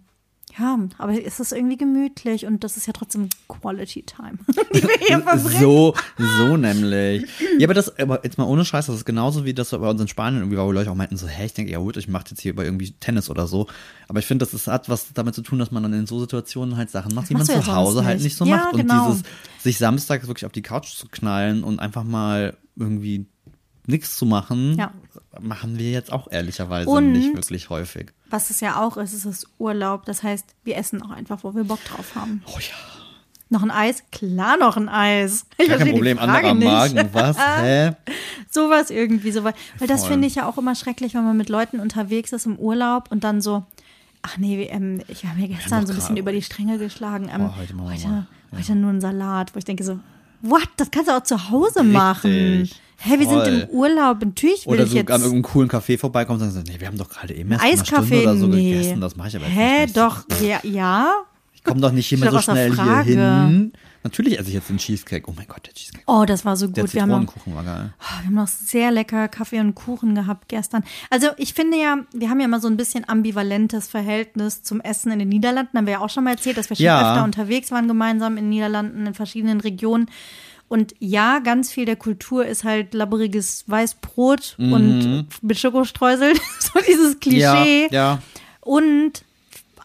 ja, 0.57 0.79
aber 0.97 1.13
es 1.25 1.39
ist 1.39 1.51
irgendwie 1.51 1.77
gemütlich 1.77 2.45
und 2.45 2.63
das 2.63 2.77
ist 2.77 2.85
ja 2.87 2.93
trotzdem 2.93 3.29
Quality 3.47 4.03
Time, 4.03 4.37
die 4.73 4.83
wir 4.83 4.89
hier 5.07 5.19
verbringen. 5.21 5.59
So, 5.59 5.93
so 6.17 6.57
nämlich. 6.57 7.25
Ja, 7.59 7.67
aber 7.67 7.73
das, 7.73 7.97
aber 7.99 8.23
jetzt 8.23 8.37
mal 8.37 8.45
ohne 8.45 8.63
Scheiß, 8.65 8.85
das 8.85 8.95
ist 8.97 9.05
genauso 9.05 9.45
wie 9.45 9.53
das 9.53 9.71
bei 9.71 9.77
uns 9.89 9.99
in 10.01 10.07
Spanien 10.07 10.41
irgendwie 10.41 10.57
war, 10.57 10.65
wo 10.65 10.71
Leute 10.71 10.91
auch 10.91 10.95
meinten 10.95 11.17
so, 11.17 11.27
hä, 11.27 11.45
ich 11.45 11.53
denke, 11.53 11.71
ja 11.71 11.79
gut, 11.79 11.97
ich 11.97 12.07
mache 12.07 12.25
jetzt 12.29 12.41
hier 12.41 12.51
über 12.51 12.63
irgendwie 12.63 12.91
Tennis 12.91 13.29
oder 13.29 13.47
so. 13.47 13.67
Aber 14.07 14.19
ich 14.19 14.25
finde, 14.25 14.45
das 14.45 14.53
ist, 14.53 14.67
hat 14.67 14.87
was 14.89 15.13
damit 15.13 15.35
zu 15.35 15.41
tun, 15.41 15.59
dass 15.59 15.71
man 15.71 15.83
dann 15.83 15.93
in 15.93 16.07
so 16.07 16.19
Situationen 16.19 16.77
halt 16.77 16.89
Sachen 16.89 17.13
macht, 17.15 17.29
die 17.29 17.33
man 17.33 17.45
zu 17.45 17.51
ja 17.53 17.61
sonst 17.61 17.75
Hause 17.75 18.05
halt 18.05 18.15
nicht. 18.17 18.23
nicht 18.25 18.37
so 18.37 18.45
Ja, 18.45 18.57
macht. 18.57 18.73
Und 18.73 18.81
genau. 18.81 19.07
dieses, 19.09 19.23
sich 19.61 19.77
samstags 19.77 20.27
wirklich 20.27 20.45
auf 20.45 20.51
die 20.51 20.61
Couch 20.61 20.93
zu 20.95 21.07
knallen 21.07 21.63
und 21.63 21.79
einfach 21.79 22.03
mal 22.03 22.55
irgendwie 22.75 23.25
nichts 23.87 24.17
zu 24.17 24.25
machen, 24.25 24.77
Ja. 24.77 24.91
machen 25.39 25.77
wir 25.77 25.91
jetzt 25.91 26.11
auch 26.11 26.31
ehrlicherweise 26.31 26.89
Und- 26.89 27.11
nicht 27.11 27.35
wirklich 27.35 27.69
häufig. 27.69 28.11
Was 28.29 28.49
es 28.49 28.59
ja 28.59 28.81
auch 28.81 28.97
ist, 28.97 29.13
ist 29.13 29.25
es 29.25 29.47
Urlaub. 29.59 30.05
Das 30.05 30.23
heißt, 30.23 30.45
wir 30.63 30.77
essen 30.77 31.01
auch 31.01 31.11
einfach, 31.11 31.43
wo 31.43 31.53
wir 31.55 31.63
Bock 31.63 31.83
drauf 31.85 32.15
haben. 32.15 32.43
Oh 32.47 32.59
ja. 32.59 32.75
Noch 33.49 33.61
ein 33.61 33.69
Eis? 33.71 34.03
Klar, 34.11 34.57
noch 34.57 34.75
ein 34.75 34.89
Eis. 34.89 35.45
Ich 35.57 35.69
Gar 35.69 35.77
kein 35.77 35.91
Problem, 35.91 36.17
anderer 36.17 36.53
nicht. 36.55 36.65
Magen, 36.67 37.09
was? 37.13 37.37
Hä? 37.61 37.91
Sowas 38.49 38.89
irgendwie, 38.89 39.31
so 39.31 39.43
Weil 39.43 39.53
das 39.87 40.07
finde 40.07 40.27
ich 40.27 40.35
ja 40.35 40.47
auch 40.47 40.57
immer 40.57 40.73
schrecklich, 40.73 41.13
wenn 41.13 41.23
man 41.23 41.37
mit 41.37 41.49
Leuten 41.49 41.79
unterwegs 41.79 42.31
ist 42.33 42.47
im 42.47 42.57
Urlaub 42.57 43.11
und 43.11 43.23
dann 43.23 43.41
so, 43.41 43.63
ach 44.23 44.37
nee, 44.37 44.63
ähm, 44.63 45.01
ich 45.07 45.25
habe 45.25 45.39
mir 45.39 45.47
gestern 45.47 45.85
so 45.85 45.93
ein 45.93 45.95
bisschen 45.95 46.17
über 46.17 46.31
die 46.31 46.41
Stränge 46.41 46.79
geschlagen. 46.79 47.29
Ähm, 47.31 47.41
Oh, 47.51 47.55
heute 47.55 47.75
heute, 47.79 48.07
mal. 48.07 48.27
heute 48.51 48.75
nur 48.75 48.89
ein 48.91 49.01
Salat, 49.01 49.53
wo 49.53 49.59
ich 49.59 49.65
denke 49.65 49.83
so, 49.83 49.99
what? 50.49 50.67
Das 50.77 50.91
kannst 50.91 51.09
du 51.09 51.13
auch 51.15 51.23
zu 51.23 51.49
Hause 51.49 51.83
machen. 51.83 52.69
Hä, 52.97 53.19
wir 53.19 53.27
sind 53.27 53.39
Voll. 53.39 53.47
im 53.47 53.69
Urlaub. 53.69 54.23
Natürlich 54.23 54.65
will 54.65 54.73
Oder 54.73 54.83
ich 54.83 54.91
du 54.91 54.95
jetzt 54.95 55.11
an 55.11 55.21
irgendeinem 55.21 55.43
coolen 55.51 55.69
Café 55.69 55.97
vorbeikommst 55.97 56.43
und 56.43 56.51
sagst, 56.51 56.67
nee, 56.67 56.79
wir 56.79 56.87
haben 56.87 56.97
doch 56.97 57.09
gerade 57.09 57.33
eben 57.35 57.51
erst 57.51 57.63
eine 57.63 57.73
Stunde 57.73 58.01
Eiskaffee, 58.01 58.21
oder 58.23 58.37
so 58.37 58.47
nee. 58.47 58.73
gegessen. 58.73 59.01
Das 59.01 59.15
mache 59.15 59.27
ich 59.27 59.35
aber 59.35 59.45
jetzt 59.45 59.55
Hä, 59.55 59.81
nicht. 59.83 59.97
doch, 59.97 60.23
ja, 60.41 60.59
ja. 60.63 61.13
Ich 61.53 61.63
komme 61.63 61.81
doch 61.81 61.91
nicht 61.91 62.07
hier 62.07 62.17
mehr 62.17 62.31
so 62.31 62.39
schnell 62.39 62.73
hier 62.73 63.01
hin. 63.03 63.73
Natürlich 64.05 64.37
esse 64.37 64.49
ich 64.49 64.53
jetzt 64.53 64.69
den 64.69 64.77
Cheesecake. 64.77 65.27
Oh 65.27 65.33
mein 65.35 65.47
Gott, 65.47 65.65
der 65.65 65.73
Cheesecake. 65.73 66.03
Oh, 66.05 66.25
das 66.25 66.45
war 66.45 66.55
so 66.55 66.67
Der 66.67 66.83
gut. 66.83 66.93
Wir 66.93 67.01
haben, 67.01 67.09
noch, 67.09 67.19
Zitronenkuchen 67.21 67.55
war 67.55 67.63
geil. 67.63 67.93
oh, 67.99 68.19
wir 68.21 68.25
haben 68.27 68.35
noch 68.35 68.47
sehr 68.47 68.91
lecker 68.91 69.27
Kaffee 69.27 69.59
und 69.59 69.73
Kuchen 69.73 70.13
gehabt 70.13 70.47
gestern. 70.47 70.83
Also 71.09 71.29
ich 71.37 71.55
finde 71.55 71.77
ja, 71.81 71.97
wir 72.13 72.29
haben 72.29 72.39
ja 72.39 72.45
immer 72.45 72.59
so 72.59 72.67
ein 72.67 72.77
bisschen 72.77 73.09
ambivalentes 73.09 73.87
Verhältnis 73.87 74.61
zum 74.61 74.79
Essen 74.79 75.11
in 75.11 75.17
den 75.17 75.29
Niederlanden. 75.29 75.75
Haben 75.75 75.87
wir 75.87 75.93
ja 75.93 75.99
auch 76.01 76.11
schon 76.11 76.23
mal 76.23 76.29
erzählt, 76.31 76.55
dass 76.57 76.69
wir 76.69 76.75
schon 76.77 76.85
Ja. 76.85 77.11
öfter 77.13 77.23
unterwegs 77.23 77.71
waren 77.71 77.87
gemeinsam 77.87 78.37
in 78.37 78.43
den 78.43 78.49
Niederlanden, 78.49 79.07
in 79.07 79.13
verschiedenen 79.15 79.59
Regionen. 79.59 80.07
Und 80.67 80.93
ja, 80.99 81.39
ganz 81.39 81.71
viel 81.71 81.85
der 81.85 81.95
Kultur 81.95 82.45
ist 82.45 82.63
halt 82.63 82.93
labberiges 82.93 83.63
Weißbrot 83.67 84.55
und 84.59 85.25
mit 85.41 85.57
Schokostreusel. 85.59 86.33
so 86.59 86.79
dieses 86.87 87.19
Klischee. 87.19 87.87
Mhm. 87.87 87.93
Ja, 87.93 88.11
ja. 88.13 88.21
Und 88.61 89.23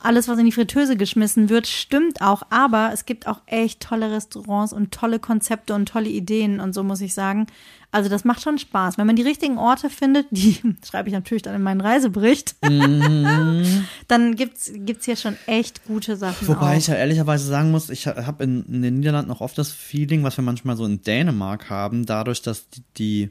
alles, 0.02 0.28
was 0.28 0.38
in 0.38 0.46
die 0.46 0.52
Fritteuse 0.52 0.96
geschmissen 0.96 1.48
wird, 1.48 1.66
stimmt 1.66 2.20
auch. 2.22 2.42
Aber 2.50 2.90
es 2.92 3.04
gibt 3.06 3.26
auch 3.26 3.40
echt 3.46 3.80
tolle 3.80 4.10
Restaurants 4.10 4.72
und 4.72 4.92
tolle 4.92 5.18
Konzepte 5.18 5.74
und 5.74 5.86
tolle 5.88 6.08
Ideen 6.08 6.60
und 6.60 6.72
so, 6.74 6.82
muss 6.82 7.00
ich 7.00 7.14
sagen. 7.14 7.46
Also 7.92 8.08
das 8.08 8.24
macht 8.24 8.40
schon 8.40 8.56
Spaß. 8.58 8.98
Wenn 8.98 9.06
man 9.06 9.16
die 9.16 9.22
richtigen 9.22 9.58
Orte 9.58 9.90
findet, 9.90 10.26
die 10.30 10.56
schreibe 10.88 11.08
ich 11.08 11.14
natürlich 11.14 11.42
dann 11.42 11.54
in 11.54 11.62
meinen 11.62 11.80
Reisebericht, 11.80 12.54
Mhm. 12.62 13.84
dann 14.08 14.36
gibt's 14.36 14.70
gibt's 14.74 15.04
hier 15.06 15.16
schon 15.16 15.36
echt 15.46 15.84
gute 15.86 16.16
Sachen. 16.16 16.46
Wobei 16.48 16.74
auch. 16.74 16.78
ich 16.78 16.86
ja 16.86 16.94
ehrlicherweise 16.94 17.46
sagen 17.46 17.70
muss, 17.70 17.90
ich 17.90 18.06
habe 18.06 18.44
in, 18.44 18.64
in 18.66 18.82
den 18.82 18.94
Niederlanden 19.00 19.30
auch 19.30 19.40
oft 19.40 19.58
das 19.58 19.72
Feeling, 19.72 20.22
was 20.22 20.36
wir 20.36 20.44
manchmal 20.44 20.76
so 20.76 20.84
in 20.84 21.02
Dänemark 21.02 21.68
haben, 21.68 22.06
dadurch, 22.06 22.42
dass 22.42 22.68
die, 22.70 22.82
die 22.96 23.30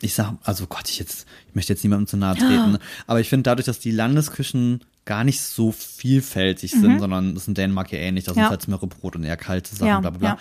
ich 0.00 0.14
sag, 0.14 0.34
also 0.42 0.66
Gott, 0.66 0.88
ich 0.88 0.98
jetzt, 0.98 1.26
ich 1.48 1.54
möchte 1.54 1.72
jetzt 1.72 1.82
niemandem 1.84 2.06
zu 2.06 2.16
nahe 2.16 2.36
treten, 2.38 2.78
aber 3.06 3.20
ich 3.20 3.28
finde 3.28 3.44
dadurch, 3.44 3.66
dass 3.66 3.78
die 3.80 3.90
Landesküchen 3.90 4.80
gar 5.04 5.24
nicht 5.24 5.40
so 5.40 5.72
vielfältig 5.72 6.70
sind, 6.72 6.98
sondern 7.00 7.34
das 7.34 7.44
ist 7.44 7.48
in 7.48 7.54
Dänemark 7.54 7.92
ja 7.92 7.98
ähnlich, 7.98 8.24
da 8.24 8.32
sind 8.32 8.40
Mhm. 8.40 8.44
Ja. 8.44 8.50
halt 8.50 8.68
mehr 8.68 8.78
Brot 8.78 9.16
und 9.16 9.24
eher 9.24 9.36
kalte 9.36 9.74
Sachen, 9.74 9.86
Ja, 9.88 10.00
bla 10.00 10.10
bla 10.10 10.18
bla. 10.18 10.28
ja. 10.30 10.38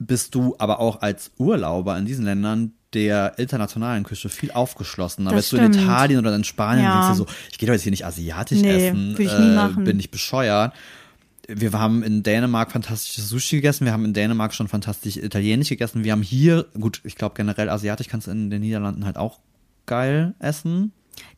Bist 0.00 0.34
du 0.34 0.56
aber 0.58 0.80
auch 0.80 1.02
als 1.02 1.30
Urlauber 1.38 1.96
in 1.96 2.04
diesen 2.04 2.24
Ländern 2.24 2.72
der 2.94 3.38
internationalen 3.38 4.02
Küche 4.04 4.28
viel 4.28 4.50
aufgeschlossener. 4.52 5.30
Das 5.30 5.52
Weißt 5.52 5.52
du, 5.52 5.56
in. 5.58 5.72
Italien 5.72 6.18
oder 6.20 6.34
in 6.34 6.44
Spanien 6.44 6.84
Ja. 6.84 6.92
denkst 6.94 7.18
du 7.18 7.24
so, 7.24 7.26
ich 7.50 7.58
gehe 7.58 7.66
doch 7.66 7.72
jetzt 7.74 7.82
hier 7.82 7.90
nicht 7.90 8.04
asiatisch 8.06 8.60
Nee, 8.60 8.88
essen, 8.88 9.16
ich 9.18 9.30
äh, 9.32 9.68
bin 9.82 9.98
ich 10.00 10.10
bescheuert. 10.10 10.72
Wir 11.46 11.72
haben 11.72 12.02
in 12.02 12.22
Dänemark 12.22 12.72
fantastisches 12.72 13.28
Sushi 13.28 13.56
gegessen, 13.56 13.84
wir 13.84 13.92
haben 13.92 14.04
in 14.04 14.14
Dänemark 14.14 14.54
schon 14.54 14.66
fantastisch 14.68 15.16
italienisch 15.16 15.68
gegessen. 15.68 16.02
Wir 16.04 16.12
haben 16.12 16.22
hier, 16.22 16.66
gut, 16.80 17.00
ich 17.04 17.16
glaube 17.16 17.34
generell 17.36 17.68
asiatisch 17.68 18.08
kannst 18.08 18.26
du 18.26 18.30
in 18.30 18.48
den 18.50 18.62
Niederlanden 18.62 19.04
halt 19.04 19.16
auch 19.18 19.40
geil 19.86 20.34
essen. 20.38 20.92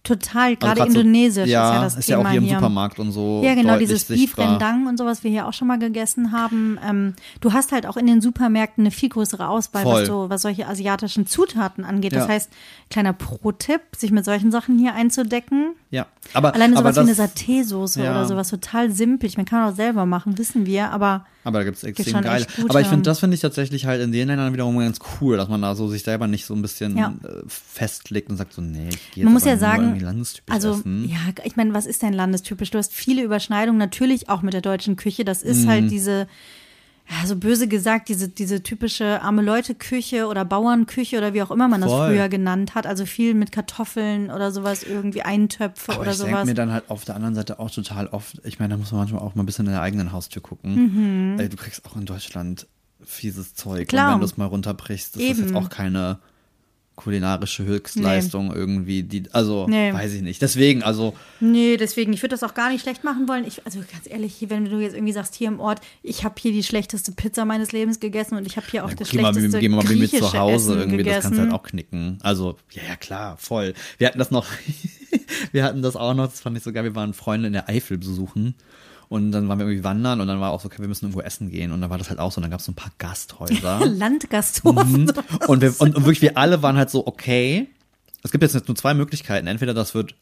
Total, 0.07 0.43
Also 0.51 0.57
gerade 0.61 0.81
grad 0.81 0.93
so- 0.93 0.99
indonesisch 1.01 1.49
ja, 1.49 1.69
ist 1.71 1.75
ja 1.75 1.83
das 1.83 1.97
ist 1.97 2.07
Thema 2.07 2.19
ja 2.21 2.27
auch 2.27 2.31
hier 2.31 2.39
im 2.39 2.45
hier. 2.47 2.55
Supermarkt 2.55 2.99
und 3.01 3.11
so. 3.13 3.43
Ja, 3.45 3.55
genau, 3.55 3.77
dieses 3.79 4.05
Beef. 4.05 4.39
Rendang 4.39 4.87
und 4.87 4.99
so, 4.99 5.05
was 5.05 5.25
wir 5.25 5.31
hier 5.31 5.47
auch 5.49 5.53
schon 5.53 5.67
mal 5.67 5.79
gegessen 5.79 6.31
haben. 6.33 6.79
Ähm, 6.89 7.15
du 7.41 7.53
hast 7.53 7.73
halt 7.73 7.87
auch 7.87 7.97
in 7.97 8.07
den 8.07 8.21
Supermärkten 8.21 8.83
eine 8.85 8.91
viel 8.93 9.09
größere 9.09 9.49
Auswahl, 9.49 9.83
Voll. 9.83 10.01
was, 10.03 10.07
so, 10.09 10.31
was 10.31 10.43
solche 10.43 10.69
asiatischen 10.69 11.27
Zutaten 11.27 11.85
angeht. 11.85 12.15
Das 12.15 12.25
Ja. 12.27 12.29
heißt, 12.35 12.51
kleiner 12.91 13.13
Pro-Tipp, 13.13 13.81
sich 13.97 14.13
mit 14.13 14.25
solchen 14.25 14.53
Sachen 14.53 14.79
hier 14.79 14.95
einzudecken. 14.95 15.75
Ja, 15.91 16.07
aber 16.35 16.55
Alleine 16.55 16.77
aber 16.77 16.93
sowas 16.93 16.97
wie 17.07 17.13
eine 17.13 17.15
das, 17.17 17.37
Saté-Soße 17.37 18.03
Ja. 18.05 18.11
oder 18.13 18.27
sowas 18.27 18.49
total 18.51 18.91
simpel. 18.91 19.29
Ich 19.29 19.37
meine, 19.37 19.47
kann 19.49 19.61
man 19.61 19.73
auch 19.73 19.77
selber 19.77 20.05
machen, 20.07 20.37
wissen 20.39 20.67
wir, 20.67 20.91
aber 20.91 21.25
Aber 21.45 21.59
da 21.61 21.65
gibt's 21.65 21.85
extrem 21.85 22.23
geile. 22.23 22.45
Aber 22.69 22.81
ich 22.81 22.89
finde, 22.89 23.03
das 23.05 23.21
finde 23.21 23.35
ich 23.37 23.41
tatsächlich 23.41 23.87
halt 23.87 24.03
in 24.03 24.11
den 24.13 24.27
Ländern 24.29 24.53
wiederum 24.53 24.77
ganz 24.79 24.99
cool, 25.21 25.37
dass 25.37 25.49
man 25.49 25.63
da 25.63 25.75
so 25.77 25.87
sich 25.89 26.03
selber 26.03 26.27
nicht 26.27 26.45
so 26.45 26.55
ein 26.55 26.63
bisschen 26.63 26.97
Ja. 26.99 27.15
äh, 27.25 27.43
festlegt 27.47 28.31
und 28.31 28.37
sagt 28.37 28.53
so, 28.53 28.61
nee, 28.63 28.89
ich 28.91 29.11
gehe 29.13 29.25
man 29.25 29.33
muss 29.33 29.45
ja 29.45 29.57
sagen, 29.57 29.96
irgendwie 29.97 30.07
landestypisch 30.07 30.55
also 30.55 30.73
essen. 30.73 31.09
ja, 31.09 31.19
ich 31.45 31.57
meine, 31.57 31.75
was 31.75 31.87
ist 31.87 32.03
denn 32.03 32.13
landestypisch? 32.13 32.71
Du 32.71 32.79
hast 32.79 32.93
viele 32.93 33.23
Überschneidungen, 33.23 33.79
natürlich 33.79 34.29
auch 34.29 34.43
mit 34.43 34.55
der 34.55 34.61
deutschen 34.63 34.97
Küche. 34.97 35.25
Das 35.25 35.43
ist 35.43 35.65
Mhm. 35.65 35.69
halt 35.69 35.91
diese, 35.91 36.27
ja, 37.09 37.27
so 37.27 37.37
böse 37.37 37.69
gesagt, 37.69 38.09
diese, 38.09 38.29
diese 38.29 38.63
typische 38.65 39.23
arme 39.23 39.41
Leute-Küche 39.43 40.27
oder 40.27 40.45
Bauernküche 40.45 41.17
oder 41.19 41.35
wie 41.35 41.43
auch 41.43 41.51
immer 41.53 41.69
man 41.69 41.81
das 41.81 41.91
Voll. 41.91 42.11
früher 42.11 42.29
genannt 42.29 42.75
hat. 42.75 42.85
Also 42.87 43.07
viel 43.07 43.35
mit 43.35 43.53
Kartoffeln 43.53 44.31
oder 44.31 44.51
sowas, 44.51 44.83
irgendwie 44.83 45.23
Eintöpfe 45.23 45.93
Aber 45.93 46.01
oder 46.03 46.11
ich 46.11 46.17
denke 46.19 46.33
sowas. 46.33 46.47
mir 46.47 46.55
dann 46.55 46.73
halt 46.73 46.91
auf 46.91 47.05
der 47.05 47.15
anderen 47.15 47.35
Seite 47.37 47.61
auch 47.61 47.71
total 47.71 48.09
oft, 48.09 48.41
ich 48.45 48.59
meine, 48.59 48.75
da 48.75 48.79
muss 48.79 48.91
man 48.91 49.01
manchmal 49.03 49.23
auch 49.23 49.35
mal 49.37 49.45
ein 49.45 49.47
bisschen 49.47 49.67
in 49.67 49.73
der 49.73 49.83
eigenen 49.83 50.11
Haustür 50.13 50.43
gucken. 50.43 51.39
Ey, 51.39 51.49
du 51.49 51.57
kriegst 51.57 51.85
auch 51.87 51.95
in 51.97 52.07
Deutschland 52.07 52.67
fieses 53.05 53.55
Zeug. 53.55 53.83
Mhm. 53.83 53.87
Klar. 53.87 54.07
Und 54.09 54.13
wenn 54.15 54.21
du 54.21 54.27
es 54.27 54.37
mal 54.37 54.47
runterbrichst, 54.47 55.15
das 55.15 55.23
ist 55.23 55.29
Eben. 55.29 55.41
jetzt 55.43 55.55
auch 55.55 55.69
keine 55.69 56.19
kulinarische 56.97 57.65
Höchstleistung 57.65 58.53
irgendwie, 58.53 59.03
die, 59.03 59.25
also, 59.33 59.67
Nee. 59.69 59.93
weiß 59.93 60.15
ich 60.15 60.23
nicht. 60.23 60.41
Deswegen, 60.43 60.83
also, 60.83 61.15
Nee, 61.41 61.77
deswegen, 61.77 62.13
ich 62.13 62.23
würde 62.23 62.35
das 62.35 62.43
auch 62.43 62.55
gar 62.55 62.71
nicht 62.71 62.81
schlecht 62.83 63.05
machen 63.05 63.29
wollen. 63.29 63.47
Ich, 63.47 63.65
also 63.67 63.81
ganz 63.81 64.09
ehrlich, 64.09 64.45
wenn 64.49 64.65
du 64.65 64.81
jetzt 64.81 64.95
irgendwie 64.95 65.13
sagst, 65.13 65.35
hier 65.35 65.49
im 65.49 65.61
Ort, 65.61 65.81
ich 66.03 66.25
habe 66.25 66.35
hier 66.41 66.53
die 66.53 66.63
schlechteste 66.63 67.13
Pizza 67.13 67.45
meines 67.45 67.73
Lebens 67.73 68.01
gegessen 68.01 68.37
und 68.37 68.47
ich 68.47 68.57
habe 68.57 68.67
hier 68.71 68.85
auch 68.85 68.93
das 68.95 69.11
geh 69.11 69.21
mal, 69.21 69.33
schlechteste 69.33 69.61
geh 69.61 69.69
mal 69.69 69.85
mir 69.85 70.09
zu 70.11 70.33
Hause 70.33 70.73
Essen 70.73 70.79
irgendwie, 70.81 71.05
das 71.05 71.05
gegessen. 71.05 71.23
kannst 71.23 71.39
du 71.39 71.43
halt 71.43 71.53
auch 71.53 71.63
knicken. 71.63 72.19
Also, 72.23 72.57
ja, 72.73 72.83
ja, 72.89 72.97
klar, 72.97 73.37
voll. 73.37 73.75
Wir 73.99 74.09
hatten 74.09 74.19
das 74.19 74.31
noch, 74.31 74.47
wir 75.53 75.65
hatten 75.65 75.83
das 75.83 75.97
auch 75.97 76.15
noch, 76.15 76.27
das 76.29 76.41
fand 76.41 76.57
ich 76.57 76.63
so 76.63 76.73
geil, 76.73 76.85
wir 76.85 76.95
waren 76.95 77.13
Freunde 77.15 77.47
in 77.49 77.53
der 77.53 77.69
Eifel 77.69 77.99
besuchen. 77.99 78.55
Und 79.09 79.31
dann 79.33 79.49
waren 79.49 79.59
wir 79.59 79.67
irgendwie 79.67 79.85
wandern 79.85 80.21
und 80.21 80.27
dann 80.27 80.41
war 80.41 80.51
auch 80.51 80.61
so, 80.61 80.67
okay, 80.67 80.81
wir 80.81 80.89
müssen 80.89 81.05
irgendwo 81.05 81.21
essen 81.21 81.51
gehen. 81.51 81.71
Und 81.71 81.81
dann 81.81 81.91
war 81.91 81.99
das 81.99 82.11
halt 82.11 82.19
auch 82.19 82.33
so, 82.33 82.39
und 82.39 82.43
dann 82.43 82.51
gab 82.51 82.61
es 82.61 82.67
so 82.67 82.73
ein 82.73 82.77
paar 82.77 82.91
Gasthäuser. 82.99 83.81
Landgasthofen. 83.87 85.05
Mhm. 85.05 85.13
und, 85.47 85.61
wir, 85.61 85.75
und, 85.81 85.95
und 85.95 86.05
wirklich, 86.05 86.23
wir 86.23 86.37
alle 86.37 86.63
waren 86.63 86.77
halt 86.77 86.91
so, 86.91 87.07
okay, 87.07 87.69
es 88.23 88.33
gibt 88.33 88.43
jetzt 88.43 88.67
nur 88.67 88.77
zwei 88.77 88.95
Möglichkeiten. 88.95 89.47
Entweder 89.47 89.75
das 89.75 89.95
wird 89.95 90.15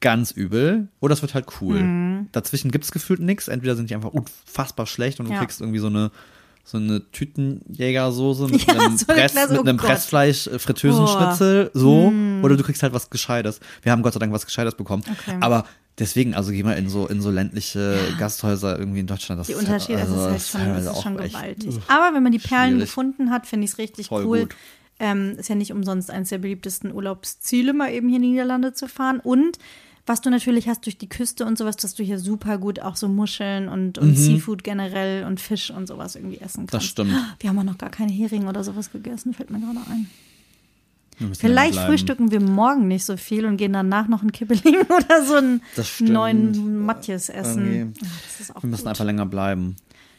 ganz 0.00 0.30
übel 0.30 0.88
oder 1.00 1.12
es 1.12 1.20
wird 1.20 1.34
halt 1.34 1.46
cool. 1.60 1.82
Mhm. 1.82 2.28
Dazwischen 2.32 2.70
gibt's 2.70 2.90
gefühlt 2.92 3.20
nichts. 3.20 3.48
Entweder 3.48 3.76
sind 3.76 3.90
die 3.90 3.94
einfach 3.94 4.10
unfassbar 4.10 4.86
schlecht 4.86 5.20
und 5.20 5.28
du 5.28 5.32
Ja. 5.34 5.38
kriegst 5.40 5.60
irgendwie 5.60 5.78
so 5.80 5.88
eine 5.88 6.10
so 6.62 6.76
eine 6.78 7.10
Tütenjägersoße 7.10 8.46
mit 8.48 8.62
Ja, 8.66 8.74
einem, 8.74 8.96
so 8.96 9.06
eine 9.08 9.20
Press, 9.20 9.32
Klasse, 9.32 9.52
mit 9.52 9.60
oh 9.60 9.64
einem 9.64 9.76
Gott. 9.76 9.86
Pressfleisch 9.86 10.46
äh, 10.46 10.58
Fritteusenschnitzel 10.58 11.70
so 11.74 12.12
oder 12.42 12.56
du 12.56 12.62
kriegst 12.62 12.82
halt 12.82 12.92
was 12.92 13.10
Gescheites. 13.10 13.60
Wir 13.82 13.92
haben 13.92 14.02
Gott 14.02 14.12
sei 14.12 14.20
Dank 14.20 14.32
was 14.32 14.46
Gescheites 14.46 14.74
bekommen. 14.74 15.02
Okay. 15.10 15.36
Aber 15.40 15.64
deswegen, 16.00 16.34
also 16.34 16.50
geh 16.50 16.62
mal 16.62 16.72
in 16.72 16.88
so 16.88 17.06
in 17.06 17.20
so 17.20 17.30
ländliche 17.30 17.96
Gasthäuser 18.18 18.78
irgendwie 18.78 19.00
in 19.00 19.06
Deutschland. 19.06 19.38
Das 19.38 19.46
Die 19.46 19.52
ist 19.52 19.60
Unterschiede, 19.60 19.98
halt, 20.00 20.08
also, 20.10 20.26
das 20.28 20.42
ist 20.46 20.54
halt 20.54 20.64
schon, 20.64 20.74
das 20.74 20.84
teilweise 20.84 20.90
ist 20.90 21.02
schon 21.02 21.18
echt, 21.20 21.34
gewaltig. 21.34 21.68
uff. 21.76 21.82
Aber 21.88 22.14
wenn 22.16 22.22
man 22.22 22.32
die 22.32 22.38
Perlen 22.38 22.70
schwierig. 22.70 22.84
gefunden 22.88 23.30
hat, 23.30 23.46
finde 23.46 23.64
ich 23.66 23.72
es 23.72 23.78
richtig 23.78 24.08
Voll 24.08 24.24
cool. 24.26 24.40
gut. 24.40 24.56
Ähm, 24.98 25.36
ist 25.38 25.48
ja 25.48 25.54
nicht 25.54 25.72
umsonst 25.72 26.10
eines 26.10 26.28
der 26.28 26.38
beliebtesten 26.38 26.92
Urlaubsziele, 26.92 27.72
mal 27.72 27.90
eben 27.92 28.08
hier 28.08 28.16
in 28.16 28.22
die 28.22 28.28
Niederlande 28.30 28.74
zu 28.74 28.86
fahren. 28.88 29.20
Und 29.20 29.58
was 30.06 30.20
du 30.20 30.28
natürlich 30.30 30.68
hast 30.68 30.84
durch 30.86 30.98
die 30.98 31.08
Küste 31.08 31.46
und 31.46 31.56
sowas, 31.56 31.76
dass 31.76 31.94
du 31.94 32.02
hier 32.02 32.18
super 32.18 32.58
gut 32.58 32.80
auch 32.80 32.96
so 32.96 33.06
Muscheln 33.08 33.68
und, 33.68 33.96
und 33.98 34.16
Seafood 34.16 34.64
generell 34.64 35.24
und 35.24 35.40
Fisch 35.40 35.70
und 35.70 35.86
sowas 35.86 36.16
irgendwie 36.16 36.38
essen 36.38 36.66
kannst. 36.66 36.72
Mhm. 36.72 36.76
Das 36.76 36.84
stimmt. 36.84 37.12
Wir 37.38 37.48
haben 37.50 37.58
auch 37.58 37.64
noch 37.64 37.78
gar 37.78 37.90
keine 37.90 38.12
Hering 38.12 38.46
oder 38.48 38.64
sowas 38.64 38.90
gegessen, 38.92 39.32
fällt 39.34 39.50
mir 39.50 39.60
gerade 39.60 39.78
ein. 39.90 40.10
Vielleicht 41.38 41.78
frühstücken 41.78 42.30
wir 42.30 42.40
morgen 42.40 42.88
nicht 42.88 43.04
so 43.04 43.16
viel 43.16 43.44
und 43.46 43.56
gehen 43.56 43.72
danach 43.72 44.08
noch 44.08 44.22
einen 44.22 44.32
Kibbeling 44.32 44.76
oder 44.88 45.24
so 45.24 45.34
einen 45.36 45.62
neuen 46.00 46.84
Matjes 46.84 47.28
essen. 47.28 47.94
Auch 48.54 48.62
Wir 48.62 48.68
müssen 48.70 48.82
gut. 48.82 48.86
einfach 48.88 49.04
länger 49.04 49.26
bleiben. 49.26 49.76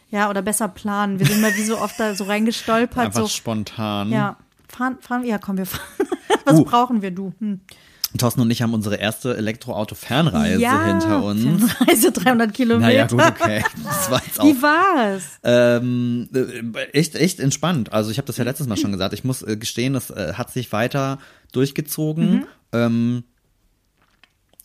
Ja, 0.10 0.30
oder 0.30 0.42
besser 0.42 0.68
planen. 0.68 1.20
Wir 1.20 1.26
sind 1.26 1.42
mal 1.42 1.56
wie 1.56 1.64
so 1.64 1.80
oft 1.80 2.00
da 2.00 2.14
so 2.16 2.26
reingestolpert. 2.26 2.98
Einfach 3.06 3.22
so, 3.22 3.28
spontan. 3.28 4.10
ja, 4.12 4.36
fahren, 4.68 4.98
fahren 5.00 5.24
wir, 5.24 5.30
ja, 5.30 5.38
komm, 5.38 5.58
wir 5.58 5.66
fahren. 5.66 6.08
Was 6.46 6.60
Uh. 6.60 6.64
brauchen 6.66 7.02
wir, 7.02 7.12
du? 7.12 7.34
Hm. 7.40 7.62
Thorsten 8.18 8.42
und 8.42 8.52
ich 8.52 8.62
haben 8.62 8.74
unsere 8.74 8.96
erste 8.98 9.38
Elektroauto-Fernreise 9.38 10.86
hinter 10.86 11.24
uns. 11.24 11.64
Reise 11.88 12.12
300 12.12 12.54
Kilometer. 12.54 12.88
Naja, 12.88 13.08
gut, 13.08 13.22
okay. 13.22 13.64
Das 13.84 14.12
war 14.12 14.22
jetzt 14.26 14.40
auch 14.40 14.46
Wie 14.46 14.62
war's? 14.62 15.24
ähm, 15.44 16.30
äh, 16.34 16.82
echt, 16.92 17.16
echt 17.16 17.40
entspannt. 17.40 17.94
Also 17.94 18.12
ich 18.12 18.18
habe 18.18 18.26
das 18.28 18.38
ja 18.38 18.44
letztes 18.44 18.68
Mal 18.68 18.78
schon 18.78 18.92
gesagt. 18.92 19.14
Ich 19.14 19.24
muss 19.24 19.42
äh, 19.44 19.56
gestehen, 19.58 19.94
das 19.94 20.10
äh, 20.10 20.34
hat 20.34 20.52
sich 20.52 20.72
weiter 20.72 21.20
durchgezogen. 21.52 22.32
Mhm. 22.32 22.46
Ähm, 22.74 23.24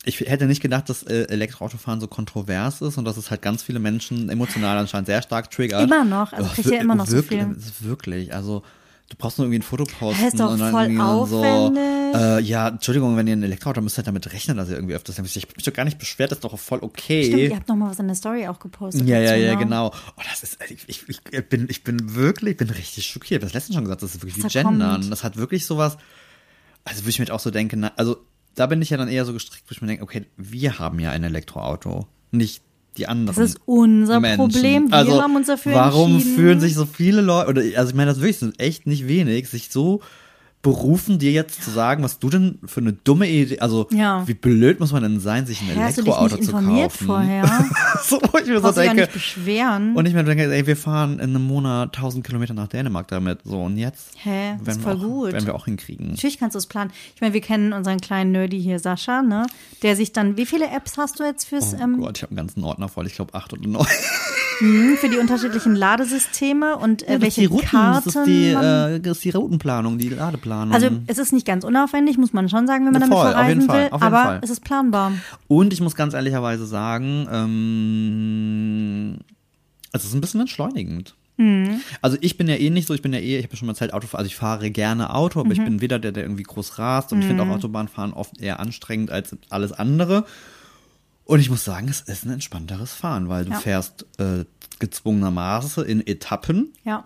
ich 0.03 0.21
hätte 0.21 0.45
nicht 0.45 0.61
gedacht, 0.61 0.87
dass 0.89 1.03
äh, 1.03 1.23
Elektroautofahren 1.29 1.99
so 1.99 2.07
kontrovers 2.07 2.81
ist 2.81 2.97
und 2.97 3.03
dass 3.05 3.17
es 3.17 3.29
halt 3.29 3.41
ganz 3.41 3.61
viele 3.63 3.79
Menschen 3.79 4.29
emotional 4.29 4.77
anscheinend 4.77 5.07
sehr 5.07 5.21
stark 5.21 5.51
triggert. 5.51 5.83
Immer 5.83 6.05
noch, 6.05 6.31
also 6.33 6.49
Oh, 6.49 6.53
krieg 6.53 6.65
ich 6.65 6.71
ja 6.71 6.79
immer 6.79 6.95
noch 6.95 7.07
so 7.07 7.13
wirklich, 7.17 7.41
viel. 7.41 7.51
es 7.57 7.65
ist 7.65 7.83
Wirklich, 7.83 8.33
also 8.33 8.63
du 9.09 9.15
brauchst 9.17 9.37
nur 9.37 9.45
irgendwie 9.45 9.59
ein 9.59 9.63
Foto 9.63 9.85
posten 9.85 10.21
Hä, 10.21 10.27
ist 10.27 10.39
doch 10.39 10.51
und 10.51 10.59
dann 10.59 10.71
voll 10.71 10.99
aufwendig. 10.99 11.83
so, 12.13 12.19
äh, 12.19 12.41
ja, 12.41 12.67
Entschuldigung, 12.67 13.15
wenn 13.15 13.27
ihr 13.27 13.35
ein 13.35 13.43
Elektroauto 13.43 13.81
müsst 13.81 13.95
ihr 13.95 13.97
halt 13.97 14.07
damit 14.07 14.31
rechnen, 14.33 14.57
dass 14.57 14.69
ihr 14.69 14.75
irgendwie 14.75 14.95
öfters 14.95 15.17
ich 15.17 15.43
hab 15.43 15.55
mich 15.55 15.65
doch 15.65 15.73
gar 15.73 15.85
nicht 15.85 15.97
beschwert, 15.97 16.31
das 16.31 16.37
ist 16.37 16.43
doch 16.43 16.57
voll 16.59 16.79
okay. 16.81 17.23
Stimmt, 17.23 17.39
ihr 17.39 17.55
habt 17.55 17.67
noch 17.69 17.75
mal 17.75 17.89
was 17.89 17.99
in 17.99 18.07
der 18.07 18.15
Story 18.15 18.47
auch 18.47 18.59
gepostet. 18.59 19.07
Ja, 19.07 19.19
ja, 19.19 19.35
ja, 19.35 19.55
ne? 19.55 19.59
genau. 19.59 19.93
Oh, 20.17 20.21
das 20.29 20.43
ist, 20.43 20.57
ich, 20.69 20.87
ich, 20.87 21.05
ich 21.09 21.49
bin, 21.49 21.67
ich 21.69 21.83
bin 21.83 22.15
wirklich, 22.15 22.51
ich 22.51 22.57
bin 22.57 22.69
richtig 22.69 23.05
schockiert. 23.05 23.43
Das 23.43 23.53
letzten 23.53 23.73
schon 23.73 23.83
gesagt, 23.83 24.03
das 24.03 24.15
ist 24.15 24.21
wirklich 24.21 24.37
wie 24.37 24.43
Was 24.43 24.53
da 24.53 24.63
Gendern. 24.63 25.09
Das 25.09 25.23
hat 25.23 25.37
wirklich 25.37 25.65
sowas, 25.65 25.97
also 26.83 27.01
würde 27.01 27.09
ich 27.09 27.19
mir 27.19 27.33
auch 27.33 27.39
so 27.39 27.51
denken, 27.51 27.79
na, 27.81 27.91
also 27.95 28.17
da 28.55 28.65
bin 28.65 28.81
ich 28.81 28.89
ja 28.89 28.97
dann 28.97 29.07
eher 29.07 29.23
so 29.23 29.33
gestrickt, 29.33 29.63
wo 29.69 29.71
ich 29.71 29.81
mir 29.81 29.87
denke, 29.87 30.03
okay, 30.03 30.25
wir 30.35 30.79
haben 30.79 30.99
ja 30.99 31.11
ein 31.11 31.23
Elektroauto, 31.23 32.07
nicht 32.31 32.63
die 32.97 33.07
anderen. 33.07 33.35
Das 33.35 33.51
ist 33.51 33.59
unser 33.65 34.19
Menschen. 34.19 34.37
Problem. 34.37 34.89
Wir 34.89 34.97
also, 34.97 35.21
haben 35.21 35.35
uns 35.35 35.47
dafür 35.47 35.73
Warum 35.73 36.15
entschieden. 36.15 36.35
fühlen 36.35 36.59
sich 36.59 36.73
so 36.75 36.85
viele 36.85 37.21
Leute, 37.21 37.49
oder 37.49 37.61
also 37.77 37.89
ich 37.89 37.95
meine, 37.95 38.11
das 38.11 38.19
wirklich 38.19 38.39
sind 38.39 38.59
echt 38.59 38.87
nicht 38.87 39.07
wenig, 39.07 39.49
sich 39.49 39.69
so 39.69 40.01
berufen, 40.63 41.19
dir 41.19 41.31
jetzt 41.31 41.63
zu 41.63 41.69
sagen, 41.71 42.03
was 42.03 42.19
du 42.19 42.29
denn 42.29 42.59
für 42.65 42.81
eine 42.81 42.91
dumme 42.91 43.29
Idee, 43.29 43.59
also 43.59 43.87
Ja. 43.91 44.27
wie 44.27 44.33
blöd 44.33 44.79
muss 44.79 44.91
man 44.91 45.03
denn 45.03 45.19
sein, 45.19 45.45
sich 45.45 45.61
ein 45.61 45.67
Hä, 45.67 45.79
Elektroauto 45.81 46.35
zu 46.35 46.41
informiert 46.41 46.91
kaufen? 46.91 47.05
vorher? 47.07 47.65
so, 48.03 48.19
ich 48.41 48.47
mir 48.47 48.59
so 48.59 48.71
du 48.71 48.79
ja 48.81 48.87
denke, 48.87 49.01
nicht 49.03 49.13
beschweren. 49.13 49.95
und 49.95 50.05
ich 50.07 50.13
mir 50.13 50.23
denke, 50.23 50.51
ey, 50.51 50.67
wir 50.67 50.75
fahren 50.75 51.13
in 51.19 51.29
einem 51.35 51.45
Monat 51.45 51.95
1000 51.95 52.25
Kilometer 52.25 52.53
nach 52.53 52.67
Dänemark 52.67 53.07
damit. 53.07 53.39
So, 53.45 53.61
und 53.61 53.77
jetzt 53.77 54.09
Hä, 54.17 54.55
werden, 54.61 54.65
wir 54.65 54.73
voll 54.83 54.95
auch, 54.97 55.01
gut. 55.01 55.31
werden 55.33 55.45
wir 55.45 55.55
auch 55.55 55.65
hinkriegen. 55.65 56.09
Natürlich 56.09 56.39
kannst 56.39 56.55
du 56.55 56.59
es 56.59 56.65
planen. 56.65 56.91
Ich 57.15 57.21
meine, 57.21 57.33
wir 57.33 57.41
kennen 57.41 57.71
unseren 57.71 57.99
kleinen 58.01 58.31
Nerdy 58.31 58.61
hier, 58.61 58.79
Sascha, 58.79 59.21
ne? 59.21 59.45
Der 59.83 59.95
sich 59.95 60.11
dann, 60.11 60.37
wie 60.37 60.45
viele 60.45 60.69
Apps 60.71 60.97
hast 60.97 61.19
du 61.19 61.23
jetzt 61.23 61.45
fürs, 61.45 61.75
Oh 61.75 61.83
ähm, 61.83 62.01
Gott, 62.01 62.17
ich 62.17 62.23
habe 62.23 62.31
einen 62.31 62.37
ganzen 62.37 62.63
Ordner 62.63 62.89
voll. 62.89 63.05
Ich 63.07 63.15
glaube 63.15 63.33
acht 63.35 63.53
oder 63.53 63.67
neun. 63.67 63.85
Hm, 64.59 64.97
für 64.97 65.07
die 65.09 65.17
unterschiedlichen 65.17 65.75
Ladesysteme 65.75 66.77
und 66.77 67.07
äh, 67.07 67.13
Ja, 67.13 67.21
welche 67.21 67.41
die 67.41 67.45
Routen, 67.47 67.67
Karten 67.67 68.05
das 68.05 68.15
ist 68.15 68.25
die, 68.25 68.47
äh, 68.47 68.99
das 68.99 69.17
ist 69.17 69.23
die 69.25 69.29
Routenplanung, 69.29 69.97
die 69.97 70.09
Ladeplanung. 70.09 70.73
Also 70.73 70.89
es 71.07 71.17
ist 71.17 71.31
nicht 71.33 71.45
ganz 71.45 71.63
unaufwendig, 71.63 72.17
muss 72.17 72.33
man 72.33 72.49
schon 72.49 72.65
sagen, 72.67 72.85
wenn 72.85 72.93
man 72.93 73.01
damit 73.01 73.17
Voll, 73.17 73.27
auf 73.27 73.31
verreisen 73.33 73.61
jeden 73.61 73.69
Fall, 73.71 73.83
will, 73.85 73.89
aber 73.91 74.23
Fall. 74.23 74.39
es 74.41 74.49
ist 74.49 74.63
planbar. 74.63 75.11
Und 75.47 75.73
ich 75.73 75.81
muss 75.81 75.95
ganz 75.95 76.13
ehrlicherweise 76.13 76.65
sagen, 76.65 77.27
ähm, 77.31 79.17
es 79.91 80.03
ist 80.05 80.13
ein 80.13 80.21
bisschen 80.21 80.41
entschleunigend. 80.41 81.15
Mhm. 81.37 81.81
Also 82.01 82.17
ich 82.21 82.35
bin 82.37 82.47
ja 82.47 82.55
eh 82.55 82.69
nicht 82.71 82.87
so, 82.87 82.93
ich 82.95 83.01
bin 83.03 83.13
ja 83.13 83.19
eh, 83.19 83.37
ich 83.37 83.43
habe 83.43 83.53
ja 83.53 83.57
schon 83.57 83.67
mal 83.67 83.75
Zeit 83.75 83.93
Auto, 83.93 84.07
also 84.13 84.25
ich 84.25 84.35
fahre 84.35 84.71
gerne 84.71 85.13
Auto, 85.13 85.39
aber 85.39 85.51
ich 85.51 85.59
Mhm. 85.59 85.65
bin 85.65 85.81
weder 85.81 85.99
der, 85.99 86.11
der 86.11 86.23
irgendwie 86.23 86.43
groß 86.43 86.79
rast 86.79 87.13
und 87.13 87.19
ich 87.19 87.27
finde 87.27 87.43
auch 87.43 87.49
Autobahnfahren 87.49 88.13
oft 88.13 88.41
eher 88.41 88.59
anstrengend 88.59 89.11
als 89.11 89.35
alles 89.49 89.71
andere. 89.71 90.25
Und 91.27 91.39
ich 91.41 91.49
muss 91.49 91.63
sagen, 91.65 91.87
es 91.89 92.01
ist 92.01 92.25
ein 92.25 92.31
entspannteres 92.31 92.93
Fahren, 92.93 93.27
weil 93.29 93.45
du 93.45 93.51
Ja. 93.51 93.59
fährst 93.59 94.05
äh, 94.17 94.45
gezwungenermaßen 94.79 95.85
in 95.85 96.05
Etappen. 96.07 96.73
Ja, 96.83 97.03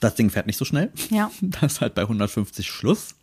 Das 0.00 0.14
Ding 0.14 0.30
fährt 0.30 0.46
nicht 0.46 0.56
so 0.58 0.64
schnell. 0.64 0.90
ja. 1.10 1.30
Das 1.40 1.74
ist 1.74 1.80
halt 1.80 1.94
bei 1.94 2.02
150 2.02 2.66
Schluss. 2.70 3.14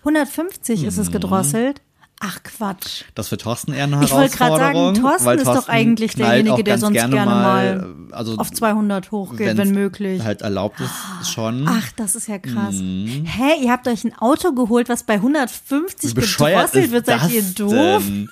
150 0.00 0.84
ist 0.84 0.96
Mhm. 0.96 1.02
es 1.02 1.12
gedrosselt. 1.12 1.80
Ach 2.18 2.42
Quatsch. 2.42 3.02
Das 3.14 3.26
ist 3.26 3.28
für 3.30 3.36
Thorsten 3.36 3.74
eher 3.74 3.84
eine 3.84 4.02
Ich 4.02 4.10
wollte 4.10 4.34
gerade 4.38 4.52
Herausforderung. 4.58 4.94
sagen, 4.94 5.06
Thorsten 5.06 5.28
ist 5.38 5.46
doch 5.46 5.52
Thorsten 5.54 5.70
eigentlich 5.70 6.12
knallt 6.14 6.30
derjenige, 6.46 6.64
der 6.64 6.78
sonst 6.78 6.94
gerne 6.94 7.14
mal 7.26 7.86
äh, 8.10 8.14
also 8.14 8.36
Auf 8.38 8.50
200 8.50 9.10
hochgeht, 9.12 9.56
wenn 9.58 9.72
möglich. 9.72 10.22
Halt 10.22 10.40
erlaubt 10.40 10.80
ist 10.80 11.30
schon. 11.30 11.68
Ach, 11.68 11.92
das 11.96 12.16
ist 12.16 12.26
ja 12.28 12.38
krass. 12.38 12.76
Mhm. 12.76 13.26
Hä, 13.26 13.62
ihr 13.62 13.70
habt 13.70 13.86
euch 13.86 14.02
ein 14.04 14.14
Auto 14.16 14.52
geholt, 14.54 14.88
was 14.88 15.02
bei 15.02 15.14
150 15.16 16.10
Wie 16.10 16.14
bescheuert 16.14 16.72
gedrosselt 16.72 16.84
ist 16.86 16.92
wird, 16.92 17.06
seid 17.06 17.30
ihr 17.30 17.42
doof? 17.42 18.02
Denn? 18.06 18.30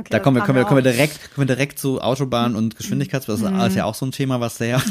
Okay, 0.00 0.08
Da 0.10 0.18
kommen 0.18 0.36
wir, 0.36 0.42
kommen 0.44 0.56
wir, 0.56 0.64
kommen 0.64 0.84
wir 0.84 0.92
direkt, 0.92 1.34
kommen 1.34 1.46
wir 1.48 1.54
direkt 1.54 1.78
zu 1.78 2.00
Autobahn 2.00 2.56
und 2.56 2.76
Geschwindigkeits. 2.76 3.26
Das 3.26 3.40
Mhm. 3.40 3.60
ist 3.60 3.76
ja 3.76 3.84
auch 3.84 3.94
so 3.94 4.06
ein 4.06 4.12
Thema, 4.12 4.40
was 4.40 4.56
sehr 4.58 4.80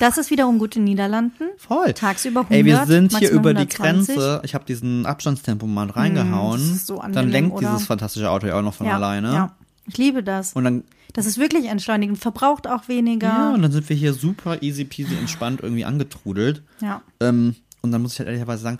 Das 0.00 0.16
ist 0.16 0.30
wiederum 0.30 0.58
gut 0.58 0.76
in 0.76 0.84
Niederlanden. 0.84 1.44
voll. 1.56 1.92
Tagsüber 1.92 2.40
100, 2.40 2.56
Ey, 2.56 2.64
wir 2.64 2.86
sind 2.86 3.16
hier 3.18 3.30
über 3.30 3.52
die 3.52 3.62
120. 3.68 4.14
Grenze. 4.14 4.40
Ich 4.44 4.54
habe 4.54 4.64
diesen 4.64 5.06
Abstandstempo 5.06 5.66
mal 5.66 5.90
reingehauen. 5.90 6.60
das 6.60 6.68
ist 6.70 6.86
so 6.86 6.96
dann 6.96 7.06
angenehm, 7.06 7.30
lenkt 7.30 7.56
oder? 7.56 7.70
dieses 7.72 7.86
fantastische 7.86 8.30
Auto 8.30 8.46
ja 8.46 8.56
auch 8.58 8.62
noch 8.62 8.74
von 8.74 8.86
Ja, 8.86 8.94
alleine. 8.96 9.32
ja. 9.32 9.56
Ich 9.86 9.96
liebe 9.98 10.22
das. 10.22 10.52
Und 10.52 10.64
dann 10.64 10.84
Das 11.14 11.26
ist 11.26 11.38
wirklich 11.38 11.64
entschleunigend, 11.66 12.18
verbraucht 12.18 12.68
auch 12.68 12.86
weniger. 12.88 13.26
ja, 13.26 13.54
und 13.54 13.62
dann 13.62 13.72
sind 13.72 13.88
wir 13.88 13.96
hier 13.96 14.12
super 14.12 14.62
easy 14.62 14.84
peasy 14.84 15.16
entspannt 15.16 15.60
irgendwie 15.62 15.84
angetrudelt. 15.86 16.62
Ja. 16.80 17.00
Ähm, 17.20 17.56
und 17.80 17.90
dann 17.90 18.02
muss 18.02 18.12
ich 18.12 18.18
halt 18.20 18.28
ehrlicherweise 18.28 18.62
sagen, 18.62 18.78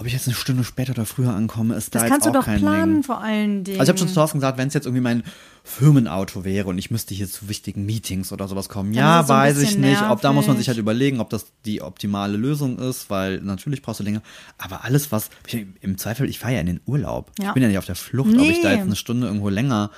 ob 0.00 0.06
ich 0.06 0.14
jetzt 0.14 0.26
eine 0.26 0.34
Stunde 0.34 0.64
später 0.64 0.92
oder 0.92 1.04
früher 1.04 1.34
ankomme, 1.34 1.74
ist 1.74 1.94
Das 1.94 2.02
da 2.02 2.08
kannst 2.08 2.24
jetzt 2.24 2.34
du 2.34 2.38
auch 2.38 2.42
doch 2.42 2.46
kein 2.50 2.60
planen 2.60 2.94
Ding. 2.94 3.02
vor 3.02 3.20
allen 3.20 3.64
Dingen. 3.64 3.78
Also 3.78 3.90
ich 3.90 3.92
habe 3.92 3.98
schon 3.98 4.08
zu 4.08 4.14
Thorsten 4.14 4.38
gesagt, 4.38 4.56
wenn 4.56 4.68
es 4.68 4.72
jetzt 4.74 4.86
irgendwie 4.86 5.02
mein 5.02 5.22
Firmenauto 5.62 6.42
wäre 6.44 6.68
und 6.68 6.78
ich 6.78 6.90
müsste 6.90 7.14
hier 7.14 7.28
zu 7.28 7.48
wichtigen 7.50 7.84
Meetings 7.84 8.32
oder 8.32 8.48
sowas 8.48 8.68
kommen, 8.70 8.92
Dann 8.94 8.98
ja, 8.98 9.28
weiß 9.28 9.60
ich 9.60 9.76
nicht. 9.76 10.02
Ob 10.08 10.22
da 10.22 10.32
muss 10.32 10.46
man 10.46 10.56
sich 10.56 10.68
halt 10.68 10.78
überlegen, 10.78 11.20
ob 11.20 11.28
das 11.28 11.46
die 11.66 11.82
optimale 11.82 12.36
Lösung 12.38 12.78
ist, 12.78 13.10
weil 13.10 13.40
natürlich 13.42 13.82
brauchst 13.82 14.00
du 14.00 14.04
länger. 14.04 14.22
Aber 14.56 14.84
alles, 14.84 15.12
was 15.12 15.28
ich, 15.46 15.66
im 15.82 15.98
Zweifel, 15.98 16.28
ich 16.30 16.38
fahre 16.38 16.54
ja 16.54 16.60
in 16.60 16.66
den 16.66 16.80
Urlaub. 16.86 17.30
Ja. 17.38 17.48
Ich 17.48 17.52
bin 17.54 17.62
ja 17.62 17.68
nicht 17.68 17.78
auf 17.78 17.84
der 17.86 17.94
Flucht, 17.94 18.34
ob 18.34 18.40
ich 18.48 18.62
da 18.62 18.70
Nee. 18.70 18.76
jetzt 18.76 18.86
eine 18.86 18.96
Stunde 18.96 19.26
irgendwo 19.26 19.50
länger 19.50 19.90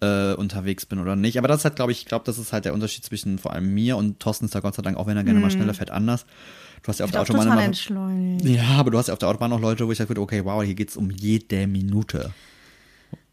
äh, 0.00 0.34
unterwegs 0.34 0.86
bin 0.86 1.00
oder 1.00 1.16
nicht. 1.16 1.36
Aber 1.36 1.48
das 1.48 1.58
ist 1.58 1.64
halt, 1.64 1.74
glaube 1.74 1.90
ich, 1.90 1.98
ich 1.98 2.04
glaube, 2.06 2.24
das 2.24 2.38
ist 2.38 2.52
halt 2.52 2.64
der 2.64 2.74
Unterschied 2.74 3.04
zwischen 3.04 3.38
vor 3.38 3.52
allem 3.52 3.74
mir 3.74 3.96
und 3.96 4.20
Thorsten 4.20 4.44
ist 4.44 4.54
da 4.54 4.60
Gott 4.60 4.76
sei 4.76 4.82
Dank, 4.82 4.96
auch 4.96 5.08
wenn 5.08 5.16
er 5.16 5.24
gerne 5.24 5.40
mal 5.40 5.50
schneller 5.50 5.74
fährt, 5.74 5.90
anders. 5.90 6.24
Du 6.88 6.92
hast 6.92 7.00
ja 7.00 7.04
auf 7.04 7.10
der 7.10 7.20
Autobahn 7.20 7.42
total 7.44 7.64
entschleunigt. 7.64 8.46
Ja, 8.46 8.78
aber 8.78 8.90
du 8.90 8.96
hast 8.96 9.08
ja 9.08 9.12
auf 9.12 9.18
der 9.18 9.28
Autobahn 9.28 9.52
auch 9.52 9.60
Leute, 9.60 9.86
wo 9.86 9.92
ich 9.92 9.98
sage, 9.98 10.18
okay, 10.18 10.42
wow, 10.42 10.64
hier 10.64 10.74
geht's 10.74 10.96
um 10.96 11.10
jede 11.10 11.66
Minute. 11.66 12.30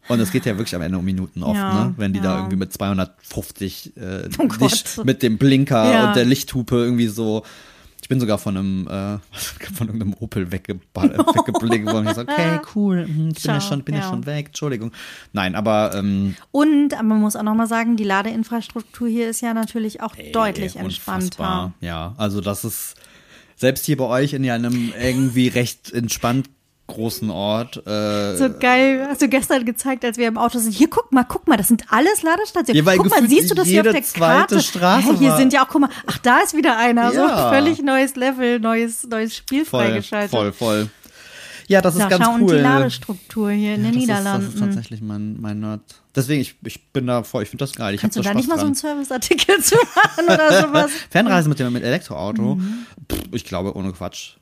Und 0.08 0.20
es 0.20 0.30
geht 0.30 0.44
ja 0.44 0.58
wirklich 0.58 0.74
am 0.74 0.82
Ende 0.82 0.98
um 0.98 1.04
Minuten 1.06 1.42
oft, 1.42 1.56
Ja, 1.56 1.84
ne? 1.86 1.94
Wenn 1.96 2.12
die 2.12 2.20
da 2.20 2.32
ja. 2.32 2.36
irgendwie 2.40 2.56
mit 2.56 2.70
250 2.74 3.96
äh, 3.96 4.28
Oh. 4.38 4.48
Licht, 4.60 5.02
mit 5.06 5.22
dem 5.22 5.38
Blinker 5.38 5.90
Ja. 5.90 6.08
und 6.08 6.16
der 6.16 6.26
Lichthupe 6.26 6.76
irgendwie 6.76 7.06
so. 7.06 7.44
Ich 8.02 8.10
bin 8.10 8.20
sogar 8.20 8.36
von 8.36 8.58
einem 8.58 8.86
äh, 8.88 9.18
von 9.74 9.86
irgendeinem 9.86 10.14
Opel 10.20 10.52
weggeblinkt 10.52 11.90
worden. 11.90 12.08
Ich 12.08 12.14
so, 12.14 12.20
okay, 12.20 12.60
cool, 12.74 13.06
hm, 13.06 13.08
ich 13.08 13.42
bin 13.42 13.52
ja 13.54 13.58
Ciao, 13.58 13.60
schon, 13.60 13.84
bin 13.84 13.94
ja. 13.94 14.02
schon 14.02 14.26
weg, 14.26 14.48
Entschuldigung. 14.48 14.92
Nein, 15.32 15.54
aber 15.54 15.94
ähm, 15.94 16.36
Und, 16.50 16.92
aber 16.92 17.04
man 17.04 17.22
muss 17.22 17.36
auch 17.36 17.42
nochmal 17.42 17.68
sagen, 17.68 17.96
die 17.96 18.04
Ladeinfrastruktur 18.04 19.08
hier 19.08 19.30
ist 19.30 19.40
ja 19.40 19.54
natürlich 19.54 20.02
auch 20.02 20.14
ey, 20.14 20.30
deutlich 20.30 20.76
entspannter. 20.76 21.24
unfassbar. 21.24 21.72
Ja, 21.80 22.14
also 22.18 22.42
das 22.42 22.62
ist 22.66 22.96
selbst 23.56 23.84
hier 23.86 23.96
bei 23.96 24.04
euch 24.04 24.32
in 24.34 24.44
ja 24.44 24.54
einem 24.54 24.92
irgendwie 25.00 25.48
recht 25.48 25.92
entspannt 25.92 26.48
großen 26.88 27.30
Ort. 27.30 27.78
Äh, 27.84 28.36
So 28.36 28.48
geil, 28.60 29.06
hast 29.08 29.20
du 29.20 29.28
gestern 29.28 29.64
gezeigt, 29.64 30.04
als 30.04 30.18
wir 30.18 30.28
im 30.28 30.38
Auto 30.38 30.60
sind. 30.60 30.70
Hier, 30.72 30.88
guck 30.88 31.10
mal, 31.10 31.24
guck 31.24 31.48
mal, 31.48 31.56
das 31.56 31.66
sind 31.66 31.82
alles 31.90 32.22
Ladestationen. 32.22 32.76
Ja, 32.78 32.86
weil 32.86 32.98
guck 32.98 33.10
mal, 33.10 33.28
siehst 33.28 33.50
du 33.50 33.56
das 33.56 33.66
hier 33.66 33.80
auf 33.80 33.88
der 33.90 34.00
Karte? 34.02 34.60
Straße 34.62 35.08
Hä, 35.14 35.16
hier 35.18 35.30
war- 35.30 35.36
sind 35.36 35.52
ja 35.52 35.64
auch, 35.64 35.68
guck 35.68 35.80
mal, 35.80 35.90
ach, 36.06 36.18
da 36.18 36.38
ist 36.44 36.54
wieder 36.56 36.76
einer. 36.78 37.12
Ja. 37.12 37.50
So 37.50 37.54
völlig 37.56 37.82
neues 37.82 38.14
Level, 38.14 38.60
neues, 38.60 39.04
neues 39.08 39.34
Spiel 39.34 39.64
voll, 39.64 39.84
freigeschaltet. 39.84 40.30
voll, 40.30 40.52
voll. 40.52 40.88
Ja, 41.66 41.80
das 41.80 41.94
ist 41.96 42.02
Ja, 42.02 42.08
ganz 42.08 42.24
schau, 42.24 42.34
cool. 42.36 42.40
und 42.42 42.48
die 42.52 42.54
Ladestruktur 42.54 43.50
hier 43.50 43.74
in 43.74 43.84
Ja, 43.84 43.90
den 43.90 43.94
das 43.94 44.00
Niederlanden. 44.02 44.46
Ist, 44.46 44.54
das 44.54 44.60
ist 44.60 44.66
tatsächlich 44.66 45.00
mein, 45.02 45.40
mein 45.40 45.58
Nerd. 45.58 45.80
Deswegen, 46.16 46.40
ich, 46.40 46.56
ich 46.64 46.88
bin 46.92 47.06
da 47.06 47.22
voll, 47.22 47.42
ich 47.42 47.50
finde 47.50 47.62
das 47.64 47.74
geil. 47.74 47.94
Ich 47.94 48.00
Kannst 48.00 48.16
du 48.16 48.22
da 48.22 48.30
Spaß 48.30 48.36
nicht 48.36 48.48
mal 48.48 48.54
so 48.56 48.60
dran. 48.62 48.66
einen 48.68 48.74
Serviceartikel 48.74 49.60
zu 49.62 49.76
machen 49.94 50.24
oder 50.24 50.62
sowas? 50.66 50.90
Fernreise 51.10 51.48
mit 51.48 51.58
dem 51.58 51.72
mit 51.72 51.82
Elektroauto? 51.84 52.56
Mhm. 52.56 52.86
Pff, 53.10 53.20
ich 53.32 53.44
glaube, 53.44 53.76
ohne 53.76 53.92
Quatsch. 53.92 54.36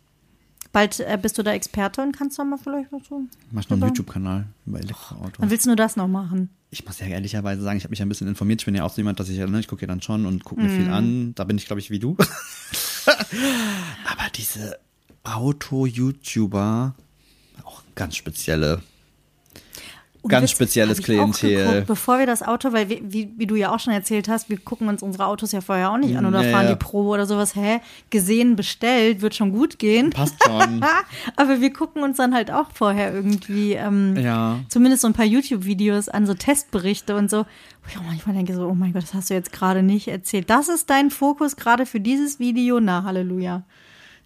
Bald 0.73 0.99
äh, 1.01 1.19
bist 1.21 1.37
du 1.39 1.43
da 1.45 1.53
Experte 1.53 2.01
und 2.03 2.17
kannst 2.17 2.37
da 2.39 2.43
mal 2.45 2.59
vielleicht 2.59 2.91
was 2.93 3.03
so. 3.09 3.23
Mach 3.53 3.63
noch 3.69 3.77
einen. 3.77 3.83
YouTube-Kanal 3.89 4.47
über 4.67 4.79
Elektroauto. 4.81 5.41
Dann 5.41 5.51
willst 5.51 5.67
du 5.67 5.71
nur 5.71 5.77
das 5.77 5.95
noch 5.97 6.09
machen. 6.09 6.49
Ich 6.71 6.85
muss 6.85 6.99
ja 6.99 7.07
ehrlicherweise 7.07 7.63
sagen, 7.63 7.77
ich 7.79 7.85
habe 7.85 7.91
mich 7.91 8.01
ja 8.01 8.05
ein 8.05 8.09
bisschen 8.09 8.27
informiert. 8.27 8.61
Ich 8.63 8.65
bin 8.67 8.75
ja 8.75 8.83
auch 8.83 8.91
so 8.91 8.97
jemand, 8.97 9.21
dass 9.21 9.29
ich, 9.29 9.39
ne, 9.39 9.61
ich 9.61 9.69
gucke 9.69 9.83
ja 9.83 9.87
dann 9.87 10.03
schon 10.03 10.27
und 10.27 10.43
gucke 10.45 10.61
mir 10.63 10.69
Mhm. 10.69 10.77
viel 10.77 10.91
an. 10.91 11.35
Da 11.37 11.45
bin 11.45 11.57
ich, 11.59 11.67
glaube 11.67 11.79
ich, 11.81 11.91
wie 11.91 12.01
du. 12.01 12.17
Aber 13.07 14.31
diese 14.35 14.79
Auto-YouTuber, 15.23 16.95
auch 17.63 17.83
ganz 17.95 18.17
spezielle 18.17 18.83
Ganz 20.29 20.51
spezielles 20.51 21.03
Klientel. 21.03 21.65
geguckt, 21.67 21.87
bevor 21.87 22.19
wir 22.19 22.27
das 22.27 22.43
Auto, 22.43 22.73
weil 22.73 22.89
wir, 22.89 23.01
wie, 23.03 23.33
wie 23.37 23.47
du 23.47 23.57
ja 23.57 23.75
auch 23.75 23.79
schon 23.81 23.93
erzählt 23.93 24.29
hast, 24.29 24.49
wir 24.49 24.59
gucken 24.59 24.89
uns 24.89 25.03
unsere 25.03 25.27
Autos 25.27 25.53
ja 25.53 25.61
vorher 25.61 25.91
auch 25.91 25.99
nicht 25.99 26.17
an 26.17 26.25
oder 26.25 26.43
Ja, 26.43 26.51
fahren 26.51 26.67
ja. 26.67 26.73
die 26.73 26.79
Probe 26.79 27.11
oder 27.11 27.27
sowas. 27.27 27.55
Hä? 27.55 27.81
Gesehen, 28.11 28.57
bestellt, 28.57 29.21
wird 29.21 29.35
schon 29.35 29.53
gut 29.53 29.79
gehen. 29.79 30.11
Passt 30.11 30.37
schon. 30.43 30.85
Aber 31.37 31.61
wir 31.61 31.73
gucken 31.73 32.03
uns 32.03 32.17
dann 32.17 32.35
halt 32.35 32.51
auch 32.51 32.71
vorher 32.73 33.13
irgendwie 33.13 33.73
ähm, 33.75 34.17
ja. 34.17 34.61
zumindest 34.69 35.03
so 35.03 35.09
ein 35.09 35.13
paar 35.15 35.27
YouTube-Videos 35.27 36.09
an, 36.09 36.27
so 36.27 36.35
Testberichte 36.35 37.15
und 37.17 37.31
so. 37.31 37.39
Wo 37.83 37.89
ich 37.91 37.99
auch 37.99 38.03
manchmal 38.05 38.35
denke 38.35 38.55
so, 38.55 38.67
oh 38.67 38.75
mein 38.75 38.93
Gott, 38.93 39.03
das 39.03 39.13
hast 39.15 39.29
du 39.31 39.35
jetzt 39.35 39.53
gerade 39.53 39.83
nicht 39.83 40.09
erzählt. 40.09 40.49
Das 40.49 40.69
ist 40.69 40.89
dein 40.89 41.11
Fokus 41.11 41.57
gerade 41.57 41.85
für 41.87 42.01
dieses 42.01 42.39
Video. 42.39 42.81
Na, 42.81 43.03
Halleluja. 43.05 43.63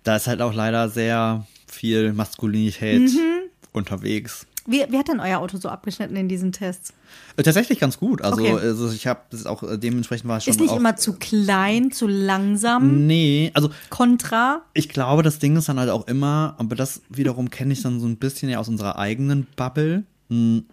Da 0.05 0.17
ist 0.17 0.27
halt 0.29 0.41
auch 0.43 0.55
leider 0.55 0.89
sehr 0.89 1.45
viel 1.67 2.13
Maskulinität 2.13 3.01
Mhm. 3.01 3.41
unterwegs. 3.73 4.47
Wie, 4.71 4.85
wie 4.91 4.99
hat 4.99 5.09
denn 5.09 5.19
euer 5.19 5.39
Auto 5.39 5.57
so 5.57 5.69
abgeschnitten 5.71 6.15
in 6.15 6.29
diesen 6.29 6.53
Tests? 6.53 6.93
Äh, 7.37 7.43
Tatsächlich 7.43 7.81
ganz 7.81 7.99
gut. 7.99 8.21
Also, 8.23 8.43
Okay. 8.43 8.53
also 8.53 8.91
ich 8.93 9.07
habe 9.07 9.21
das 9.31 9.41
ist 9.41 9.47
auch 9.47 9.63
äh, 9.63 9.79
dementsprechend 9.79 10.29
war 10.29 10.37
es 10.37 10.45
schon 10.45 10.53
Ist 10.53 10.61
nicht 10.61 10.75
immer 10.75 10.95
zu 10.97 11.15
klein, 11.15 11.91
zu 11.91 12.07
langsam, 12.07 13.07
Nee, 13.07 13.51
also 13.55 13.71
kontra. 13.89 14.63
ich 14.75 14.89
glaube, 14.91 15.23
das 15.23 15.39
Ding 15.39 15.57
ist 15.57 15.69
dann 15.71 15.79
halt 15.79 15.89
auch 15.91 16.07
immer, 16.07 16.55
aber 16.59 16.77
das 16.77 17.01
wiederum 17.09 17.49
kenne 17.51 17.73
ich 17.73 17.83
dann 17.83 17.99
so 17.99 18.07
ein 18.07 18.17
bisschen 18.19 18.51
ja 18.51 18.59
aus 18.59 18.69
unserer 18.69 18.99
eigenen 18.99 19.47
Bubble. 19.57 20.05
Hm, 20.29 20.67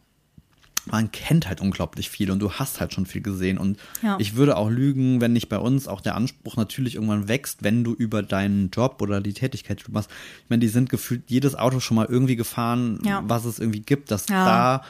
Man 0.86 1.12
kennt 1.12 1.48
halt 1.48 1.62
unglaublich 1.62 2.10
viel 2.10 2.30
und 2.32 2.40
du 2.40 2.52
hast 2.54 2.80
halt 2.80 2.94
schon 2.94 3.06
viel 3.06 3.22
gesehen. 3.22 3.58
Und 3.58 3.80
Ja. 4.04 4.18
ich 4.20 4.36
würde 4.36 4.56
auch 4.58 4.70
lügen, 4.70 5.20
wenn 5.22 5.34
nicht 5.34 5.50
bei 5.50 5.58
uns 5.58 5.88
auch 5.88 6.00
der 6.02 6.16
Anspruch 6.16 6.58
natürlich 6.58 6.96
irgendwann 6.96 7.28
wächst, 7.28 7.64
wenn 7.64 7.84
du 7.84 7.94
über 7.94 8.22
deinen 8.22 8.70
Job 8.70 9.02
oder 9.02 9.20
die 9.22 9.34
Tätigkeit, 9.34 9.80
die 9.80 9.84
du 9.86 9.92
machst, 9.92 10.10
ich 10.44 10.50
meine, 10.50 10.60
die 10.60 10.68
sind 10.68 10.90
gefühlt 10.90 11.24
jedes 11.28 11.56
Auto 11.56 11.80
schon 11.80 11.96
mal 11.96 12.06
irgendwie 12.06 12.36
gefahren, 12.36 13.00
Ja. 13.04 13.24
was 13.28 13.46
es 13.46 13.58
irgendwie 13.60 13.82
gibt, 13.82 14.12
dass 14.12 14.28
Ja. 14.30 14.46
da 14.46 14.82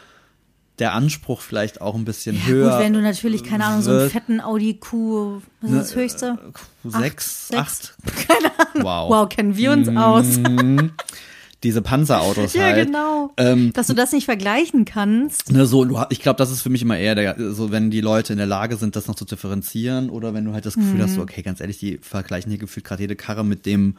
der 0.79 0.91
Anspruch 0.93 1.39
vielleicht 1.39 1.79
auch 1.79 1.95
ein 1.95 2.03
bisschen 2.03 2.35
Ja, 2.35 2.45
höher. 2.47 2.69
gut, 2.71 2.79
wenn 2.79 2.91
du 2.91 3.01
natürlich, 3.01 3.45
keine 3.45 3.63
Ahnung, 3.63 3.81
so 3.81 3.91
einen 3.91 4.09
fetten 4.09 4.41
Audi 4.41 4.73
Q, 4.77 5.41
was 5.61 5.71
ist 5.71 5.79
das 5.91 5.95
höchste? 5.95 6.37
Sechs, 6.83 7.49
Acht, 7.55 7.95
acht. 8.05 8.27
Keine 8.27 8.51
Ahnung. 8.59 8.83
Wow. 8.83 9.09
Wow, 9.09 9.29
kennen 9.29 9.55
wir 9.55 9.71
uns 9.71 9.87
aus. 9.87 10.37
Diese 11.65 11.81
Panzerautos 11.81 12.53
Ja, 12.53 12.63
halt. 12.63 12.85
genau. 12.87 13.33
Ähm, 13.35 13.73
Dass 13.73 13.87
du 13.87 13.93
das 13.93 14.13
nicht 14.13 14.23
vergleichen 14.25 14.85
kannst. 14.85 15.51
Ne, 15.51 15.65
so, 15.65 15.85
ich 16.09 16.21
glaube, 16.21 16.37
das 16.37 16.51
ist 16.51 16.61
für 16.61 16.69
mich 16.69 16.81
immer 16.81 16.97
eher 16.97 17.15
der, 17.15 17.35
so, 17.53 17.71
wenn 17.71 17.91
die 17.91 17.99
Leute 18.01 18.31
in 18.33 18.37
der 18.37 18.47
Lage 18.47 18.77
sind, 18.77 18.95
das 18.95 19.07
noch 19.07 19.15
zu 19.15 19.25
differenzieren 19.25 20.09
oder 20.09 20.33
wenn 20.33 20.45
du 20.45 20.53
halt 20.53 20.65
das 20.65 20.75
Gefühl 20.75 20.99
Mhm. 20.99 21.01
hast, 21.03 21.15
so, 21.15 21.21
okay, 21.21 21.41
ganz 21.41 21.59
ehrlich, 21.59 21.79
die 21.79 21.97
vergleichen 21.97 22.49
hier 22.51 22.59
gefühlt 22.59 22.85
gerade 22.85 23.01
jede 23.01 23.15
Karre 23.17 23.43
mit 23.43 23.65
dem 23.65 23.97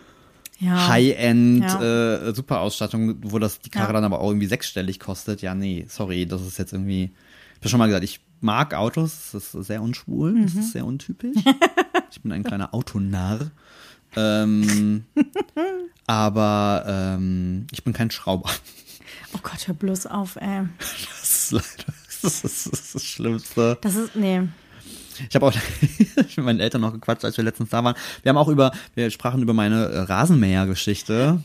Ja. 0.58 0.88
High-End 0.88 1.64
Ja. 1.64 2.28
äh, 2.28 2.34
Superausstattung, 2.34 3.16
wo 3.24 3.38
das 3.38 3.60
die 3.60 3.68
Karre 3.68 3.88
Ja. 3.88 3.92
dann 3.94 4.04
aber 4.04 4.20
auch 4.20 4.28
irgendwie 4.30 4.46
sechsstellig 4.46 4.98
kostet. 5.00 5.42
Ja, 5.42 5.54
nee, 5.54 5.84
sorry, 5.88 6.24
das 6.24 6.40
ist 6.46 6.58
jetzt 6.58 6.72
irgendwie. 6.72 7.10
Ich 7.54 7.60
habe 7.60 7.68
schon 7.68 7.78
mal 7.78 7.86
gesagt, 7.88 8.04
ich 8.04 8.20
mag 8.40 8.74
Autos, 8.74 9.30
das 9.32 9.54
ist 9.54 9.66
sehr 9.66 9.82
unschwul, 9.82 10.40
das 10.42 10.54
Mhm. 10.54 10.60
ist 10.60 10.72
sehr 10.72 10.86
untypisch. 10.86 11.36
ich 12.12 12.22
bin 12.22 12.30
ein 12.32 12.44
kleiner 12.44 12.72
Autonarr. 12.74 13.50
Ähm, 14.16 15.04
aber 16.06 16.84
ähm, 16.86 17.66
ich 17.72 17.84
bin 17.84 17.92
kein 17.92 18.10
Schrauber. 18.10 18.50
Oh 19.34 19.38
Gott, 19.42 19.66
hör 19.68 19.74
bloß 19.74 20.06
auf, 20.06 20.36
ey. 20.36 20.66
Das 20.78 21.22
ist 21.22 21.50
leider 21.52 21.66
das, 22.22 22.24
ist, 22.24 22.44
das, 22.44 22.66
ist 22.66 22.94
das 22.94 23.04
Schlimmste. 23.04 23.78
Das 23.82 23.94
ist, 23.94 24.16
nee. 24.16 24.42
Ich 25.28 25.34
habe 25.34 25.46
auch 25.46 25.54
mit 26.18 26.36
meinen 26.38 26.60
Eltern 26.60 26.80
noch 26.82 26.92
gequatscht, 26.92 27.24
als 27.24 27.36
wir 27.36 27.44
letztens 27.44 27.70
da 27.70 27.82
waren. 27.82 27.94
Wir 28.22 28.30
haben 28.30 28.36
auch 28.36 28.48
über, 28.48 28.72
wir 28.94 29.10
sprachen 29.10 29.42
über 29.42 29.54
meine 29.54 29.86
äh, 29.86 29.98
Rasenmäher-Geschichte. 30.00 31.42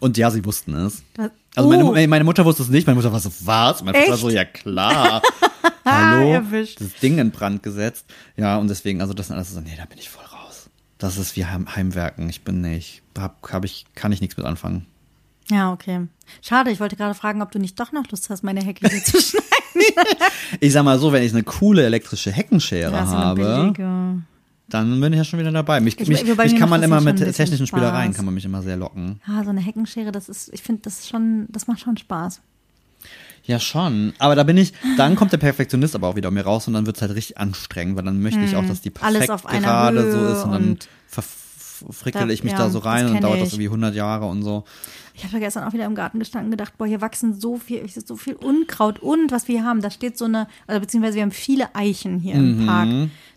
Und 0.00 0.16
ja, 0.16 0.30
sie 0.30 0.44
wussten 0.44 0.74
es. 0.74 1.02
Was? 1.16 1.30
Also 1.56 1.68
Oh. 1.68 1.92
meine, 1.92 2.06
meine 2.08 2.24
Mutter 2.24 2.44
wusste 2.44 2.62
es 2.62 2.68
nicht. 2.68 2.86
Meine 2.86 2.96
Mutter 2.96 3.12
war 3.12 3.18
so, 3.18 3.32
was? 3.40 3.82
Mein 3.82 3.94
Vater 3.94 4.16
so, 4.16 4.28
ja 4.30 4.44
klar. 4.44 5.20
Hallo? 5.84 6.34
Erwischt. 6.34 6.80
Das 6.80 6.94
Ding 7.02 7.18
in 7.18 7.32
Brand 7.32 7.62
gesetzt. 7.64 8.04
Ja, 8.36 8.58
und 8.58 8.68
deswegen, 8.68 9.00
also 9.00 9.12
das 9.14 9.26
sind 9.26 9.36
alles 9.36 9.52
so, 9.52 9.60
nee, 9.60 9.74
da 9.76 9.84
bin 9.86 9.98
ich 9.98 10.08
voll. 10.08 10.24
Das 10.98 11.16
ist 11.16 11.36
wie 11.36 11.46
Heim 11.46 11.74
Heimwerken. 11.74 12.28
Ich 12.28 12.42
bin 12.42 12.60
nicht, 12.60 13.02
hab, 13.18 13.52
hab 13.52 13.64
ich, 13.64 13.86
kann 13.94 14.10
ich 14.12 14.20
nichts 14.20 14.36
mit 14.36 14.46
anfangen. 14.46 14.86
Ja, 15.50 15.72
okay. 15.72 16.06
Schade, 16.42 16.70
ich 16.70 16.80
wollte 16.80 16.96
gerade 16.96 17.14
fragen, 17.14 17.40
ob 17.40 17.52
du 17.52 17.58
nicht 17.58 17.78
doch 17.80 17.92
noch 17.92 18.08
Lust 18.10 18.28
hast, 18.30 18.42
meine 18.42 18.60
Hecke 18.62 18.86
hier 18.88 19.02
zu 19.02 19.18
schneiden. 19.22 19.46
Ich 20.60 20.72
sag 20.72 20.84
mal 20.84 20.98
so, 20.98 21.12
wenn 21.12 21.22
ich 21.22 21.32
eine 21.32 21.44
coole 21.44 21.84
elektrische 21.84 22.30
Heckenschere 22.32 22.92
Ja, 22.92 23.06
so 23.06 23.16
habe, 23.16 23.42
billige. 23.42 24.22
dann 24.68 25.00
bin 25.00 25.12
ich 25.12 25.18
ja 25.18 25.24
schon 25.24 25.38
wieder 25.38 25.52
dabei. 25.52 25.80
Mich, 25.80 25.98
Ich- 26.00 26.08
mich, 26.08 26.24
mich 26.24 26.56
kann 26.56 26.68
man 26.68 26.82
immer 26.82 26.96
ja 26.98 27.02
mit 27.12 27.18
technischen 27.34 27.66
Spielereien, 27.66 28.12
kann 28.12 28.24
man 28.24 28.34
mich 28.34 28.44
immer 28.44 28.60
sehr 28.62 28.76
locken. 28.76 29.20
Ah, 29.26 29.42
so 29.44 29.50
eine 29.50 29.60
Heckenschere, 29.60 30.12
das 30.12 30.28
ist, 30.28 30.52
ich 30.52 30.62
finde, 30.62 30.82
das 30.82 30.98
ist 31.00 31.08
schon, 31.08 31.46
das 31.50 31.66
macht 31.66 31.80
schon 31.80 31.96
Spaß. 31.96 32.40
Ja, 33.44 33.58
schon. 33.58 34.12
Aber 34.18 34.34
da 34.36 34.42
bin 34.42 34.56
ich, 34.58 34.72
dann 34.96 35.16
kommt 35.16 35.32
der 35.32 35.38
Perfektionist 35.38 35.94
aber 35.94 36.08
auch 36.08 36.16
wieder 36.16 36.28
um 36.28 36.34
mir 36.34 36.44
raus 36.44 36.66
und 36.68 36.74
dann 36.74 36.84
wird's 36.86 37.00
halt 37.00 37.14
richtig 37.14 37.38
anstrengend, 37.38 37.96
weil 37.96 38.04
dann 38.04 38.20
möchte 38.20 38.40
ich 38.40 38.56
auch, 38.56 38.64
dass 38.66 38.80
die. 38.82 38.92
Alles 39.00 39.26
perfekt 39.26 39.48
gerade 39.62 40.10
so 40.10 40.18
Höhe 40.18 40.32
ist 40.32 40.44
und 40.44 40.52
dann 40.52 40.68
und 40.70 40.88
verfrickel 41.06 42.26
da- 42.26 42.32
ich 42.32 42.42
mich 42.44 42.52
ja, 42.52 42.58
da 42.58 42.70
so 42.70 42.78
rein 42.80 43.04
das 43.06 43.12
und 43.14 43.20
dauert 43.22 43.40
das 43.40 43.48
ich. 43.48 43.54
irgendwie 43.54 43.68
100 43.68 43.94
Jahre 43.94 44.26
und 44.26 44.42
so. 44.42 44.64
Ich 45.14 45.24
habe 45.24 45.34
ja 45.34 45.38
gestern 45.40 45.64
auch 45.64 45.72
wieder 45.72 45.84
im 45.86 45.94
Garten 45.94 46.18
gestanden 46.18 46.46
und 46.48 46.50
gedacht, 46.58 46.76
boah, 46.78 46.86
hier 46.86 47.00
wachsen 47.00 47.38
so 47.40 47.56
viel, 47.56 47.88
so 47.88 48.16
viel 48.16 48.34
Unkraut 48.34 48.98
und 49.00 49.32
was 49.32 49.48
wir 49.48 49.56
hier 49.60 49.64
haben, 49.64 49.80
da 49.80 49.90
steht 49.90 50.16
so 50.18 50.26
eine, 50.26 50.46
also 50.66 50.80
beziehungsweise 50.80 51.16
wir 51.16 51.22
haben 51.22 51.30
viele 51.32 51.74
Eichen 51.74 52.18
hier 52.20 52.34
Mhm. 52.36 52.60
im 52.60 52.66
Park. 52.66 52.88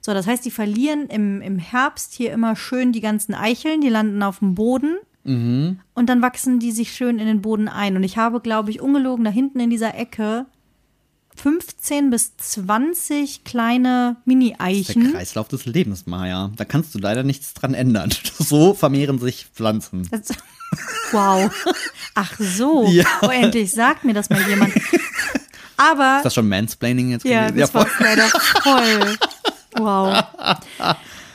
So, 0.02 0.14
das 0.14 0.28
heißt, 0.28 0.44
die 0.46 0.52
verlieren 0.52 1.08
im, 1.08 1.42
im 1.42 1.58
Herbst 1.58 2.14
hier 2.14 2.34
immer 2.34 2.56
schön 2.56 2.92
die 2.92 3.02
ganzen 3.02 3.34
Eicheln, 3.34 3.82
die 3.82 3.90
landen 3.90 4.22
auf 4.24 4.40
dem 4.40 4.56
Boden. 4.56 4.98
Mhm. 5.24 5.80
Und 5.94 6.08
dann 6.10 6.22
wachsen 6.22 6.60
die 6.60 6.72
sich 6.72 6.94
schön 6.94 7.20
in 7.20 7.28
den 7.28 7.42
Boden 7.42 7.68
ein. 7.68 7.96
Und 7.96 8.04
ich 8.04 8.18
habe, 8.18 8.40
glaube 8.42 8.72
ich, 8.72 8.82
ungelogen 8.82 9.24
da 9.26 9.32
hinten 9.32 9.60
in 9.60 9.70
dieser 9.70 9.96
Ecke 9.96 10.46
15 11.36 12.10
bis 12.10 12.36
20 12.38 13.44
kleine 13.44 14.18
Der 14.18 14.22
Mini-Eichen. 14.26 15.14
Kreislauf 15.14 15.48
des 15.48 15.66
Lebens, 15.66 16.06
Maja. 16.06 16.52
Da 16.58 16.66
kannst 16.66 16.94
du 16.94 17.00
leider 17.00 17.24
nichts 17.24 17.54
dran 17.54 17.74
ändern. 17.74 18.12
So 18.40 18.74
vermehren 18.74 19.20
sich 19.20 19.48
Pflanzen. 19.54 20.08
Das- 20.12 20.30
Wow. 21.12 21.52
Ach 22.16 22.34
so. 22.40 22.88
Ja. 22.92 23.06
Oh, 23.22 23.28
endlich 23.28 23.72
sagt 23.72 24.04
mir 24.06 24.14
das 24.14 24.30
mal 24.30 24.42
jemand. 24.48 24.74
Aber 25.78 26.18
Ist 26.18 26.26
das 26.26 26.34
schon 26.36 26.48
Mansplaining 26.48 27.10
jetzt 27.12 27.26
Ja, 27.26 27.48
gewesen? 27.50 27.60
das 27.60 27.74
war 27.74 27.88
leider 28.00 28.28
voll. 28.30 29.18
Wow. 29.78 30.24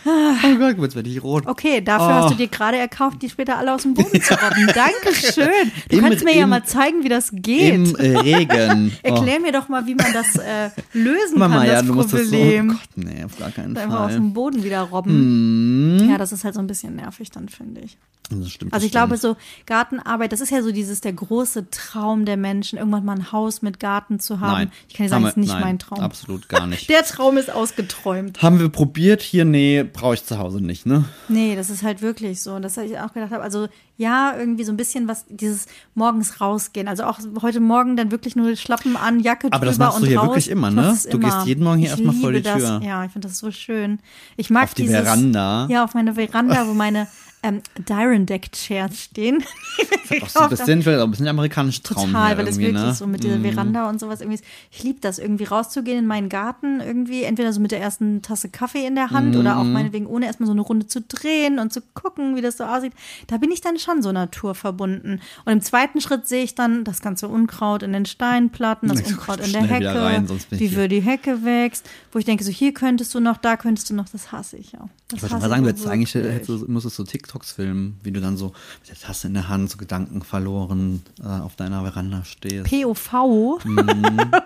Oh 0.07 0.57
Gott, 0.59 0.79
jetzt 0.79 0.95
werde 0.97 1.09
ich 1.11 1.23
rot. 1.23 1.47
Okay, 1.47 1.81
dafür 1.81 2.07
Oh. 2.07 2.11
hast 2.11 2.31
du 2.31 2.35
dir 2.37 2.49
gerade 2.49 2.77
erkauft, 2.77 3.21
die 3.23 3.29
später 3.31 3.59
alle 3.59 3.75
aus 3.75 3.83
dem 3.83 3.95
Boden 3.95 4.23
zu 4.23 4.35
robben. 4.35 4.67
Dankeschön. 4.75 5.73
Du 5.89 5.97
Im- 5.97 6.03
kannst 6.05 6.25
mir 6.25 6.37
ja 6.37 6.45
im- 6.45 6.51
mal 6.51 6.65
zeigen, 6.65 7.03
wie 7.03 7.09
das 7.09 7.31
geht. 7.33 7.75
Im 7.75 7.97
äh, 7.97 8.17
Regen. 8.19 8.93
Erklär 9.03 9.41
mir 9.41 9.53
doch 9.53 9.69
mal, 9.69 9.87
wie 9.87 9.95
man 9.95 10.13
das 10.13 10.37
äh, 10.37 10.71
lösen 10.93 11.35
oh. 11.37 11.39
Mama, 11.39 11.59
kann, 11.59 11.67
ja, 11.67 11.73
das 11.75 11.87
du 11.87 11.93
musst 11.95 12.13
das 12.13 12.21
so. 12.29 12.37
Oh 12.37 12.39
Problem. 12.39 12.69
Gott, 12.69 12.79
nee, 12.97 13.25
auf 13.25 13.39
gar 13.39 13.51
keinen 13.51 13.77
Einfach 13.77 14.01
aus 14.01 14.07
Fall. 14.07 14.15
dem 14.15 14.33
Boden 14.33 14.63
wieder 14.65 14.83
robben. 14.83 15.97
Mhm. 16.03 16.11
Ja, 16.11 16.19
das 16.19 16.33
ist 16.33 16.45
halt 16.45 16.55
so 16.55 16.61
ein 16.61 16.67
bisschen 16.67 16.97
nervig 16.97 17.31
dann, 17.31 17.49
finde 17.49 17.81
ich. 17.83 17.97
Das 18.29 18.51
stimmt, 18.51 18.73
Also 18.75 18.85
ich 18.85 18.91
glaube, 18.91 19.17
stimmt. 19.19 19.37
so 19.37 19.43
Gartenarbeit, 19.67 20.33
das 20.33 20.41
ist 20.41 20.51
ja 20.51 20.61
so 20.61 20.73
dieses 20.73 21.01
der 21.01 21.13
große 21.13 21.71
Traum 21.71 22.25
der 22.25 22.37
Menschen, 22.37 22.77
irgendwann 22.77 23.05
mal 23.05 23.13
ein 23.15 23.31
Haus 23.31 23.63
mit 23.63 23.79
Garten 23.79 24.19
zu 24.19 24.41
haben. 24.41 24.51
Nein. 24.53 24.73
Ich 24.89 24.95
kann 24.95 25.07
dir 25.07 25.11
sagen, 25.11 25.23
das 25.23 25.33
ist 25.35 25.37
nicht 25.37 25.53
nein, 25.53 25.63
mein 25.63 25.79
Traum. 25.79 26.01
Absolut 26.01 26.49
gar 26.49 26.67
nicht. 26.67 26.89
Der 26.91 27.05
Traum 27.05 27.37
ist 27.37 27.53
ausgeträumt. 27.53 28.43
Haben 28.43 28.59
wir 28.59 28.69
probiert 28.69 29.23
hier? 29.23 29.45
Nee, 29.45 29.85
brauche 29.97 30.14
ich 30.14 30.24
zu 30.24 30.38
Hause 30.38 30.61
nicht, 30.61 30.86
ne? 30.86 31.05
Nee, 31.28 31.57
das 31.57 31.70
ist 31.70 31.82
halt 31.82 32.03
wirklich 32.03 32.40
so. 32.40 32.59
Das 32.59 32.76
habe 32.76 32.86
ich 32.86 32.99
auch 32.99 33.12
gedacht 33.12 33.32
habe. 33.32 33.42
Also 33.42 33.68
ja, 33.97 34.34
irgendwie 34.38 34.64
so 34.64 34.72
ein 34.72 34.76
bisschen 34.76 35.09
was, 35.09 35.24
dieses 35.28 35.66
morgens 35.94 36.40
rausgehen. 36.40 36.86
Also 36.86 37.05
auch 37.05 37.18
heute 37.42 37.61
Morgen 37.61 37.97
dann 37.97 38.11
wirklich 38.11 38.36
nur 38.36 38.55
Schlappen 38.57 38.97
an, 38.97 39.20
Jacke 39.20 39.49
Aber 39.51 39.66
das 39.66 39.76
drüber 39.76 39.86
machst 39.86 39.99
du 39.99 40.03
und 40.03 40.09
hier 40.09 40.18
raus. 40.18 40.28
wirklich 40.28 40.51
immer, 40.51 40.70
ne? 40.70 40.82
das 40.82 41.05
Du 41.05 41.18
gehst 41.18 41.47
jeden 41.47 41.64
Morgen 41.64 41.78
hier 41.78 41.86
Ich 41.86 41.90
erstmal 41.92 42.14
vor 42.14 42.32
die 42.32 42.42
das. 42.42 42.57
Tür. 42.59 42.80
Ja, 42.84 43.05
ich 43.05 43.12
finde 43.12 43.28
das 43.28 43.38
so 43.38 43.51
schön. 43.51 43.99
Ich 44.36 44.51
mag 44.51 44.64
Auf 44.64 44.74
die 44.74 44.82
dieses, 44.82 45.01
Veranda. 45.01 45.66
Ja, 45.70 45.84
auf 45.84 45.94
meine 45.94 46.14
Veranda, 46.14 46.66
wo 46.68 46.74
meine 46.74 47.07
ähm, 47.43 47.61
Diron 47.78 48.26
Deck 48.26 48.51
Chairs 48.53 48.99
stehen. 49.01 49.45
Auch 50.22 50.28
so 50.28 50.41
ein 50.41 50.51
bisschen, 50.51 50.80
ich 50.80 50.87
will 50.87 51.01
auch 51.01 51.05
ein 51.05 51.11
bisschen 51.11 51.24
der 51.24 51.32
amerikanische 51.32 51.82
Traum 51.82 52.07
Total, 52.12 52.39
weil 52.39 52.47
es 52.49 52.59
wirklich 52.59 52.72
ne? 52.80 52.95
so 52.95 53.07
mit 53.09 53.24
dieser 53.24 53.41
Veranda 53.41 53.89
und 53.89 53.99
sowas 53.99 54.20
irgendwie 54.20 54.37
ist. 54.37 54.45
Ich 54.70 54.82
liebe 54.84 55.01
das, 55.01 55.18
irgendwie 55.18 55.45
rauszugehen 55.45 55.99
in 55.99 56.07
meinen 56.07 56.28
Garten, 56.28 56.80
irgendwie 56.80 57.24
entweder 57.24 57.53
so 57.53 57.59
mit 57.61 57.72
der 57.72 57.80
ersten 57.80 58.22
Tasse 58.22 58.49
Kaffee 58.49 58.87
in 58.87 58.95
der 58.95 59.11
Hand 59.11 59.34
oder 59.37 59.59
auch 59.59 59.64
Mhm. 59.64 59.72
meinetwegen 59.72 60.07
ohne 60.07 60.26
erstmal 60.26 60.47
so 60.47 60.53
eine 60.53 60.61
Runde 60.61 60.87
zu 60.87 61.01
drehen 61.01 61.59
und 61.59 61.72
zu 61.72 61.80
gucken, 61.95 62.37
wie 62.37 62.41
das 62.41 62.57
so 62.57 62.64
aussieht. 62.64 62.93
Da 63.26 63.37
bin 63.39 63.51
ich 63.51 63.61
dann 63.61 63.78
schon 63.78 64.01
so 64.01 64.12
naturverbunden. 64.12 65.20
Und 65.45 65.53
im 65.53 65.61
zweiten 65.61 66.01
Schritt 66.01 66.26
sehe 66.28 66.45
ich 66.45 66.55
dann 66.55 66.84
das 66.84 67.01
ganze 67.01 67.28
Unkraut 67.28 67.82
in 67.82 67.93
den 67.93 68.07
Steinplatten, 68.07 68.89
das 68.89 69.01
Ich 69.07 69.09
Unkraut 69.09 69.41
in 69.41 69.53
der 69.53 69.62
Hecke, 69.62 70.01
rein, 70.01 70.28
wie 70.51 70.76
wir 70.76 70.89
die 70.89 71.01
Hecke 71.01 71.45
wächst, 71.45 71.89
wo 72.12 72.18
ich 72.18 72.24
denke, 72.24 72.45
so 72.45 72.51
hier 72.51 72.72
könntest 72.72 73.14
du 73.14 73.20
noch, 73.20 73.37
da 73.39 73.57
könntest 73.57 73.91
du 73.91 73.95
noch, 73.95 74.09
das 74.09 74.30
hasse 74.32 74.57
ich 74.57 74.78
auch. 74.78 74.89
Das 75.09 75.16
Ich 75.18 75.22
wollte 75.22 75.34
mal 75.41 75.49
sagen, 75.51 75.62
du 75.64 75.68
hättest 75.68 75.87
eigentlich 75.87 76.14
hättest, 76.14 76.49
du- 76.49 76.64
musstest 76.70 76.97
so 76.97 77.05
TikToks 77.27 77.53
filmen, 77.53 77.99
wie 78.03 78.12
du 78.12 78.20
dann 78.20 78.37
so 78.37 78.53
mit 78.81 78.89
der 78.89 78.97
Tasse 78.97 79.27
in 79.27 79.35
der 79.35 79.49
Hand, 79.49 79.70
so 79.70 79.79
Gedanken 79.79 80.22
verloren 80.22 81.03
äh, 81.22 81.27
auf 81.27 81.57
deiner 81.57 81.83
Veranda 81.83 82.24
stehst. 82.24 82.70
POV? 82.70 83.12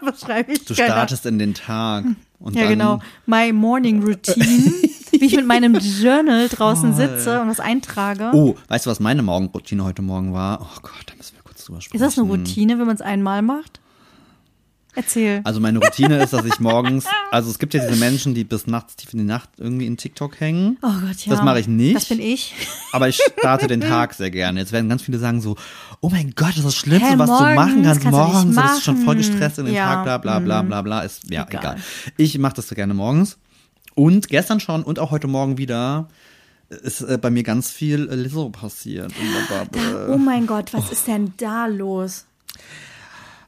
Was 0.03 0.21
schreibe 0.25 0.53
ich? 0.53 0.61
Mhm. 0.61 0.65
du 0.67 0.75
Keine 0.75 0.91
startest 0.91 1.27
in 1.27 1.39
den 1.39 1.55
Tag. 1.55 2.05
Und 2.39 2.57
Ja, 2.57 2.63
dann, 2.63 2.71
genau. 2.71 3.01
My 3.27 3.53
Morning 3.53 4.03
Routine. 4.03 4.73
wie 5.13 5.27
ich 5.27 5.37
mit 5.37 5.47
meinem 5.47 5.75
Journal 5.75 6.49
draußen 6.49 6.95
sitze 6.95 7.43
und 7.43 7.49
was 7.49 7.61
eintrage. 7.61 8.31
Oh, 8.33 8.55
weißt 8.69 8.87
du, 8.87 8.91
was 8.91 9.01
meine 9.01 9.23
Morgenroutine 9.23 9.85
heute 9.85 10.01
Morgen 10.03 10.33
war? 10.33 10.61
Oh 10.63 10.81
Gott, 10.81 11.05
da 11.07 11.15
müssen 11.17 11.35
wir 11.37 11.43
kurz 11.43 11.65
drüber 11.65 11.81
sprechen. 11.81 12.03
Ist 12.03 12.17
das 12.17 12.19
eine 12.19 12.31
Routine, 12.31 12.79
wenn 12.79 12.87
man 12.87 12.95
es 12.95 13.03
einmal 13.03 13.43
macht? 13.43 13.80
Erzähl. 14.97 15.41
Also 15.45 15.61
meine 15.61 15.79
Routine 15.79 16.23
ist, 16.23 16.33
dass 16.33 16.45
ich 16.45 16.59
morgens, 16.59 17.05
also 17.31 17.49
es 17.51 17.59
gibt 17.59 17.75
ja 17.75 17.87
diese 17.87 17.99
Menschen, 18.01 18.35
die 18.35 18.43
bis 18.45 18.67
nachts 18.67 18.97
tief 18.97 19.13
in 19.13 19.21
die 19.21 19.25
Nacht 19.25 19.49
irgendwie 19.57 19.87
in 19.87 19.97
TikTok 19.97 20.41
hängen. 20.41 20.79
oh 20.83 20.89
Gott, 21.07 21.25
ja. 21.27 21.33
Das 21.35 21.45
mache 21.45 21.61
ich 21.61 21.69
nicht. 21.69 21.95
Das 21.97 22.07
bin 22.07 22.21
ich. 22.21 22.55
Aber 22.93 23.09
ich 23.09 23.21
starte 23.39 23.69
den 23.69 23.81
Tag 23.81 24.15
sehr 24.15 24.31
gerne. 24.31 24.59
Jetzt 24.61 24.73
werden 24.73 24.89
ganz 24.89 25.03
viele 25.03 25.19
sagen 25.19 25.41
so, 25.41 25.57
oh 26.01 26.09
mein 26.11 26.33
Gott, 26.35 26.51
das 26.51 26.59
ist 26.59 26.65
das 26.65 26.77
Schlimmste, 26.77 27.11
Hä, 27.11 27.19
was 27.19 27.29
du 27.29 27.33
machen 27.35 27.55
morgens 27.55 27.85
kannst. 27.87 28.01
kannst 28.03 28.05
du 28.05 28.09
nicht 28.25 28.33
morgens, 28.35 28.57
du 28.57 28.63
bist 28.63 28.85
schon 28.85 28.97
voll 28.97 29.05
machen. 29.17 29.19
gestresst 29.19 29.59
in 29.59 29.67
den 29.67 29.75
Ja, 29.75 29.95
Tag, 30.05 30.05
bla 30.05 30.19
bla 30.19 30.39
bla 30.41 30.63
bla 30.63 30.83
bla. 30.83 31.01
Ist 31.03 31.31
ja 31.31 31.47
Egal. 31.49 31.61
egal. 31.61 31.77
Ich 32.17 32.37
mache 32.39 32.55
das 32.55 32.69
so 32.69 32.75
gerne 32.75 32.95
morgens. 32.95 33.39
Und 33.95 34.29
gestern 34.29 34.61
schon 34.61 34.83
und 34.83 34.99
auch 34.99 35.11
heute 35.13 35.27
Morgen 35.29 35.57
wieder 35.59 36.09
ist 36.69 37.01
äh, 37.03 37.19
bei 37.21 37.31
mir 37.31 37.43
ganz 37.43 37.71
viel 37.71 38.03
Lizzo 38.13 38.49
passiert. 38.51 39.13
Bubble. 39.49 40.09
Oh 40.13 40.17
mein 40.19 40.47
Gott, 40.47 40.73
was 40.73 40.91
ist 40.93 41.07
denn 41.09 41.33
da 41.37 41.67
los? 41.67 42.27